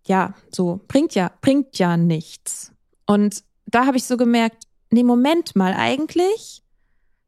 ja, 0.06 0.32
so, 0.50 0.80
bringt 0.88 1.14
ja, 1.14 1.30
bringt 1.42 1.78
ja 1.78 1.98
nichts. 1.98 2.72
Und 3.04 3.44
da 3.66 3.84
habe 3.84 3.98
ich 3.98 4.04
so 4.04 4.16
gemerkt, 4.16 4.64
nee, 4.90 5.02
Moment 5.02 5.56
mal, 5.56 5.74
eigentlich 5.74 6.62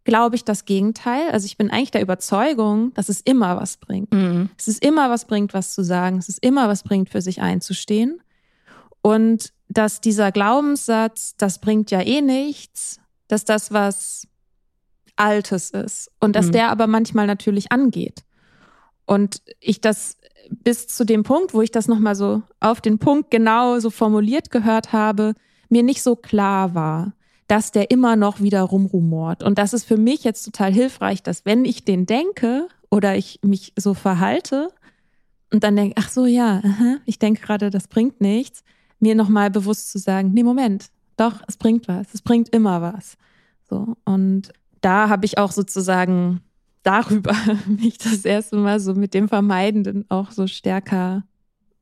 glaube 0.05 0.37
ich 0.37 0.45
das 0.45 0.65
Gegenteil. 0.65 1.31
Also 1.31 1.47
ich 1.47 1.57
bin 1.57 1.71
eigentlich 1.71 1.91
der 1.91 2.03
Überzeugung, 2.03 2.93
dass 2.95 3.09
es 3.09 3.21
immer 3.21 3.57
was 3.57 3.77
bringt. 3.77 4.13
Mhm. 4.13 4.51
Es 4.59 4.69
ist 4.69 4.85
immer 4.85 5.11
was 5.11 5.27
bringt, 5.27 5.55
was 5.55 5.75
zu 5.75 5.83
sagen. 5.85 6.19
Es 6.19 6.29
ist 6.29 6.43
immer 6.45 6.69
was 6.69 6.83
bringt, 6.83 7.11
für 7.11 7.21
sich 7.21 7.43
einzustehen. 7.43 8.21
Und 9.03 9.53
dass 9.69 10.01
dieser 10.01 10.33
Glaubenssatz, 10.33 11.35
das 11.37 11.61
bringt 11.61 11.91
ja 11.91 12.01
eh 12.01 12.21
nichts, 12.21 13.01
dass 13.29 13.45
das 13.45 13.73
was 13.73 14.27
Altes 15.17 15.71
ist. 15.71 16.11
Und 16.19 16.35
dass 16.35 16.47
mhm. 16.47 16.53
der 16.53 16.71
aber 16.71 16.87
manchmal 16.87 17.27
natürlich 17.27 17.71
angeht. 17.73 18.25
Und 19.07 19.43
ich 19.61 19.81
das 19.81 20.17
bis 20.51 20.89
zu 20.89 21.05
dem 21.05 21.23
Punkt, 21.23 21.55
wo 21.55 21.63
ich 21.63 21.71
das 21.71 21.89
nochmal 21.89 22.15
so 22.15 22.43
auf 22.59 22.81
den 22.81 22.99
Punkt 22.99 23.31
genau 23.31 23.79
so 23.79 23.91
formuliert 23.91 24.51
gehört 24.51 24.93
habe, 24.93 25.35
mir 25.69 25.83
nicht 25.83 26.03
so 26.03 26.17
klar 26.17 26.75
war, 26.75 27.13
dass 27.51 27.73
der 27.73 27.91
immer 27.91 28.15
noch 28.15 28.41
wieder 28.41 28.63
rumrumort. 28.63 29.43
Und 29.43 29.59
das 29.59 29.73
ist 29.73 29.83
für 29.83 29.97
mich 29.97 30.23
jetzt 30.23 30.45
total 30.45 30.73
hilfreich, 30.73 31.21
dass 31.25 31.45
wenn 31.45 31.65
ich 31.65 31.85
den 31.85 32.07
denke 32.07 32.69
oder 32.93 33.17
ich 33.17 33.41
mich 33.43 33.73
so 33.75 33.93
verhalte 33.93 34.69
und 35.53 35.65
dann 35.65 35.75
denke, 35.75 35.97
ach 35.99 36.11
so, 36.11 36.27
ja, 36.27 36.63
ich 37.07 37.19
denke 37.19 37.41
gerade, 37.41 37.71
das 37.71 37.89
bringt 37.89 38.21
nichts, 38.21 38.63
mir 39.01 39.17
nochmal 39.17 39.51
bewusst 39.51 39.91
zu 39.91 39.99
sagen, 39.99 40.31
nee, 40.33 40.45
Moment, 40.45 40.91
doch, 41.17 41.43
es 41.49 41.57
bringt 41.57 41.89
was, 41.89 42.15
es 42.15 42.23
bringt 42.23 42.51
immer 42.51 42.83
was. 42.83 43.17
So. 43.69 43.97
Und 44.05 44.53
da 44.81 45.09
habe 45.09 45.27
ich 45.27 45.37
auch 45.37 45.51
sozusagen 45.51 46.43
darüber 46.85 47.35
mich 47.67 47.99
das 47.99 48.25
erste 48.25 48.59
Mal 48.59 48.79
so 48.79 48.95
mit 48.95 49.13
dem 49.13 49.29
Vermeidenden 49.29 50.05
auch 50.09 50.31
so 50.31 50.47
stärker 50.47 51.25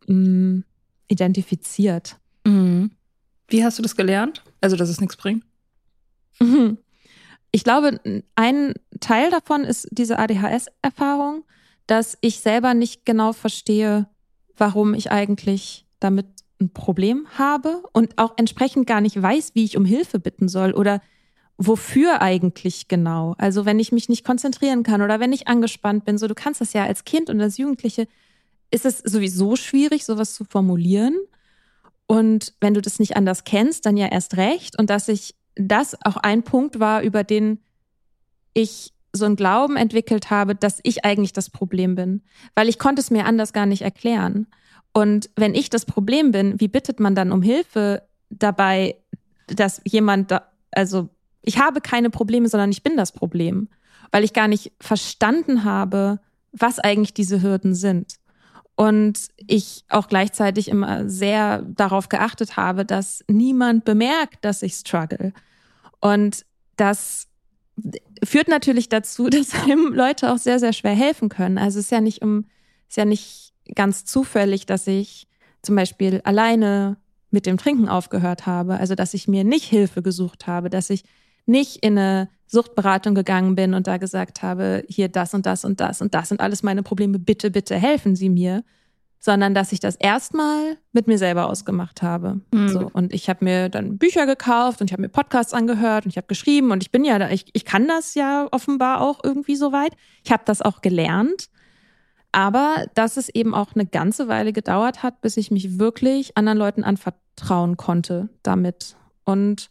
mh, 0.06 0.16
mm, 0.16 0.64
identifiziert. 1.08 2.16
Mhm. 2.46 2.90
Wie 3.48 3.62
hast 3.62 3.78
du 3.78 3.82
das 3.82 3.96
gelernt? 3.96 4.42
Also, 4.62 4.74
dass 4.74 4.88
es 4.88 5.00
nichts 5.00 5.16
bringt? 5.16 5.44
Mhm. 6.40 6.78
Ich 7.50 7.64
glaube, 7.64 8.00
ein 8.34 8.74
Teil 9.00 9.30
davon 9.30 9.64
ist 9.64 9.88
diese 9.90 10.18
ADHS-Erfahrung, 10.18 11.44
dass 11.86 12.18
ich 12.20 12.40
selber 12.40 12.74
nicht 12.74 13.06
genau 13.06 13.32
verstehe, 13.32 14.06
warum 14.56 14.94
ich 14.94 15.10
eigentlich 15.10 15.86
damit 16.00 16.26
ein 16.60 16.70
Problem 16.70 17.26
habe 17.36 17.82
und 17.92 18.18
auch 18.18 18.34
entsprechend 18.36 18.86
gar 18.86 19.00
nicht 19.00 19.20
weiß, 19.20 19.52
wie 19.54 19.64
ich 19.64 19.76
um 19.76 19.84
Hilfe 19.84 20.18
bitten 20.18 20.48
soll 20.48 20.72
oder 20.72 21.00
wofür 21.56 22.20
eigentlich 22.20 22.88
genau. 22.88 23.34
Also 23.38 23.64
wenn 23.64 23.80
ich 23.80 23.92
mich 23.92 24.08
nicht 24.08 24.24
konzentrieren 24.24 24.82
kann 24.82 25.02
oder 25.02 25.20
wenn 25.20 25.32
ich 25.32 25.48
angespannt 25.48 26.04
bin, 26.04 26.18
so 26.18 26.28
du 26.28 26.34
kannst 26.34 26.60
das 26.60 26.72
ja 26.72 26.84
als 26.84 27.04
Kind 27.04 27.30
und 27.30 27.40
als 27.40 27.58
Jugendliche, 27.58 28.06
ist 28.70 28.84
es 28.84 28.98
sowieso 28.98 29.56
schwierig, 29.56 30.04
sowas 30.04 30.34
zu 30.34 30.44
formulieren. 30.44 31.16
Und 32.06 32.54
wenn 32.60 32.74
du 32.74 32.80
das 32.80 32.98
nicht 32.98 33.16
anders 33.16 33.44
kennst, 33.44 33.86
dann 33.86 33.96
ja 33.96 34.06
erst 34.06 34.36
recht. 34.36 34.78
Und 34.78 34.90
dass 34.90 35.08
ich 35.08 35.34
das 35.58 35.96
auch 36.04 36.16
ein 36.16 36.42
Punkt 36.42 36.80
war, 36.80 37.02
über 37.02 37.24
den 37.24 37.60
ich 38.54 38.92
so 39.12 39.24
einen 39.24 39.36
Glauben 39.36 39.76
entwickelt 39.76 40.30
habe, 40.30 40.54
dass 40.54 40.80
ich 40.82 41.04
eigentlich 41.04 41.32
das 41.32 41.50
Problem 41.50 41.94
bin. 41.94 42.22
Weil 42.54 42.68
ich 42.68 42.78
konnte 42.78 43.00
es 43.00 43.10
mir 43.10 43.26
anders 43.26 43.52
gar 43.52 43.66
nicht 43.66 43.82
erklären. 43.82 44.46
Und 44.92 45.30
wenn 45.36 45.54
ich 45.54 45.70
das 45.70 45.84
Problem 45.84 46.30
bin, 46.30 46.60
wie 46.60 46.68
bittet 46.68 47.00
man 47.00 47.14
dann 47.14 47.32
um 47.32 47.42
Hilfe 47.42 48.02
dabei, 48.30 48.96
dass 49.46 49.80
jemand 49.84 50.30
da, 50.30 50.48
also 50.70 51.08
ich 51.42 51.58
habe 51.58 51.80
keine 51.80 52.10
Probleme, 52.10 52.48
sondern 52.48 52.70
ich 52.70 52.82
bin 52.82 52.96
das 52.96 53.12
Problem, 53.12 53.68
weil 54.12 54.24
ich 54.24 54.32
gar 54.32 54.48
nicht 54.48 54.72
verstanden 54.80 55.64
habe, 55.64 56.20
was 56.52 56.78
eigentlich 56.78 57.14
diese 57.14 57.42
Hürden 57.42 57.74
sind. 57.74 58.14
Und 58.78 59.30
ich 59.36 59.84
auch 59.88 60.06
gleichzeitig 60.06 60.68
immer 60.68 61.08
sehr 61.08 61.62
darauf 61.62 62.08
geachtet 62.08 62.56
habe, 62.56 62.84
dass 62.84 63.24
niemand 63.26 63.84
bemerkt, 63.84 64.44
dass 64.44 64.62
ich 64.62 64.74
struggle. 64.74 65.32
Und 65.98 66.46
das 66.76 67.26
führt 68.22 68.46
natürlich 68.46 68.88
dazu, 68.88 69.28
dass 69.30 69.52
einem 69.52 69.92
Leute 69.92 70.32
auch 70.32 70.38
sehr, 70.38 70.60
sehr 70.60 70.72
schwer 70.72 70.94
helfen 70.94 71.28
können. 71.28 71.58
Also 71.58 71.80
es 71.80 71.86
ist 71.86 71.90
ja 71.90 72.00
nicht 72.00 72.22
um, 72.22 72.44
ist 72.88 72.96
ja 72.96 73.04
nicht 73.04 73.52
ganz 73.74 74.04
zufällig, 74.04 74.64
dass 74.64 74.86
ich 74.86 75.26
zum 75.60 75.74
Beispiel 75.74 76.20
alleine 76.22 76.98
mit 77.32 77.46
dem 77.46 77.58
Trinken 77.58 77.88
aufgehört 77.88 78.46
habe. 78.46 78.78
Also 78.78 78.94
dass 78.94 79.12
ich 79.12 79.26
mir 79.26 79.42
nicht 79.42 79.64
Hilfe 79.64 80.02
gesucht 80.02 80.46
habe, 80.46 80.70
dass 80.70 80.88
ich 80.88 81.02
nicht 81.48 81.76
in 81.82 81.98
eine 81.98 82.28
Suchtberatung 82.46 83.14
gegangen 83.14 83.54
bin 83.54 83.74
und 83.74 83.86
da 83.86 83.98
gesagt 83.98 84.42
habe, 84.42 84.84
hier 84.88 85.08
das 85.08 85.34
und 85.34 85.46
das 85.46 85.64
und 85.64 85.80
das 85.80 86.00
und 86.00 86.14
das 86.14 86.28
sind 86.28 86.40
alles 86.40 86.62
meine 86.62 86.82
Probleme, 86.82 87.18
bitte, 87.18 87.50
bitte 87.50 87.76
helfen 87.76 88.16
Sie 88.16 88.30
mir, 88.30 88.64
sondern 89.20 89.54
dass 89.54 89.72
ich 89.72 89.80
das 89.80 89.96
erstmal 89.96 90.76
mit 90.92 91.08
mir 91.08 91.18
selber 91.18 91.48
ausgemacht 91.48 92.02
habe. 92.02 92.40
Mhm. 92.52 92.68
So 92.68 92.90
und 92.92 93.12
ich 93.12 93.28
habe 93.28 93.44
mir 93.44 93.68
dann 93.68 93.98
Bücher 93.98 94.26
gekauft 94.26 94.80
und 94.80 94.88
ich 94.88 94.92
habe 94.92 95.02
mir 95.02 95.08
Podcasts 95.08 95.52
angehört 95.52 96.04
und 96.04 96.10
ich 96.10 96.16
habe 96.16 96.26
geschrieben 96.26 96.70
und 96.70 96.82
ich 96.82 96.90
bin 96.90 97.04
ja, 97.04 97.28
ich, 97.30 97.46
ich 97.52 97.64
kann 97.64 97.86
das 97.86 98.14
ja 98.14 98.48
offenbar 98.50 99.00
auch 99.02 99.20
irgendwie 99.22 99.56
so 99.56 99.72
weit. 99.72 99.92
Ich 100.24 100.32
habe 100.32 100.42
das 100.46 100.62
auch 100.62 100.80
gelernt, 100.80 101.50
aber 102.32 102.86
dass 102.94 103.16
es 103.18 103.28
eben 103.28 103.54
auch 103.54 103.74
eine 103.74 103.86
ganze 103.86 104.28
Weile 104.28 104.52
gedauert 104.52 105.02
hat, 105.02 105.20
bis 105.20 105.36
ich 105.36 105.50
mich 105.50 105.78
wirklich 105.78 106.36
anderen 106.36 106.58
Leuten 106.58 106.84
anvertrauen 106.84 107.76
konnte 107.76 108.30
damit 108.42 108.96
und 109.24 109.70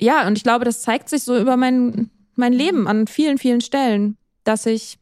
ja, 0.00 0.26
und 0.26 0.36
ich 0.36 0.44
glaube, 0.44 0.64
das 0.64 0.82
zeigt 0.82 1.08
sich 1.08 1.22
so 1.22 1.38
über 1.38 1.56
mein, 1.56 2.10
mein 2.34 2.52
Leben 2.52 2.86
an 2.86 3.06
vielen, 3.06 3.38
vielen 3.38 3.60
Stellen, 3.60 4.16
dass 4.44 4.66
ich, 4.66 4.98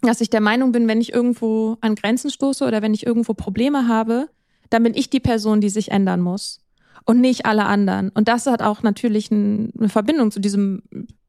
dass 0.00 0.20
ich 0.20 0.30
der 0.30 0.40
Meinung 0.40 0.72
bin, 0.72 0.88
wenn 0.88 1.00
ich 1.00 1.12
irgendwo 1.12 1.76
an 1.80 1.94
Grenzen 1.94 2.30
stoße 2.30 2.66
oder 2.66 2.82
wenn 2.82 2.94
ich 2.94 3.06
irgendwo 3.06 3.34
Probleme 3.34 3.88
habe, 3.88 4.28
dann 4.70 4.82
bin 4.82 4.94
ich 4.94 5.10
die 5.10 5.20
Person, 5.20 5.60
die 5.60 5.68
sich 5.68 5.90
ändern 5.90 6.20
muss 6.20 6.60
und 7.04 7.20
nicht 7.20 7.46
alle 7.46 7.66
anderen. 7.66 8.10
Und 8.10 8.28
das 8.28 8.46
hat 8.46 8.62
auch 8.62 8.82
natürlich 8.82 9.30
eine 9.30 9.70
Verbindung 9.88 10.30
zu 10.30 10.40
diesem, 10.40 10.82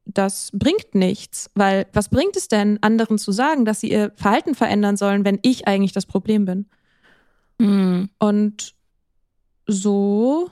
das 0.04 0.50
bringt 0.52 0.94
nichts, 0.94 1.50
weil 1.54 1.86
was 1.92 2.08
bringt 2.08 2.36
es 2.36 2.48
denn, 2.48 2.82
anderen 2.82 3.18
zu 3.18 3.30
sagen, 3.32 3.64
dass 3.64 3.80
sie 3.80 3.90
ihr 3.90 4.12
Verhalten 4.16 4.54
verändern 4.54 4.96
sollen, 4.96 5.24
wenn 5.24 5.38
ich 5.42 5.68
eigentlich 5.68 5.92
das 5.92 6.06
Problem 6.06 6.46
bin? 6.46 6.66
Mhm. 7.58 8.08
Und 8.18 8.74
so 9.66 10.50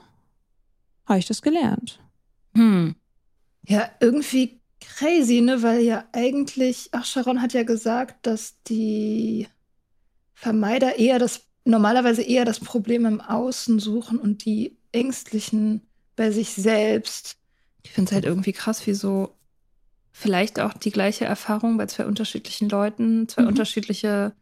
habe 1.05 1.19
ich 1.19 1.25
das 1.25 1.41
gelernt. 1.41 1.99
Hm. 2.57 2.95
Ja, 3.67 3.89
irgendwie 3.99 4.59
crazy, 4.81 5.41
ne? 5.41 5.61
Weil 5.61 5.81
ja 5.81 6.05
eigentlich, 6.11 6.89
ach, 6.91 7.05
Sharon 7.05 7.41
hat 7.41 7.53
ja 7.53 7.63
gesagt, 7.63 8.25
dass 8.25 8.61
die 8.63 9.47
Vermeider 10.33 10.97
eher 10.97 11.19
das, 11.19 11.41
normalerweise 11.65 12.23
eher 12.23 12.45
das 12.45 12.59
Problem 12.59 13.05
im 13.05 13.21
Außen 13.21 13.79
suchen 13.79 14.17
und 14.17 14.45
die 14.45 14.77
Ängstlichen 14.91 15.81
bei 16.15 16.31
sich 16.31 16.49
selbst. 16.49 17.37
Ich 17.83 17.91
finde 17.91 18.09
es 18.09 18.13
halt 18.13 18.25
irgendwie 18.25 18.53
krass, 18.53 18.87
wie 18.87 18.93
so 18.93 19.35
vielleicht 20.11 20.59
auch 20.59 20.73
die 20.73 20.91
gleiche 20.91 21.25
Erfahrung 21.25 21.77
bei 21.77 21.85
zwei 21.85 22.05
unterschiedlichen 22.05 22.69
Leuten, 22.69 23.27
zwei 23.29 23.43
mhm. 23.43 23.49
unterschiedliche 23.49 24.33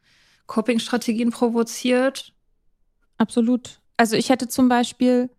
Coping-Strategien 0.48 1.32
provoziert. 1.32 2.34
Absolut. 3.18 3.82
Also 3.98 4.16
ich 4.16 4.30
hätte 4.30 4.48
zum 4.48 4.70
Beispiel 4.70 5.30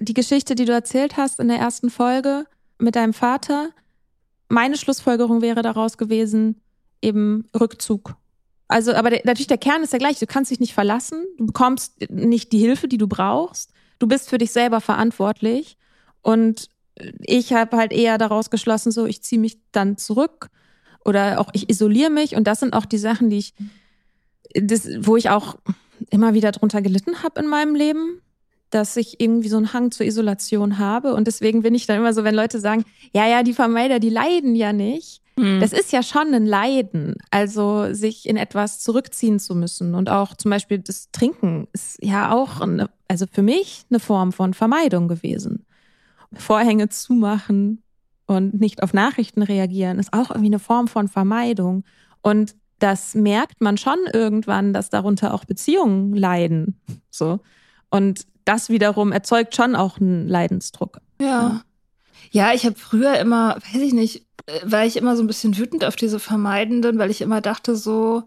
die 0.00 0.14
Geschichte, 0.14 0.54
die 0.54 0.64
du 0.64 0.72
erzählt 0.72 1.16
hast 1.16 1.40
in 1.40 1.48
der 1.48 1.58
ersten 1.58 1.90
Folge 1.90 2.46
mit 2.78 2.96
deinem 2.96 3.12
Vater, 3.12 3.70
meine 4.48 4.76
Schlussfolgerung 4.76 5.40
wäre 5.40 5.62
daraus 5.62 5.96
gewesen, 5.96 6.60
eben 7.00 7.48
Rückzug. 7.58 8.16
Also, 8.68 8.94
aber 8.94 9.10
der, 9.10 9.20
natürlich 9.24 9.48
der 9.48 9.58
Kern 9.58 9.82
ist 9.82 9.92
der 9.92 9.98
gleiche. 9.98 10.20
Du 10.20 10.26
kannst 10.26 10.50
dich 10.50 10.60
nicht 10.60 10.72
verlassen, 10.72 11.24
du 11.36 11.46
bekommst 11.46 12.10
nicht 12.10 12.52
die 12.52 12.58
Hilfe, 12.58 12.88
die 12.88 12.98
du 12.98 13.06
brauchst. 13.06 13.70
Du 13.98 14.06
bist 14.06 14.30
für 14.30 14.38
dich 14.38 14.50
selber 14.50 14.80
verantwortlich. 14.80 15.76
Und 16.22 16.70
ich 17.20 17.52
habe 17.52 17.76
halt 17.76 17.92
eher 17.92 18.16
daraus 18.18 18.48
geschlossen, 18.48 18.90
so 18.90 19.06
ich 19.06 19.22
ziehe 19.22 19.40
mich 19.40 19.58
dann 19.72 19.98
zurück 19.98 20.48
oder 21.04 21.38
auch 21.38 21.50
ich 21.52 21.68
isoliere 21.68 22.10
mich. 22.10 22.34
Und 22.34 22.46
das 22.46 22.60
sind 22.60 22.72
auch 22.72 22.86
die 22.86 22.98
Sachen, 22.98 23.28
die 23.28 23.38
ich, 23.38 23.54
das, 24.54 24.88
wo 25.00 25.16
ich 25.16 25.28
auch 25.28 25.56
immer 26.10 26.32
wieder 26.32 26.52
drunter 26.52 26.80
gelitten 26.80 27.22
habe 27.22 27.40
in 27.40 27.48
meinem 27.48 27.74
Leben 27.74 28.21
dass 28.72 28.96
ich 28.96 29.20
irgendwie 29.20 29.48
so 29.48 29.58
einen 29.58 29.74
Hang 29.74 29.90
zur 29.90 30.06
Isolation 30.06 30.78
habe. 30.78 31.14
Und 31.14 31.26
deswegen 31.26 31.62
bin 31.62 31.74
ich 31.74 31.86
dann 31.86 31.98
immer 31.98 32.14
so, 32.14 32.24
wenn 32.24 32.34
Leute 32.34 32.58
sagen, 32.58 32.84
ja, 33.14 33.26
ja, 33.28 33.42
die 33.42 33.52
Vermeider, 33.52 33.98
die 33.98 34.08
leiden 34.08 34.54
ja 34.54 34.72
nicht. 34.72 35.20
Mhm. 35.36 35.60
Das 35.60 35.74
ist 35.74 35.92
ja 35.92 36.02
schon 36.02 36.32
ein 36.32 36.46
Leiden. 36.46 37.16
Also 37.30 37.92
sich 37.92 38.26
in 38.26 38.38
etwas 38.38 38.80
zurückziehen 38.80 39.38
zu 39.38 39.54
müssen. 39.54 39.94
Und 39.94 40.08
auch 40.08 40.34
zum 40.34 40.50
Beispiel 40.50 40.78
das 40.78 41.10
Trinken 41.12 41.68
ist 41.74 41.98
ja 42.02 42.32
auch, 42.32 42.62
eine, 42.62 42.88
also 43.08 43.26
für 43.30 43.42
mich 43.42 43.84
eine 43.90 44.00
Form 44.00 44.32
von 44.32 44.54
Vermeidung 44.54 45.06
gewesen. 45.06 45.66
Vorhänge 46.32 46.88
zumachen 46.88 47.82
und 48.26 48.58
nicht 48.58 48.82
auf 48.82 48.94
Nachrichten 48.94 49.42
reagieren 49.42 49.98
ist 49.98 50.14
auch 50.14 50.30
irgendwie 50.30 50.48
eine 50.48 50.58
Form 50.58 50.88
von 50.88 51.08
Vermeidung. 51.08 51.84
Und 52.22 52.54
das 52.78 53.14
merkt 53.14 53.60
man 53.60 53.76
schon 53.76 53.98
irgendwann, 54.14 54.72
dass 54.72 54.88
darunter 54.88 55.34
auch 55.34 55.44
Beziehungen 55.44 56.14
leiden. 56.14 56.80
So. 57.10 57.40
Und 57.90 58.26
das 58.44 58.68
wiederum 58.68 59.12
erzeugt 59.12 59.54
schon 59.54 59.76
auch 59.76 59.98
einen 59.98 60.28
Leidensdruck. 60.28 61.00
Ja. 61.20 61.62
Ja, 62.30 62.54
ich 62.54 62.64
habe 62.64 62.76
früher 62.76 63.18
immer, 63.18 63.56
weiß 63.56 63.82
ich 63.82 63.92
nicht, 63.92 64.26
äh, 64.46 64.60
war 64.64 64.86
ich 64.86 64.96
immer 64.96 65.16
so 65.16 65.22
ein 65.22 65.26
bisschen 65.26 65.58
wütend 65.58 65.84
auf 65.84 65.96
diese 65.96 66.18
Vermeidenden, 66.18 66.98
weil 66.98 67.10
ich 67.10 67.20
immer 67.20 67.40
dachte 67.40 67.76
so, 67.76 68.24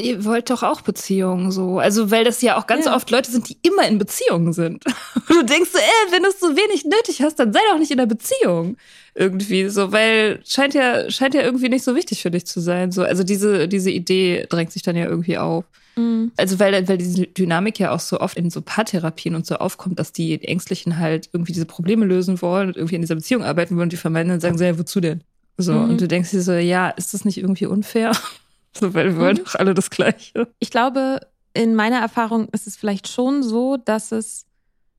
ihr 0.00 0.24
wollt 0.24 0.50
doch 0.50 0.62
auch 0.62 0.80
Beziehungen 0.80 1.50
so. 1.50 1.78
Also, 1.78 2.10
weil 2.10 2.24
das 2.24 2.42
ja 2.42 2.58
auch 2.58 2.66
ganz 2.66 2.86
ja. 2.86 2.96
oft 2.96 3.10
Leute 3.10 3.30
sind, 3.30 3.48
die 3.48 3.58
immer 3.62 3.86
in 3.86 3.98
Beziehungen 3.98 4.52
sind. 4.52 4.84
Und 5.28 5.28
du 5.36 5.44
denkst 5.44 5.70
so, 5.72 5.78
ey, 5.78 6.12
wenn 6.12 6.22
du 6.22 6.28
es 6.28 6.40
so 6.40 6.56
wenig 6.56 6.84
nötig 6.84 7.22
hast, 7.22 7.36
dann 7.36 7.52
sei 7.52 7.60
doch 7.70 7.78
nicht 7.78 7.90
in 7.90 7.98
der 7.98 8.06
Beziehung. 8.06 8.76
Irgendwie 9.14 9.68
so, 9.68 9.92
weil 9.92 10.40
scheint 10.44 10.74
ja, 10.74 11.10
scheint 11.10 11.34
ja 11.34 11.42
irgendwie 11.42 11.68
nicht 11.68 11.84
so 11.84 11.94
wichtig 11.94 12.22
für 12.22 12.30
dich 12.30 12.46
zu 12.46 12.60
sein. 12.60 12.92
So, 12.92 13.02
also 13.02 13.24
diese, 13.24 13.68
diese 13.68 13.90
Idee 13.90 14.46
drängt 14.48 14.72
sich 14.72 14.82
dann 14.82 14.96
ja 14.96 15.06
irgendwie 15.06 15.38
auf. 15.38 15.64
Mhm. 15.96 16.32
Also 16.36 16.58
weil, 16.58 16.86
weil 16.88 16.98
diese 16.98 17.26
Dynamik 17.26 17.78
ja 17.78 17.92
auch 17.92 18.00
so 18.00 18.20
oft 18.20 18.36
in 18.36 18.50
so 18.50 18.62
Paartherapien 18.62 19.34
und 19.34 19.46
so 19.46 19.56
aufkommt, 19.56 19.98
dass 19.98 20.12
die 20.12 20.42
Ängstlichen 20.42 20.98
halt 20.98 21.28
irgendwie 21.32 21.52
diese 21.52 21.66
Probleme 21.66 22.06
lösen 22.06 22.40
wollen 22.42 22.68
und 22.68 22.76
irgendwie 22.76 22.96
in 22.96 23.00
dieser 23.02 23.16
Beziehung 23.16 23.42
arbeiten 23.42 23.76
wollen 23.76 23.84
und 23.84 23.92
die 23.92 23.96
vermeiden 23.96 24.30
dann 24.30 24.40
sagen 24.40 24.58
so, 24.58 24.64
ja, 24.64 24.78
wozu 24.78 25.00
denn? 25.00 25.22
So, 25.56 25.74
mhm. 25.74 25.90
und 25.90 26.00
du 26.00 26.08
denkst 26.08 26.30
dir 26.30 26.42
so, 26.42 26.52
ja, 26.52 26.88
ist 26.90 27.14
das 27.14 27.24
nicht 27.24 27.38
irgendwie 27.38 27.66
unfair? 27.66 28.12
so, 28.72 28.94
weil 28.94 29.14
wir 29.14 29.16
wollen 29.16 29.36
mhm. 29.36 29.44
doch 29.44 29.54
alle 29.56 29.74
das 29.74 29.90
Gleiche. 29.90 30.48
Ich 30.58 30.70
glaube, 30.70 31.20
in 31.52 31.74
meiner 31.74 31.98
Erfahrung 31.98 32.48
ist 32.52 32.66
es 32.66 32.76
vielleicht 32.76 33.08
schon 33.08 33.42
so, 33.42 33.76
dass 33.76 34.12
es 34.12 34.46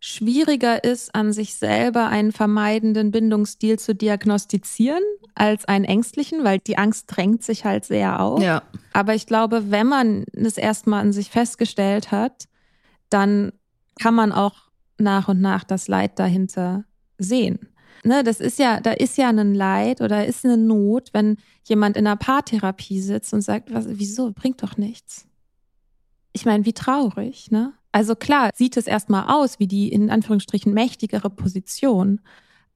schwieriger 0.01 0.83
ist, 0.83 1.13
an 1.13 1.31
sich 1.31 1.55
selber 1.55 2.07
einen 2.07 2.31
vermeidenden 2.31 3.11
Bindungsstil 3.11 3.77
zu 3.79 3.93
diagnostizieren 3.95 5.03
als 5.35 5.65
einen 5.65 5.85
ängstlichen, 5.85 6.43
weil 6.43 6.57
die 6.59 6.77
Angst 6.77 7.05
drängt 7.07 7.43
sich 7.43 7.63
halt 7.65 7.85
sehr 7.85 8.19
auf. 8.19 8.41
Ja. 8.41 8.63
Aber 8.93 9.13
ich 9.13 9.27
glaube, 9.27 9.69
wenn 9.69 9.87
man 9.87 10.25
es 10.33 10.57
erstmal 10.57 11.01
an 11.01 11.13
sich 11.13 11.29
festgestellt 11.29 12.11
hat, 12.11 12.49
dann 13.09 13.53
kann 13.99 14.15
man 14.15 14.31
auch 14.31 14.71
nach 14.97 15.27
und 15.27 15.39
nach 15.39 15.63
das 15.63 15.87
Leid 15.87 16.17
dahinter 16.17 16.83
sehen. 17.19 17.59
Ne, 18.03 18.23
das 18.23 18.39
ist 18.39 18.57
ja, 18.57 18.79
da 18.79 18.93
ist 18.93 19.17
ja 19.17 19.29
ein 19.29 19.53
Leid 19.53 20.01
oder 20.01 20.25
ist 20.25 20.43
eine 20.43 20.57
Not, 20.57 21.09
wenn 21.13 21.37
jemand 21.65 21.95
in 21.95 22.07
einer 22.07 22.15
Paartherapie 22.15 22.99
sitzt 22.99 23.31
und 23.35 23.41
sagt, 23.41 23.71
was, 23.71 23.85
wieso, 23.87 24.31
bringt 24.31 24.63
doch 24.63 24.77
nichts. 24.77 25.27
Ich 26.33 26.45
meine, 26.45 26.65
wie 26.65 26.73
traurig, 26.73 27.51
ne? 27.51 27.73
Also 27.91 28.15
klar, 28.15 28.51
sieht 28.53 28.77
es 28.77 28.87
erstmal 28.87 29.25
aus 29.27 29.59
wie 29.59 29.67
die 29.67 29.91
in 29.91 30.09
Anführungsstrichen 30.09 30.73
mächtigere 30.73 31.29
Position, 31.29 32.21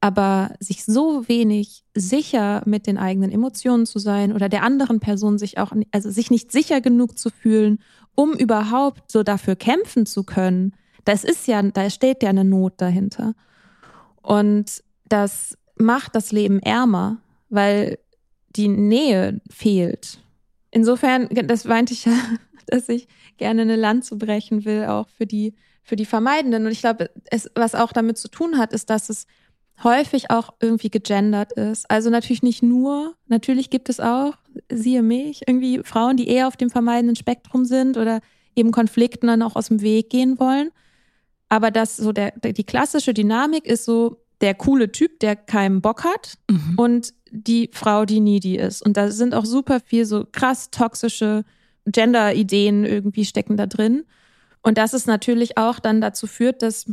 aber 0.00 0.54
sich 0.60 0.84
so 0.84 1.26
wenig 1.26 1.84
sicher 1.94 2.62
mit 2.66 2.86
den 2.86 2.98
eigenen 2.98 3.30
Emotionen 3.30 3.86
zu 3.86 3.98
sein 3.98 4.32
oder 4.32 4.48
der 4.48 4.62
anderen 4.62 5.00
Person 5.00 5.38
sich 5.38 5.58
auch, 5.58 5.72
also 5.90 6.10
sich 6.10 6.30
nicht 6.30 6.52
sicher 6.52 6.80
genug 6.80 7.18
zu 7.18 7.30
fühlen, 7.30 7.78
um 8.14 8.32
überhaupt 8.34 9.10
so 9.10 9.22
dafür 9.22 9.56
kämpfen 9.56 10.06
zu 10.06 10.24
können, 10.24 10.74
das 11.04 11.24
ist 11.24 11.46
ja, 11.46 11.62
da 11.62 11.88
steht 11.88 12.22
ja 12.22 12.30
eine 12.30 12.44
Not 12.44 12.74
dahinter. 12.78 13.34
Und 14.22 14.82
das 15.08 15.56
macht 15.76 16.14
das 16.14 16.32
Leben 16.32 16.58
ärmer, 16.58 17.18
weil 17.48 17.98
die 18.56 18.68
Nähe 18.68 19.40
fehlt. 19.48 20.18
Insofern, 20.72 21.28
das 21.30 21.64
meinte 21.64 21.92
ich 21.94 22.04
ja, 22.04 22.12
dass 22.70 22.88
ich 22.88 23.08
gerne 23.36 23.62
eine 23.62 23.76
Lanze 23.76 24.16
brechen 24.16 24.64
will, 24.64 24.84
auch 24.84 25.08
für 25.08 25.26
die, 25.26 25.54
für 25.82 25.96
die 25.96 26.04
Vermeidenden. 26.04 26.66
Und 26.66 26.72
ich 26.72 26.80
glaube, 26.80 27.10
es, 27.30 27.50
was 27.54 27.74
auch 27.74 27.92
damit 27.92 28.18
zu 28.18 28.28
tun 28.28 28.58
hat, 28.58 28.72
ist, 28.72 28.90
dass 28.90 29.08
es 29.08 29.26
häufig 29.82 30.30
auch 30.30 30.54
irgendwie 30.60 30.90
gegendert 30.90 31.52
ist. 31.52 31.90
Also 31.90 32.10
natürlich 32.10 32.42
nicht 32.42 32.62
nur, 32.62 33.14
natürlich 33.26 33.70
gibt 33.70 33.88
es 33.88 34.00
auch, 34.00 34.34
siehe 34.70 35.02
mich, 35.02 35.42
irgendwie 35.46 35.80
Frauen, 35.84 36.16
die 36.16 36.28
eher 36.28 36.48
auf 36.48 36.56
dem 36.56 36.70
vermeidenden 36.70 37.16
Spektrum 37.16 37.64
sind 37.64 37.96
oder 37.96 38.20
eben 38.54 38.72
Konflikten 38.72 39.26
dann 39.26 39.42
auch 39.42 39.54
aus 39.54 39.68
dem 39.68 39.82
Weg 39.82 40.08
gehen 40.08 40.38
wollen. 40.38 40.70
Aber 41.48 41.70
das 41.70 41.96
so 41.96 42.12
der, 42.12 42.32
die 42.32 42.64
klassische 42.64 43.14
Dynamik 43.14 43.66
ist 43.66 43.84
so 43.84 44.24
der 44.40 44.54
coole 44.54 44.92
Typ, 44.92 45.20
der 45.20 45.36
keinen 45.36 45.80
Bock 45.80 46.04
hat 46.04 46.38
mhm. 46.50 46.74
und 46.76 47.14
die 47.30 47.70
Frau, 47.72 48.04
die 48.04 48.20
needy 48.20 48.56
ist. 48.56 48.82
Und 48.82 48.96
da 48.96 49.10
sind 49.10 49.34
auch 49.34 49.44
super 49.44 49.80
viel 49.80 50.04
so 50.04 50.26
krass 50.30 50.70
toxische 50.70 51.44
Gender-Ideen 51.86 52.84
irgendwie 52.84 53.24
stecken 53.24 53.56
da 53.56 53.66
drin. 53.66 54.04
Und 54.62 54.78
das 54.78 54.94
ist 54.94 55.06
natürlich 55.06 55.56
auch 55.58 55.78
dann 55.78 56.00
dazu 56.00 56.26
führt, 56.26 56.62
dass 56.62 56.86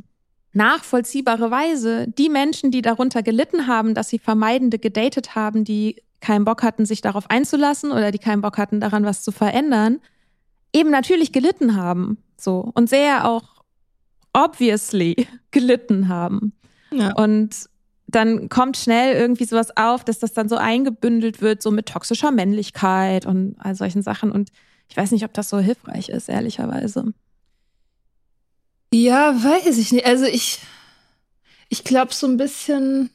nachvollziehbarerweise 0.54 2.08
die 2.08 2.30
Menschen, 2.30 2.72
die 2.72 2.82
darunter 2.82 3.24
gelitten 3.24 3.68
haben, 3.68 3.96
dass 3.96 4.10
sie 4.10 4.20
Vermeidende 4.20 4.78
gedatet 4.78 5.36
haben, 5.36 5.64
die 5.64 6.02
keinen 6.22 6.46
Bock 6.46 6.64
hatten, 6.64 6.86
sich 6.86 7.02
darauf 7.02 7.30
einzulassen 7.30 7.92
oder 7.92 8.12
die 8.12 8.20
keinen 8.20 8.42
Bock 8.42 8.58
hatten, 8.58 8.80
daran 8.80 9.04
was 9.04 9.24
zu 9.24 9.32
verändern, 9.32 10.00
eben 10.74 10.90
natürlich 10.90 11.32
gelitten 11.32 11.76
haben. 11.76 12.18
So. 12.38 12.72
Und 12.74 12.90
sehr 12.90 13.28
auch 13.28 13.64
obviously 14.34 15.28
gelitten 15.52 16.08
haben. 16.08 16.54
Ja. 16.92 17.14
Und 17.14 17.70
dann 18.08 18.48
kommt 18.48 18.78
schnell 18.78 19.16
irgendwie 19.16 19.46
sowas 19.46 19.76
auf, 19.76 20.04
dass 20.04 20.20
das 20.20 20.34
dann 20.34 20.48
so 20.48 20.56
eingebündelt 20.56 21.42
wird, 21.42 21.62
so 21.62 21.72
mit 21.72 21.88
toxischer 21.88 22.32
Männlichkeit 22.32 23.26
und 23.26 23.56
all 23.58 23.76
solchen 23.76 24.04
Sachen. 24.04 24.32
Und 24.32 24.50
ich 24.90 24.98
weiß 24.98 25.12
nicht, 25.12 25.26
ob 25.26 25.34
das 25.34 25.50
so 25.50 25.60
hilfreich 25.60 26.10
ist, 26.10 26.30
ehrlicherweise. 26.30 27.14
Ja, 28.94 29.44
weiß 29.44 29.78
ich 29.80 29.92
nicht. 29.92 30.06
Also 30.06 30.26
ich, 30.26 30.60
ich 31.70 31.84
glaube 31.84 32.14
so 32.14 32.28
ein 32.28 32.38
bisschen, 32.38 33.10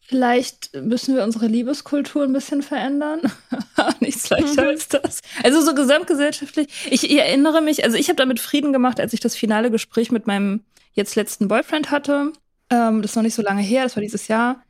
vielleicht 0.00 0.74
müssen 0.74 1.16
wir 1.16 1.24
unsere 1.24 1.48
Liebeskultur 1.48 2.22
ein 2.22 2.32
bisschen 2.32 2.62
verändern. 2.62 3.20
Nichts 4.00 4.30
leichter 4.30 4.62
mhm. 4.62 4.68
als 4.68 4.88
das. 4.88 5.20
Also 5.42 5.60
so 5.60 5.74
gesamtgesellschaftlich. 5.74 6.68
Ich, 6.90 7.10
ich 7.10 7.18
erinnere 7.18 7.60
mich, 7.60 7.82
also 7.84 7.96
ich 7.96 8.08
habe 8.08 8.16
damit 8.16 8.38
Frieden 8.38 8.72
gemacht, 8.72 9.00
als 9.00 9.12
ich 9.12 9.20
das 9.20 9.34
finale 9.34 9.72
Gespräch 9.72 10.12
mit 10.12 10.28
meinem 10.28 10.62
jetzt 10.92 11.16
letzten 11.16 11.48
Boyfriend 11.48 11.90
hatte. 11.90 12.32
Ähm, 12.70 13.02
das 13.02 13.12
ist 13.12 13.16
noch 13.16 13.24
nicht 13.24 13.34
so 13.34 13.42
lange 13.42 13.62
her, 13.62 13.82
das 13.82 13.96
war 13.96 14.02
dieses 14.02 14.28
Jahr 14.28 14.62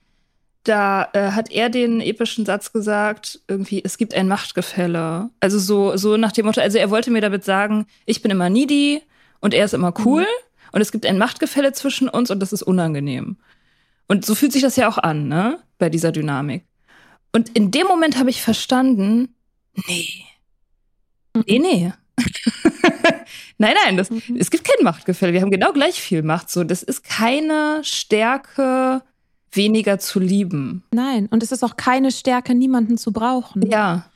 da 0.69 1.09
äh, 1.15 1.33
hat 1.33 1.51
er 1.51 1.71
den 1.71 2.01
epischen 2.01 2.45
Satz 2.45 2.73
gesagt, 2.73 3.41
irgendwie, 3.49 3.83
es 3.83 3.99
gibt 3.99 4.15
ein 4.15 4.29
Machtgefälle. 4.29 5.31
Also 5.41 5.59
so, 5.59 5.97
so 5.97 6.17
nach 6.17 6.33
dem 6.33 6.47
Motto, 6.47 6.61
also 6.61 6.79
er 6.79 6.91
wollte 6.91 7.11
mir 7.11 7.21
damit 7.21 7.45
sagen, 7.45 7.87
ich 8.05 8.23
bin 8.23 8.31
immer 8.31 8.51
needy 8.51 9.03
und 9.41 9.55
er 9.55 9.65
ist 9.65 9.75
immer 9.75 9.95
cool 10.05 10.23
mhm. 10.23 10.73
und 10.73 10.81
es 10.81 10.93
gibt 10.93 11.07
ein 11.07 11.19
Machtgefälle 11.19 11.73
zwischen 11.73 12.09
uns 12.09 12.31
und 12.31 12.41
das 12.41 12.53
ist 12.53 12.63
unangenehm. 12.63 13.37
Und 14.07 14.25
so 14.25 14.35
fühlt 14.35 14.53
sich 14.53 14.63
das 14.63 14.77
ja 14.77 14.89
auch 14.89 14.99
an, 14.99 15.29
ne, 15.29 15.59
bei 15.79 15.89
dieser 15.91 16.13
Dynamik. 16.13 16.65
Und 17.33 17.51
in 17.51 17.71
dem 17.71 17.87
Moment 17.87 18.19
habe 18.19 18.31
ich 18.31 18.43
verstanden, 18.43 19.35
nee, 19.87 20.25
nee, 21.35 21.59
nee. 21.59 21.93
nein, 23.59 23.75
nein, 23.85 23.97
das, 23.97 24.11
mhm. 24.11 24.37
es 24.39 24.51
gibt 24.51 24.65
kein 24.65 24.85
Machtgefälle. 24.85 25.33
Wir 25.33 25.41
haben 25.41 25.51
genau 25.51 25.73
gleich 25.73 26.01
viel 26.01 26.23
Macht. 26.23 26.51
So, 26.51 26.65
das 26.65 26.83
ist 26.83 27.05
keine 27.05 27.81
Stärke 27.85 29.03
weniger 29.53 29.99
zu 29.99 30.21
lieben. 30.21 30.83
Nein, 30.93 31.27
und 31.31 31.43
es 31.43 31.53
ist 31.53 31.65
auch 31.65 31.77
keine 31.77 32.11
Stärke, 32.11 32.55
niemanden 32.55 32.99
zu 32.99 33.13
brauchen. 33.13 33.63
Ja, 33.71 34.07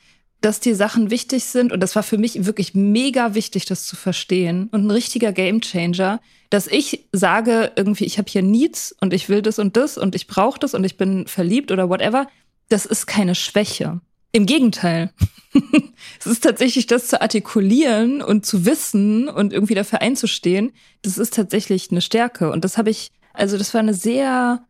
dass 0.43 0.61
die 0.61 0.75
Sachen 0.75 1.11
wichtig 1.11 1.45
sind 1.45 1.73
und 1.73 1.81
das 1.81 1.95
war 1.95 2.03
für 2.03 2.19
mich 2.19 2.45
wirklich 2.45 2.75
mega 2.75 3.35
wichtig, 3.35 3.65
das 3.65 3.87
zu 3.87 3.97
verstehen 3.97 4.69
und 4.73 4.87
ein 4.87 4.91
richtiger 4.91 5.33
Gamechanger, 5.33 6.21
dass 6.51 6.67
ich 6.67 7.07
sage 7.13 7.73
irgendwie, 7.77 8.05
ich 8.05 8.19
habe 8.19 8.31
hier 8.31 8.43
Needs 8.43 8.95
und 9.01 9.15
ich 9.15 9.29
will 9.29 9.41
das 9.41 9.59
und 9.59 9.77
das 9.77 9.97
und 9.97 10.15
ich 10.15 10.27
brauche 10.27 10.59
das 10.59 10.75
und 10.75 10.85
ich 10.85 10.97
bin 10.97 11.27
verliebt 11.27 11.71
oder 11.71 11.89
whatever. 11.89 12.27
Das 12.69 12.85
ist 12.85 13.07
keine 13.07 13.35
Schwäche. 13.35 14.01
Im 14.33 14.47
Gegenteil. 14.47 15.13
es 16.21 16.27
ist 16.27 16.43
tatsächlich 16.43 16.87
das 16.87 17.09
zu 17.09 17.21
artikulieren 17.21 18.21
und 18.21 18.45
zu 18.45 18.67
wissen 18.67 19.29
und 19.29 19.53
irgendwie 19.53 19.75
dafür 19.75 20.01
einzustehen. 20.01 20.73
Das 21.03 21.19
ist 21.19 21.35
tatsächlich 21.35 21.91
eine 21.91 22.01
Stärke 22.01 22.51
und 22.51 22.65
das 22.65 22.79
habe 22.79 22.91
ich, 22.91 23.13
also 23.33 23.57
das 23.59 23.73
war 23.75 23.81
eine 23.81 23.95
sehr 23.95 24.65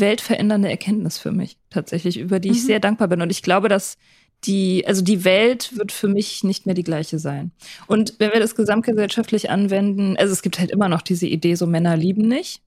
weltverändernde 0.00 0.68
Erkenntnis 0.68 1.18
für 1.18 1.32
mich, 1.32 1.56
tatsächlich, 1.70 2.18
über 2.18 2.40
die 2.40 2.50
ich 2.50 2.62
mhm. 2.62 2.66
sehr 2.66 2.80
dankbar 2.80 3.08
bin. 3.08 3.22
Und 3.22 3.30
ich 3.30 3.42
glaube, 3.42 3.68
dass 3.68 3.96
die, 4.44 4.86
also 4.86 5.02
die 5.02 5.24
Welt 5.24 5.76
wird 5.76 5.92
für 5.92 6.08
mich 6.08 6.44
nicht 6.44 6.66
mehr 6.66 6.74
die 6.74 6.82
gleiche 6.82 7.18
sein. 7.18 7.50
Und 7.86 8.14
wenn 8.18 8.32
wir 8.32 8.40
das 8.40 8.54
gesamtgesellschaftlich 8.54 9.50
anwenden, 9.50 10.16
also 10.16 10.32
es 10.32 10.42
gibt 10.42 10.58
halt 10.58 10.70
immer 10.70 10.88
noch 10.88 11.02
diese 11.02 11.26
Idee, 11.26 11.54
so 11.54 11.66
Männer 11.66 11.96
lieben 11.96 12.28
nicht. 12.28 12.62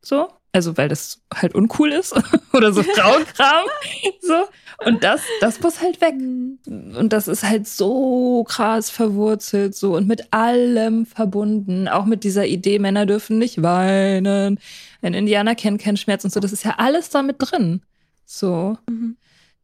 So. 0.00 0.28
Also, 0.52 0.76
weil 0.76 0.88
das 0.88 1.20
halt 1.34 1.54
uncool 1.54 1.92
ist 1.92 2.14
oder 2.52 2.72
so 2.72 2.82
Frauenkram. 2.82 3.66
so. 4.20 4.44
Und 4.84 5.02
das, 5.04 5.20
das 5.40 5.60
muss 5.60 5.80
halt 5.80 6.00
weg. 6.00 6.14
Und 6.14 7.12
das 7.12 7.28
ist 7.28 7.42
halt 7.42 7.66
so 7.66 8.44
krass 8.44 8.90
verwurzelt, 8.90 9.74
so 9.74 9.96
und 9.96 10.06
mit 10.06 10.32
allem 10.32 11.04
verbunden. 11.04 11.88
Auch 11.88 12.06
mit 12.06 12.24
dieser 12.24 12.46
Idee, 12.46 12.78
Männer 12.78 13.04
dürfen 13.04 13.38
nicht 13.38 13.62
weinen. 13.62 14.58
Ein 15.02 15.14
Indianer 15.14 15.54
kennt 15.54 15.82
keinen 15.82 15.96
Schmerz 15.96 16.24
und 16.24 16.32
so. 16.32 16.40
Das 16.40 16.52
ist 16.52 16.64
ja 16.64 16.76
alles 16.78 17.10
damit 17.10 17.36
drin. 17.38 17.82
So. 18.24 18.78
Mhm. 18.88 19.16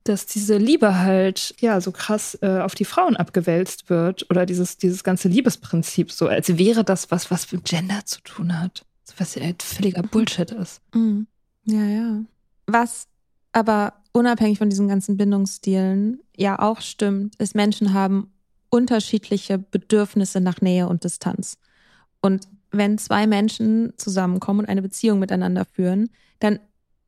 Dass 0.03 0.26
diese 0.26 0.59
Liebe 0.59 0.99
halt, 0.99 1.55
ja, 1.61 1.80
so 1.80 1.91
krass 1.91 2.37
äh, 2.43 2.59
auf 2.59 2.74
die 2.74 2.85
Frauen 2.85 3.16
abgewälzt 3.16 3.89
wird. 3.89 4.28
Oder 4.30 4.45
dieses, 4.45 4.76
dieses 4.76 5.03
ganze 5.03 5.28
Liebesprinzip, 5.28 6.12
so 6.12 6.26
als 6.26 6.59
wäre 6.59 6.85
das 6.85 7.11
was, 7.11 7.30
was 7.30 7.51
mit 7.53 7.64
Gender 7.64 8.05
zu 8.05 8.20
tun 8.20 8.61
hat 8.61 8.85
was 9.18 9.34
ja 9.34 9.44
halt 9.44 9.62
völliger 9.62 10.02
Bullshit 10.02 10.50
ist. 10.50 10.80
Mhm. 10.94 11.26
Ja, 11.64 11.84
ja. 11.84 12.24
Was 12.66 13.09
aber 13.52 13.94
unabhängig 14.12 14.59
von 14.59 14.70
diesen 14.70 14.88
ganzen 14.88 15.16
Bindungsstilen 15.16 16.20
ja 16.36 16.59
auch 16.59 16.80
stimmt, 16.80 17.36
ist, 17.36 17.55
Menschen 17.55 17.92
haben 17.92 18.32
unterschiedliche 18.70 19.59
Bedürfnisse 19.59 20.40
nach 20.40 20.61
Nähe 20.61 20.88
und 20.88 21.05
Distanz. 21.05 21.59
Und 22.20 22.48
wenn 22.70 22.98
zwei 22.98 23.26
Menschen 23.26 23.92
zusammenkommen 23.96 24.61
und 24.61 24.66
eine 24.66 24.82
Beziehung 24.82 25.18
miteinander 25.18 25.64
führen, 25.64 26.11
dann 26.40 26.59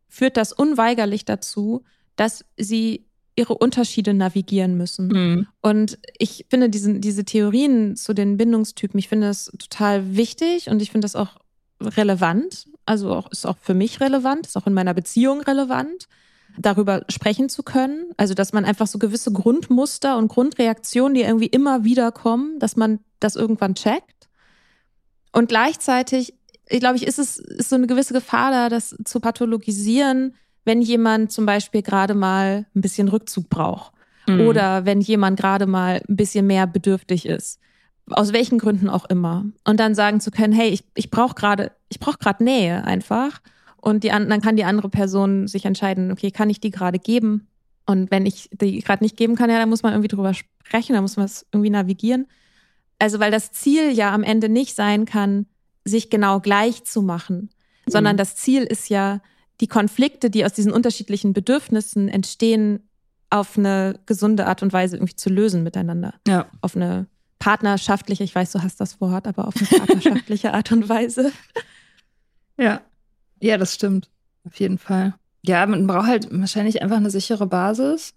führt 0.09 0.37
das 0.37 0.53
unweigerlich 0.53 1.25
dazu, 1.25 1.83
dass 2.15 2.45
sie 2.57 3.07
ihre 3.35 3.55
Unterschiede 3.55 4.15
navigieren 4.15 4.77
müssen. 4.77 5.09
Mhm. 5.09 5.47
Und 5.61 5.99
ich 6.19 6.47
finde 6.49 6.71
diesen, 6.71 7.01
diese 7.01 7.25
Theorien 7.25 7.97
zu 7.97 8.15
den 8.15 8.37
Bindungstypen, 8.37 8.99
ich 8.99 9.09
finde 9.09 9.27
das 9.27 9.53
total 9.59 10.17
wichtig 10.17 10.71
und 10.71 10.81
ich 10.81 10.91
finde 10.91 11.05
das 11.05 11.17
auch 11.17 11.37
relevant, 11.81 12.67
also 12.85 13.13
auch, 13.13 13.31
ist 13.31 13.47
auch 13.47 13.57
für 13.61 13.75
mich 13.75 14.01
relevant, 14.01 14.47
ist 14.47 14.57
auch 14.57 14.67
in 14.67 14.75
meiner 14.75 14.95
Beziehung 14.95 15.41
relevant, 15.41 16.09
darüber 16.59 17.05
sprechen 17.09 17.49
zu 17.49 17.63
können. 17.63 18.13
Also, 18.17 18.35
dass 18.35 18.53
man 18.53 18.65
einfach 18.65 18.87
so 18.87 18.99
gewisse 18.99 19.33
Grundmuster 19.33 20.17
und 20.17 20.29
Grundreaktionen, 20.29 21.15
die 21.15 21.23
irgendwie 21.23 21.47
immer 21.47 21.85
wieder 21.85 22.13
kommen, 22.13 22.59
dass 22.59 22.77
man 22.77 23.01
das 23.21 23.37
irgendwann 23.37 23.75
checkt. 23.75 24.29
Und 25.33 25.49
gleichzeitig, 25.49 26.35
ich 26.69 26.81
glaube 26.81 26.97
ich, 26.97 27.07
ist 27.07 27.19
es 27.19 27.39
ist 27.39 27.69
so 27.69 27.77
eine 27.77 27.87
gewisse 27.87 28.15
Gefahr 28.15 28.51
da, 28.51 28.69
das 28.69 28.97
zu 29.05 29.21
pathologisieren, 29.21 30.35
wenn 30.65 30.81
jemand 30.81 31.31
zum 31.31 31.47
Beispiel 31.47 31.83
gerade 31.83 32.15
mal 32.15 32.67
ein 32.75 32.81
bisschen 32.81 33.09
Rückzug 33.09 33.51
braucht. 33.51 33.93
Mhm. 34.27 34.41
Oder 34.41 34.85
wenn 34.87 35.01
jemand 35.01 35.39
gerade 35.39 35.67
mal 35.67 36.03
ein 36.09 36.17
bisschen 36.17 36.47
mehr 36.47 36.67
bedürftig 36.67 37.27
ist 37.27 37.61
aus 38.11 38.33
welchen 38.33 38.59
Gründen 38.59 38.89
auch 38.89 39.05
immer. 39.07 39.45
Und 39.65 39.81
dann 39.81 39.95
sagen 39.95 40.21
zu 40.21 40.31
können, 40.31 40.53
hey, 40.53 40.69
ich, 40.69 40.85
ich 40.95 41.11
brauche 41.11 41.35
gerade, 41.35 41.73
ich 41.89 41.99
brauche 41.99 42.19
gerade 42.19 42.45
Nähe 42.45 42.85
einfach. 42.85 43.41
Und 43.77 44.05
die, 44.05 44.09
dann 44.09 44.41
kann 44.41 44.57
die 44.57 44.65
andere 44.65 44.89
Person 44.89 45.47
sich 45.49 45.65
entscheiden, 45.65 46.11
okay, 46.11 46.31
kann 46.31 46.51
ich 46.51 46.61
die 46.61 46.71
gerade 46.71 46.99
geben? 46.99 47.49
Und 47.87 48.11
wenn 48.11 48.27
ich 48.27 48.51
die 48.53 48.81
gerade 48.81 49.05
nicht 49.05 49.17
geben 49.17 49.37
kann, 49.37 49.51
ja, 49.51 49.59
dann 49.59 49.69
muss 49.69 49.83
man 49.83 49.93
irgendwie 49.93 50.09
drüber 50.09 50.35
sprechen, 50.35 50.95
dann 50.95 51.03
muss 51.03 51.17
man 51.17 51.27
es 51.27 51.47
irgendwie 51.53 51.71
navigieren. 51.71 52.27
Also, 52.99 53.21
weil 53.21 53.31
das 53.31 53.53
Ziel 53.53 53.93
ja 53.93 54.13
am 54.13 54.23
Ende 54.23 54.49
nicht 54.49 54.75
sein 54.75 55.05
kann, 55.05 55.47
sich 55.85 56.11
genau 56.11 56.41
gleich 56.41 56.85
zu 56.85 57.03
machen, 57.03 57.51
mhm. 57.87 57.91
sondern 57.91 58.17
das 58.17 58.37
Ziel 58.37 58.65
ist 58.65 58.89
ja, 58.89 59.21
die 59.61 59.69
Konflikte, 59.69 60.31
die 60.31 60.45
aus 60.45 60.53
diesen 60.53 60.73
unterschiedlichen 60.73 61.33
Bedürfnissen 61.33 62.09
entstehen, 62.09 62.89
auf 63.31 63.59
eine 63.59 63.99
gesunde 64.07 64.47
Art 64.47 64.63
und 64.63 64.73
Weise 64.73 64.97
irgendwie 64.97 65.17
zu 65.17 65.31
lösen 65.31 65.63
miteinander. 65.63 66.15
Ja. 66.27 66.47
Auf 66.61 66.77
eine 66.77 67.07
partnerschaftliche, 67.39 68.25
ich 68.25 68.35
weiß, 68.35 68.53
du 68.53 68.63
hast 68.63 68.81
das 68.81 69.01
Wort, 69.01 69.27
aber 69.27 69.47
auf 69.47 69.55
eine 69.57 69.67
partnerschaftliche 69.67 70.53
Art 70.55 70.73
und 70.73 70.89
Weise. 70.89 71.33
Ja. 72.57 72.81
Ja, 73.41 73.59
das 73.59 73.75
stimmt. 73.75 74.11
Auf 74.45 74.59
jeden 74.59 74.79
Fall. 74.79 75.15
Ja, 75.43 75.67
man 75.67 75.87
braucht 75.87 76.07
halt 76.07 76.29
wahrscheinlich 76.31 76.83
einfach 76.83 76.97
eine 76.97 77.11
sichere 77.11 77.47
Basis. 77.47 78.15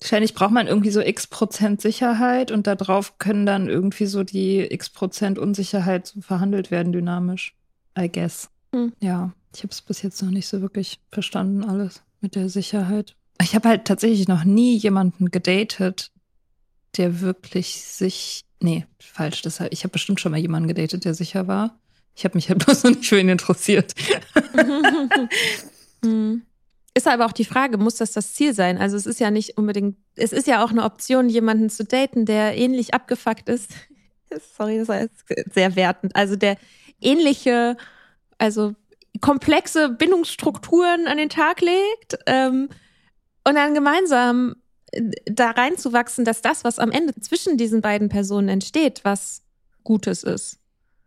Wahrscheinlich 0.00 0.34
braucht 0.34 0.52
man 0.52 0.68
irgendwie 0.68 0.90
so 0.90 1.00
x 1.00 1.26
Prozent 1.26 1.80
Sicherheit 1.80 2.52
und 2.52 2.66
darauf 2.66 3.18
können 3.18 3.46
dann 3.46 3.68
irgendwie 3.68 4.06
so 4.06 4.22
die 4.22 4.60
x 4.60 4.90
Prozent 4.90 5.38
Unsicherheit 5.38 6.06
so 6.06 6.20
verhandelt 6.20 6.70
werden, 6.70 6.92
dynamisch. 6.92 7.56
I 7.98 8.08
guess. 8.08 8.48
Hm. 8.72 8.92
Ja, 9.00 9.32
ich 9.54 9.62
habe 9.62 9.72
es 9.72 9.80
bis 9.80 10.02
jetzt 10.02 10.22
noch 10.22 10.30
nicht 10.30 10.46
so 10.46 10.60
wirklich 10.60 11.00
verstanden, 11.10 11.64
alles 11.64 12.02
mit 12.20 12.36
der 12.36 12.48
Sicherheit. 12.48 13.16
Ich 13.42 13.54
habe 13.54 13.68
halt 13.68 13.86
tatsächlich 13.86 14.28
noch 14.28 14.44
nie 14.44 14.76
jemanden 14.76 15.30
gedatet, 15.30 16.12
der 16.96 17.20
wirklich 17.20 17.82
sich. 17.82 18.44
Nee, 18.60 18.86
falsch. 18.98 19.42
Das, 19.42 19.60
ich 19.70 19.84
habe 19.84 19.92
bestimmt 19.92 20.20
schon 20.20 20.32
mal 20.32 20.38
jemanden 20.38 20.68
gedatet, 20.68 21.04
der 21.04 21.14
sicher 21.14 21.46
war. 21.46 21.78
Ich 22.14 22.24
habe 22.24 22.36
mich 22.36 22.48
halt 22.48 22.58
bloß 22.64 22.84
noch 22.84 22.90
nicht 22.90 23.06
für 23.06 23.20
ihn 23.20 23.28
interessiert. 23.28 23.94
hm. 26.04 26.42
Ist 26.94 27.06
aber 27.06 27.26
auch 27.26 27.32
die 27.32 27.44
Frage, 27.44 27.78
muss 27.78 27.96
das 27.96 28.10
das 28.10 28.34
Ziel 28.34 28.54
sein? 28.54 28.78
Also 28.78 28.96
es 28.96 29.06
ist 29.06 29.20
ja 29.20 29.30
nicht 29.30 29.56
unbedingt, 29.56 29.96
es 30.16 30.32
ist 30.32 30.48
ja 30.48 30.64
auch 30.64 30.70
eine 30.70 30.82
Option, 30.82 31.28
jemanden 31.28 31.70
zu 31.70 31.84
daten, 31.84 32.26
der 32.26 32.56
ähnlich 32.56 32.92
abgefuckt 32.92 33.48
ist. 33.48 33.70
Sorry, 34.56 34.78
das 34.78 34.88
war 34.88 35.00
jetzt 35.00 35.24
sehr 35.54 35.76
wertend. 35.76 36.16
Also 36.16 36.34
der 36.34 36.56
ähnliche, 37.00 37.76
also 38.38 38.74
komplexe 39.20 39.90
Bindungsstrukturen 39.90 41.06
an 41.06 41.18
den 41.18 41.28
Tag 41.28 41.60
legt 41.60 42.18
ähm, 42.26 42.68
und 43.44 43.54
dann 43.54 43.74
gemeinsam 43.74 44.56
da 45.24 45.50
reinzuwachsen, 45.50 46.24
dass 46.24 46.42
das, 46.42 46.64
was 46.64 46.78
am 46.78 46.90
Ende 46.90 47.14
zwischen 47.20 47.56
diesen 47.56 47.80
beiden 47.80 48.08
Personen 48.08 48.48
entsteht, 48.48 49.00
was 49.04 49.42
Gutes 49.84 50.22
ist. 50.22 50.58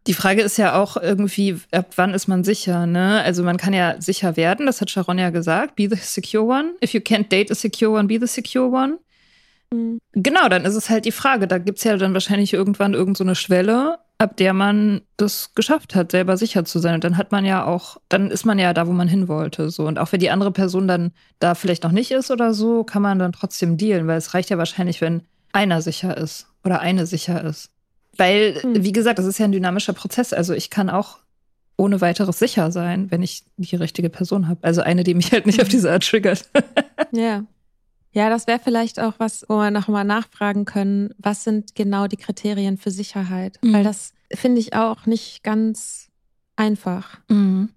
Die 0.08 0.14
Frage 0.16 0.42
ist 0.42 0.58
ja 0.58 0.82
auch 0.82 0.98
irgendwie, 0.98 1.60
ab 1.72 1.92
wann 1.96 2.16
ist 2.16 2.28
man 2.28 2.44
sicher, 2.44 2.88
ne? 2.88 3.22
Also 3.22 3.44
man 3.44 3.58
kann 3.58 3.74
ja 3.74 4.02
sicher 4.02 4.36
werden, 4.36 4.66
das 4.66 4.82
hat 4.82 4.90
Sharon 4.90 5.20
ja 5.20 5.30
gesagt, 5.30 5.76
be 5.76 5.88
the 5.88 5.96
secure 5.96 6.44
one. 6.44 6.74
If 6.84 6.94
you 6.94 7.02
can't 7.02 7.30
date 7.30 7.52
a 7.52 7.56
secure 7.56 7.92
one, 7.92 8.08
be 8.08 8.20
the 8.20 8.26
secure 8.26 8.68
one. 8.72 8.98
Mhm. 9.72 10.00
Genau, 10.14 10.50
dann 10.50 10.66
ist 10.66 10.76
es 10.76 10.90
halt 10.90 11.06
die 11.06 11.12
Frage, 11.12 11.48
da 11.48 11.60
gibt's 11.60 11.84
ja 11.84 11.98
dann 11.98 12.14
wahrscheinlich 12.14 12.54
irgendwann 12.54 12.96
irgend 12.96 13.18
so 13.18 13.24
eine 13.24 13.36
Schwelle, 13.36 14.00
ab 14.22 14.38
der 14.38 14.54
man 14.54 15.02
das 15.18 15.56
geschafft 15.56 15.96
hat, 15.96 16.12
selber 16.12 16.38
sicher 16.38 16.64
zu 16.64 16.78
sein. 16.78 16.94
Und 16.94 17.04
dann 17.04 17.18
hat 17.18 17.32
man 17.32 17.44
ja 17.44 17.66
auch, 17.66 17.98
dann 18.08 18.30
ist 18.30 18.46
man 18.46 18.60
ja 18.60 18.72
da, 18.72 18.86
wo 18.86 18.92
man 18.92 19.08
hin 19.08 19.28
wollte. 19.28 19.72
So. 19.72 19.88
Und 19.88 19.98
auch 19.98 20.12
wenn 20.12 20.20
die 20.20 20.30
andere 20.30 20.52
Person 20.52 20.88
dann 20.88 21.12
da 21.40 21.56
vielleicht 21.56 21.84
noch 21.84 21.92
nicht 21.92 22.12
ist 22.12 22.30
oder 22.30 22.54
so, 22.54 22.84
kann 22.84 23.02
man 23.02 23.18
dann 23.18 23.32
trotzdem 23.32 23.78
dealen, 23.78 24.06
weil 24.06 24.20
es 24.20 24.36
reicht 24.36 24.52
ja 24.52 24.60
wahrscheinlich, 24.60 25.02
wenn 25.02 25.24
einer 25.54 25.82
sicher 25.82 26.16
ist 26.16 26.46
oder 26.64 26.82
eine 26.82 27.08
sicher 27.08 27.44
ist. 27.44 27.72
Weil, 28.16 28.60
hm. 28.62 28.84
wie 28.84 28.92
gesagt, 28.92 29.18
das 29.18 29.26
ist 29.26 29.40
ja 29.40 29.46
ein 29.46 29.54
dynamischer 29.54 29.94
Prozess. 29.94 30.34
Also 30.34 30.54
ich 30.54 30.70
kann 30.70 30.92
auch 30.92 31.18
ohne 31.76 32.00
weiteres 32.00 32.38
sicher 32.38 32.72
sein, 32.72 33.10
wenn 33.10 33.24
ich 33.24 33.44
die 33.58 33.76
richtige 33.76 34.12
Person 34.12 34.48
habe. 34.48 34.60
Also 34.64 34.82
eine, 34.82 35.04
die 35.04 35.16
mich 35.16 35.32
halt 35.32 35.48
nicht 35.48 35.64
auf 35.64 35.68
diese 35.68 35.92
Art 35.92 36.06
triggert. 36.06 36.48
ja. 37.12 37.44
Ja, 38.14 38.30
das 38.30 38.46
wäre 38.48 38.60
vielleicht 38.60 39.00
auch 39.00 39.14
was, 39.20 39.46
wo 39.48 39.58
wir 39.58 39.72
nochmal 39.72 40.04
nachfragen 40.04 40.66
können, 40.66 41.14
was 41.18 41.44
sind 41.44 41.76
genau 41.76 42.08
die 42.08 42.18
Kriterien 42.18 42.78
für 42.78 42.92
Sicherheit? 42.92 43.58
Mhm. 43.62 43.74
Weil 43.74 43.84
das 43.84 44.14
finde 44.34 44.60
ich 44.60 44.74
auch 44.76 45.06
nicht 45.06 45.44
ganz 45.44 46.10
einfach. 46.56 47.20
Mhm. 47.30 47.70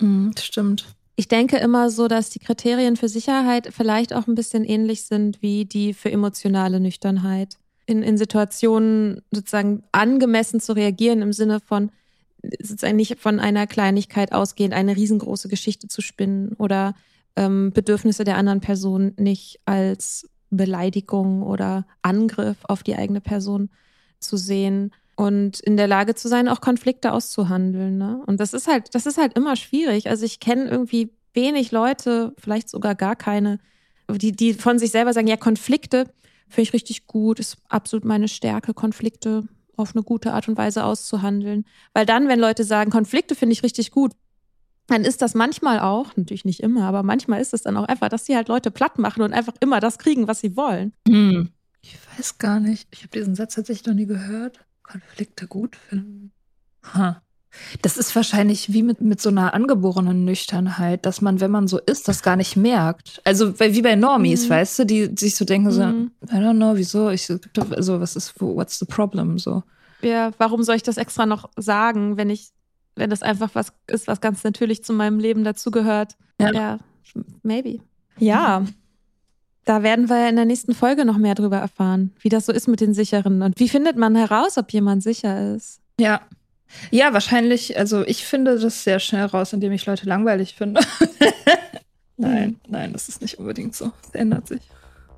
Mhm, 0.00 0.32
stimmt. 0.38 0.86
Ich 1.14 1.28
denke 1.28 1.56
immer 1.56 1.90
so, 1.90 2.08
dass 2.08 2.28
die 2.28 2.40
Kriterien 2.40 2.96
für 2.96 3.08
Sicherheit 3.08 3.68
vielleicht 3.72 4.12
auch 4.12 4.26
ein 4.26 4.34
bisschen 4.34 4.64
ähnlich 4.64 5.04
sind 5.04 5.40
wie 5.40 5.64
die 5.64 5.94
für 5.94 6.10
emotionale 6.10 6.78
Nüchternheit 6.78 7.56
in, 7.86 8.02
in 8.02 8.18
Situationen 8.18 9.22
sozusagen 9.30 9.84
angemessen 9.92 10.60
zu 10.60 10.74
reagieren 10.74 11.22
im 11.22 11.32
Sinne 11.32 11.60
von 11.60 11.90
sozusagen 12.60 12.96
nicht 12.96 13.18
von 13.18 13.40
einer 13.40 13.66
Kleinigkeit 13.66 14.32
ausgehend 14.32 14.74
eine 14.74 14.96
riesengroße 14.96 15.48
Geschichte 15.48 15.88
zu 15.88 16.02
spinnen 16.02 16.52
oder 16.58 16.94
ähm, 17.36 17.72
Bedürfnisse 17.72 18.24
der 18.24 18.36
anderen 18.36 18.60
Person 18.60 19.12
nicht 19.16 19.60
als 19.64 20.28
Beleidigung 20.50 21.42
oder 21.42 21.86
Angriff 22.02 22.56
auf 22.64 22.82
die 22.82 22.96
eigene 22.96 23.20
Person 23.20 23.70
zu 24.18 24.36
sehen 24.36 24.92
und 25.16 25.60
in 25.60 25.76
der 25.76 25.86
Lage 25.86 26.14
zu 26.14 26.28
sein, 26.28 26.48
auch 26.48 26.60
Konflikte 26.60 27.12
auszuhandeln. 27.12 27.98
Ne? 27.98 28.22
Und 28.26 28.40
das 28.40 28.54
ist 28.54 28.68
halt, 28.68 28.94
das 28.94 29.06
ist 29.06 29.18
halt 29.18 29.34
immer 29.34 29.56
schwierig. 29.56 30.08
Also 30.08 30.24
ich 30.24 30.40
kenne 30.40 30.68
irgendwie 30.68 31.10
wenig 31.34 31.72
Leute, 31.72 32.34
vielleicht 32.38 32.68
sogar 32.68 32.94
gar 32.94 33.16
keine, 33.16 33.58
die, 34.10 34.32
die 34.32 34.54
von 34.54 34.78
sich 34.78 34.90
selber 34.90 35.12
sagen, 35.12 35.26
ja, 35.26 35.36
Konflikte 35.36 36.06
Finde 36.48 36.62
ich 36.62 36.72
richtig 36.72 37.06
gut, 37.06 37.40
ist 37.40 37.56
absolut 37.68 38.04
meine 38.04 38.28
Stärke, 38.28 38.72
Konflikte 38.72 39.44
auf 39.76 39.94
eine 39.94 40.04
gute 40.04 40.32
Art 40.32 40.48
und 40.48 40.56
Weise 40.56 40.84
auszuhandeln. 40.84 41.64
Weil 41.92 42.06
dann, 42.06 42.28
wenn 42.28 42.38
Leute 42.38 42.64
sagen, 42.64 42.90
Konflikte 42.90 43.34
finde 43.34 43.52
ich 43.52 43.62
richtig 43.62 43.90
gut, 43.90 44.12
dann 44.86 45.04
ist 45.04 45.22
das 45.22 45.34
manchmal 45.34 45.80
auch, 45.80 46.16
natürlich 46.16 46.44
nicht 46.44 46.60
immer, 46.60 46.84
aber 46.84 47.02
manchmal 47.02 47.40
ist 47.40 47.54
es 47.54 47.62
dann 47.62 47.76
auch 47.76 47.84
einfach, 47.84 48.08
dass 48.08 48.24
sie 48.24 48.36
halt 48.36 48.48
Leute 48.48 48.70
platt 48.70 48.98
machen 48.98 49.22
und 49.22 49.32
einfach 49.32 49.54
immer 49.60 49.80
das 49.80 49.98
kriegen, 49.98 50.28
was 50.28 50.40
sie 50.40 50.56
wollen. 50.56 50.92
Hm. 51.08 51.50
Ich 51.82 51.96
weiß 52.16 52.38
gar 52.38 52.60
nicht. 52.60 52.88
Ich 52.92 53.00
habe 53.02 53.18
diesen 53.18 53.34
Satz 53.34 53.54
tatsächlich 53.54 53.86
noch 53.86 53.94
nie 53.94 54.06
gehört. 54.06 54.60
Konflikte 54.82 55.46
gut 55.46 55.76
finden. 55.76 56.32
Ha. 56.94 57.22
Das 57.82 57.96
ist 57.96 58.14
wahrscheinlich 58.14 58.72
wie 58.72 58.82
mit, 58.82 59.00
mit 59.00 59.20
so 59.20 59.30
einer 59.30 59.54
angeborenen 59.54 60.24
Nüchternheit, 60.24 61.06
dass 61.06 61.20
man, 61.20 61.40
wenn 61.40 61.50
man 61.50 61.68
so 61.68 61.78
ist, 61.78 62.06
das 62.06 62.22
gar 62.22 62.36
nicht 62.36 62.56
merkt. 62.56 63.20
Also 63.24 63.58
wie 63.58 63.82
bei 63.82 63.96
Normies, 63.96 64.46
mhm. 64.46 64.50
weißt 64.50 64.80
du, 64.80 64.86
die 64.86 65.10
sich 65.16 65.36
so 65.36 65.44
denken, 65.44 65.70
so, 65.70 65.84
mhm. 65.84 66.10
I 66.24 66.34
don't 66.34 66.56
know, 66.56 66.76
wieso, 66.76 67.10
ich, 67.10 67.28
also 67.30 68.00
was 68.00 68.16
ist, 68.16 68.34
what's 68.40 68.78
the 68.78 68.84
problem, 68.84 69.38
so. 69.38 69.62
Ja, 70.02 70.32
warum 70.38 70.62
soll 70.62 70.76
ich 70.76 70.82
das 70.82 70.98
extra 70.98 71.24
noch 71.24 71.48
sagen, 71.56 72.16
wenn 72.16 72.30
ich, 72.30 72.50
wenn 72.96 73.10
das 73.10 73.22
einfach 73.22 73.50
was 73.54 73.72
ist, 73.86 74.08
was 74.08 74.20
ganz 74.20 74.42
natürlich 74.42 74.82
zu 74.82 74.92
meinem 74.92 75.18
Leben 75.18 75.44
dazugehört? 75.44 76.16
Ja. 76.40 76.52
ja, 76.52 76.78
maybe. 77.42 77.80
Ja. 78.18 78.64
Da 79.64 79.82
werden 79.82 80.08
wir 80.08 80.28
in 80.28 80.36
der 80.36 80.44
nächsten 80.44 80.74
Folge 80.74 81.04
noch 81.04 81.18
mehr 81.18 81.34
drüber 81.34 81.58
erfahren, 81.58 82.12
wie 82.20 82.28
das 82.28 82.46
so 82.46 82.52
ist 82.52 82.68
mit 82.68 82.80
den 82.80 82.94
Sicheren 82.94 83.42
und 83.42 83.58
wie 83.58 83.68
findet 83.68 83.96
man 83.96 84.14
heraus, 84.14 84.58
ob 84.58 84.72
jemand 84.72 85.02
sicher 85.02 85.54
ist. 85.54 85.80
Ja, 85.98 86.20
ja, 86.90 87.12
wahrscheinlich, 87.12 87.78
also 87.78 88.04
ich 88.06 88.24
finde 88.24 88.58
das 88.58 88.84
sehr 88.84 88.98
schnell 88.98 89.26
raus, 89.26 89.52
indem 89.52 89.72
ich 89.72 89.86
Leute 89.86 90.06
langweilig 90.06 90.54
finde. 90.54 90.80
nein, 92.16 92.60
nein, 92.68 92.92
das 92.92 93.08
ist 93.08 93.22
nicht 93.22 93.38
unbedingt 93.38 93.74
so. 93.74 93.92
Es 94.02 94.14
ändert 94.14 94.48
sich. 94.48 94.62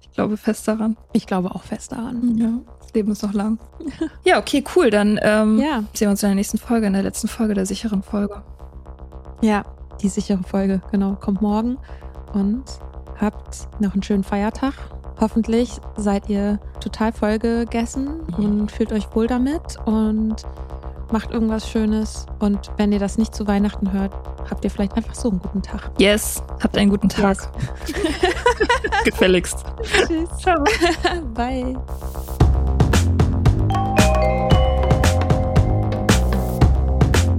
Ich 0.01 0.12
glaube 0.12 0.37
fest 0.37 0.66
daran. 0.68 0.97
Ich 1.12 1.26
glaube 1.26 1.55
auch 1.55 1.62
fest 1.62 1.93
daran. 1.93 2.37
Ja, 2.37 2.61
Leben 2.95 3.12
ist 3.12 3.22
noch 3.22 3.32
lang. 3.32 3.59
ja, 4.24 4.39
okay, 4.39 4.64
cool. 4.76 4.91
Dann 4.91 5.18
ähm, 5.22 5.59
ja. 5.59 5.84
sehen 5.93 6.07
wir 6.07 6.11
uns 6.11 6.22
in 6.22 6.28
der 6.28 6.36
nächsten 6.36 6.59
Folge, 6.59 6.86
in 6.86 6.93
der 6.93 7.03
letzten 7.03 7.28
Folge, 7.28 7.55
der 7.55 7.66
sicheren 7.66 8.03
Folge. 8.03 8.43
Ja, 9.41 9.64
die 10.01 10.09
sichere 10.09 10.43
Folge, 10.43 10.80
genau, 10.91 11.14
kommt 11.14 11.43
morgen. 11.43 11.78
Und 12.32 12.64
habt 13.20 13.68
noch 13.80 13.95
einen 13.95 14.03
schönen 14.03 14.24
Feiertag. 14.24 14.74
Hoffentlich 15.20 15.80
seid 15.97 16.28
ihr 16.28 16.61
total 16.80 17.12
voll 17.12 17.39
gegessen 17.39 18.20
und 18.36 18.70
fühlt 18.70 18.93
euch 18.93 19.09
wohl 19.14 19.26
damit. 19.26 19.76
Und 19.84 20.45
macht 21.12 21.30
irgendwas 21.30 21.68
Schönes 21.68 22.26
und 22.39 22.70
wenn 22.76 22.93
ihr 22.93 22.99
das 22.99 23.18
nicht 23.18 23.34
zu 23.34 23.47
Weihnachten 23.47 23.93
hört, 23.93 24.12
habt 24.51 24.64
ihr 24.64 24.70
vielleicht 24.70 24.95
einfach 24.95 25.14
so 25.14 25.30
einen 25.30 25.41
guten 25.41 25.62
Tag. 25.62 25.91
Yes, 25.99 26.43
habt 26.62 26.76
einen 26.76 26.91
guten 26.91 27.09
Tag. 27.09 27.51
Yes. 27.86 27.95
Gefälligst. 29.05 29.64
Tschüss. 29.82 30.28
Ciao. 30.39 30.64
Bye. 31.34 31.76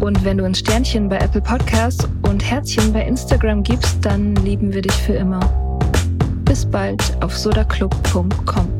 Und 0.00 0.24
wenn 0.24 0.38
du 0.38 0.44
uns 0.44 0.58
Sternchen 0.58 1.08
bei 1.08 1.18
Apple 1.18 1.42
Podcasts 1.42 2.08
und 2.22 2.42
Herzchen 2.42 2.92
bei 2.92 3.02
Instagram 3.04 3.62
gibst, 3.62 3.98
dann 4.02 4.34
lieben 4.36 4.72
wir 4.72 4.82
dich 4.82 4.94
für 4.94 5.12
immer. 5.12 5.40
Bis 6.44 6.64
bald 6.64 7.02
auf 7.20 7.36
sodaclub.com. 7.36 8.79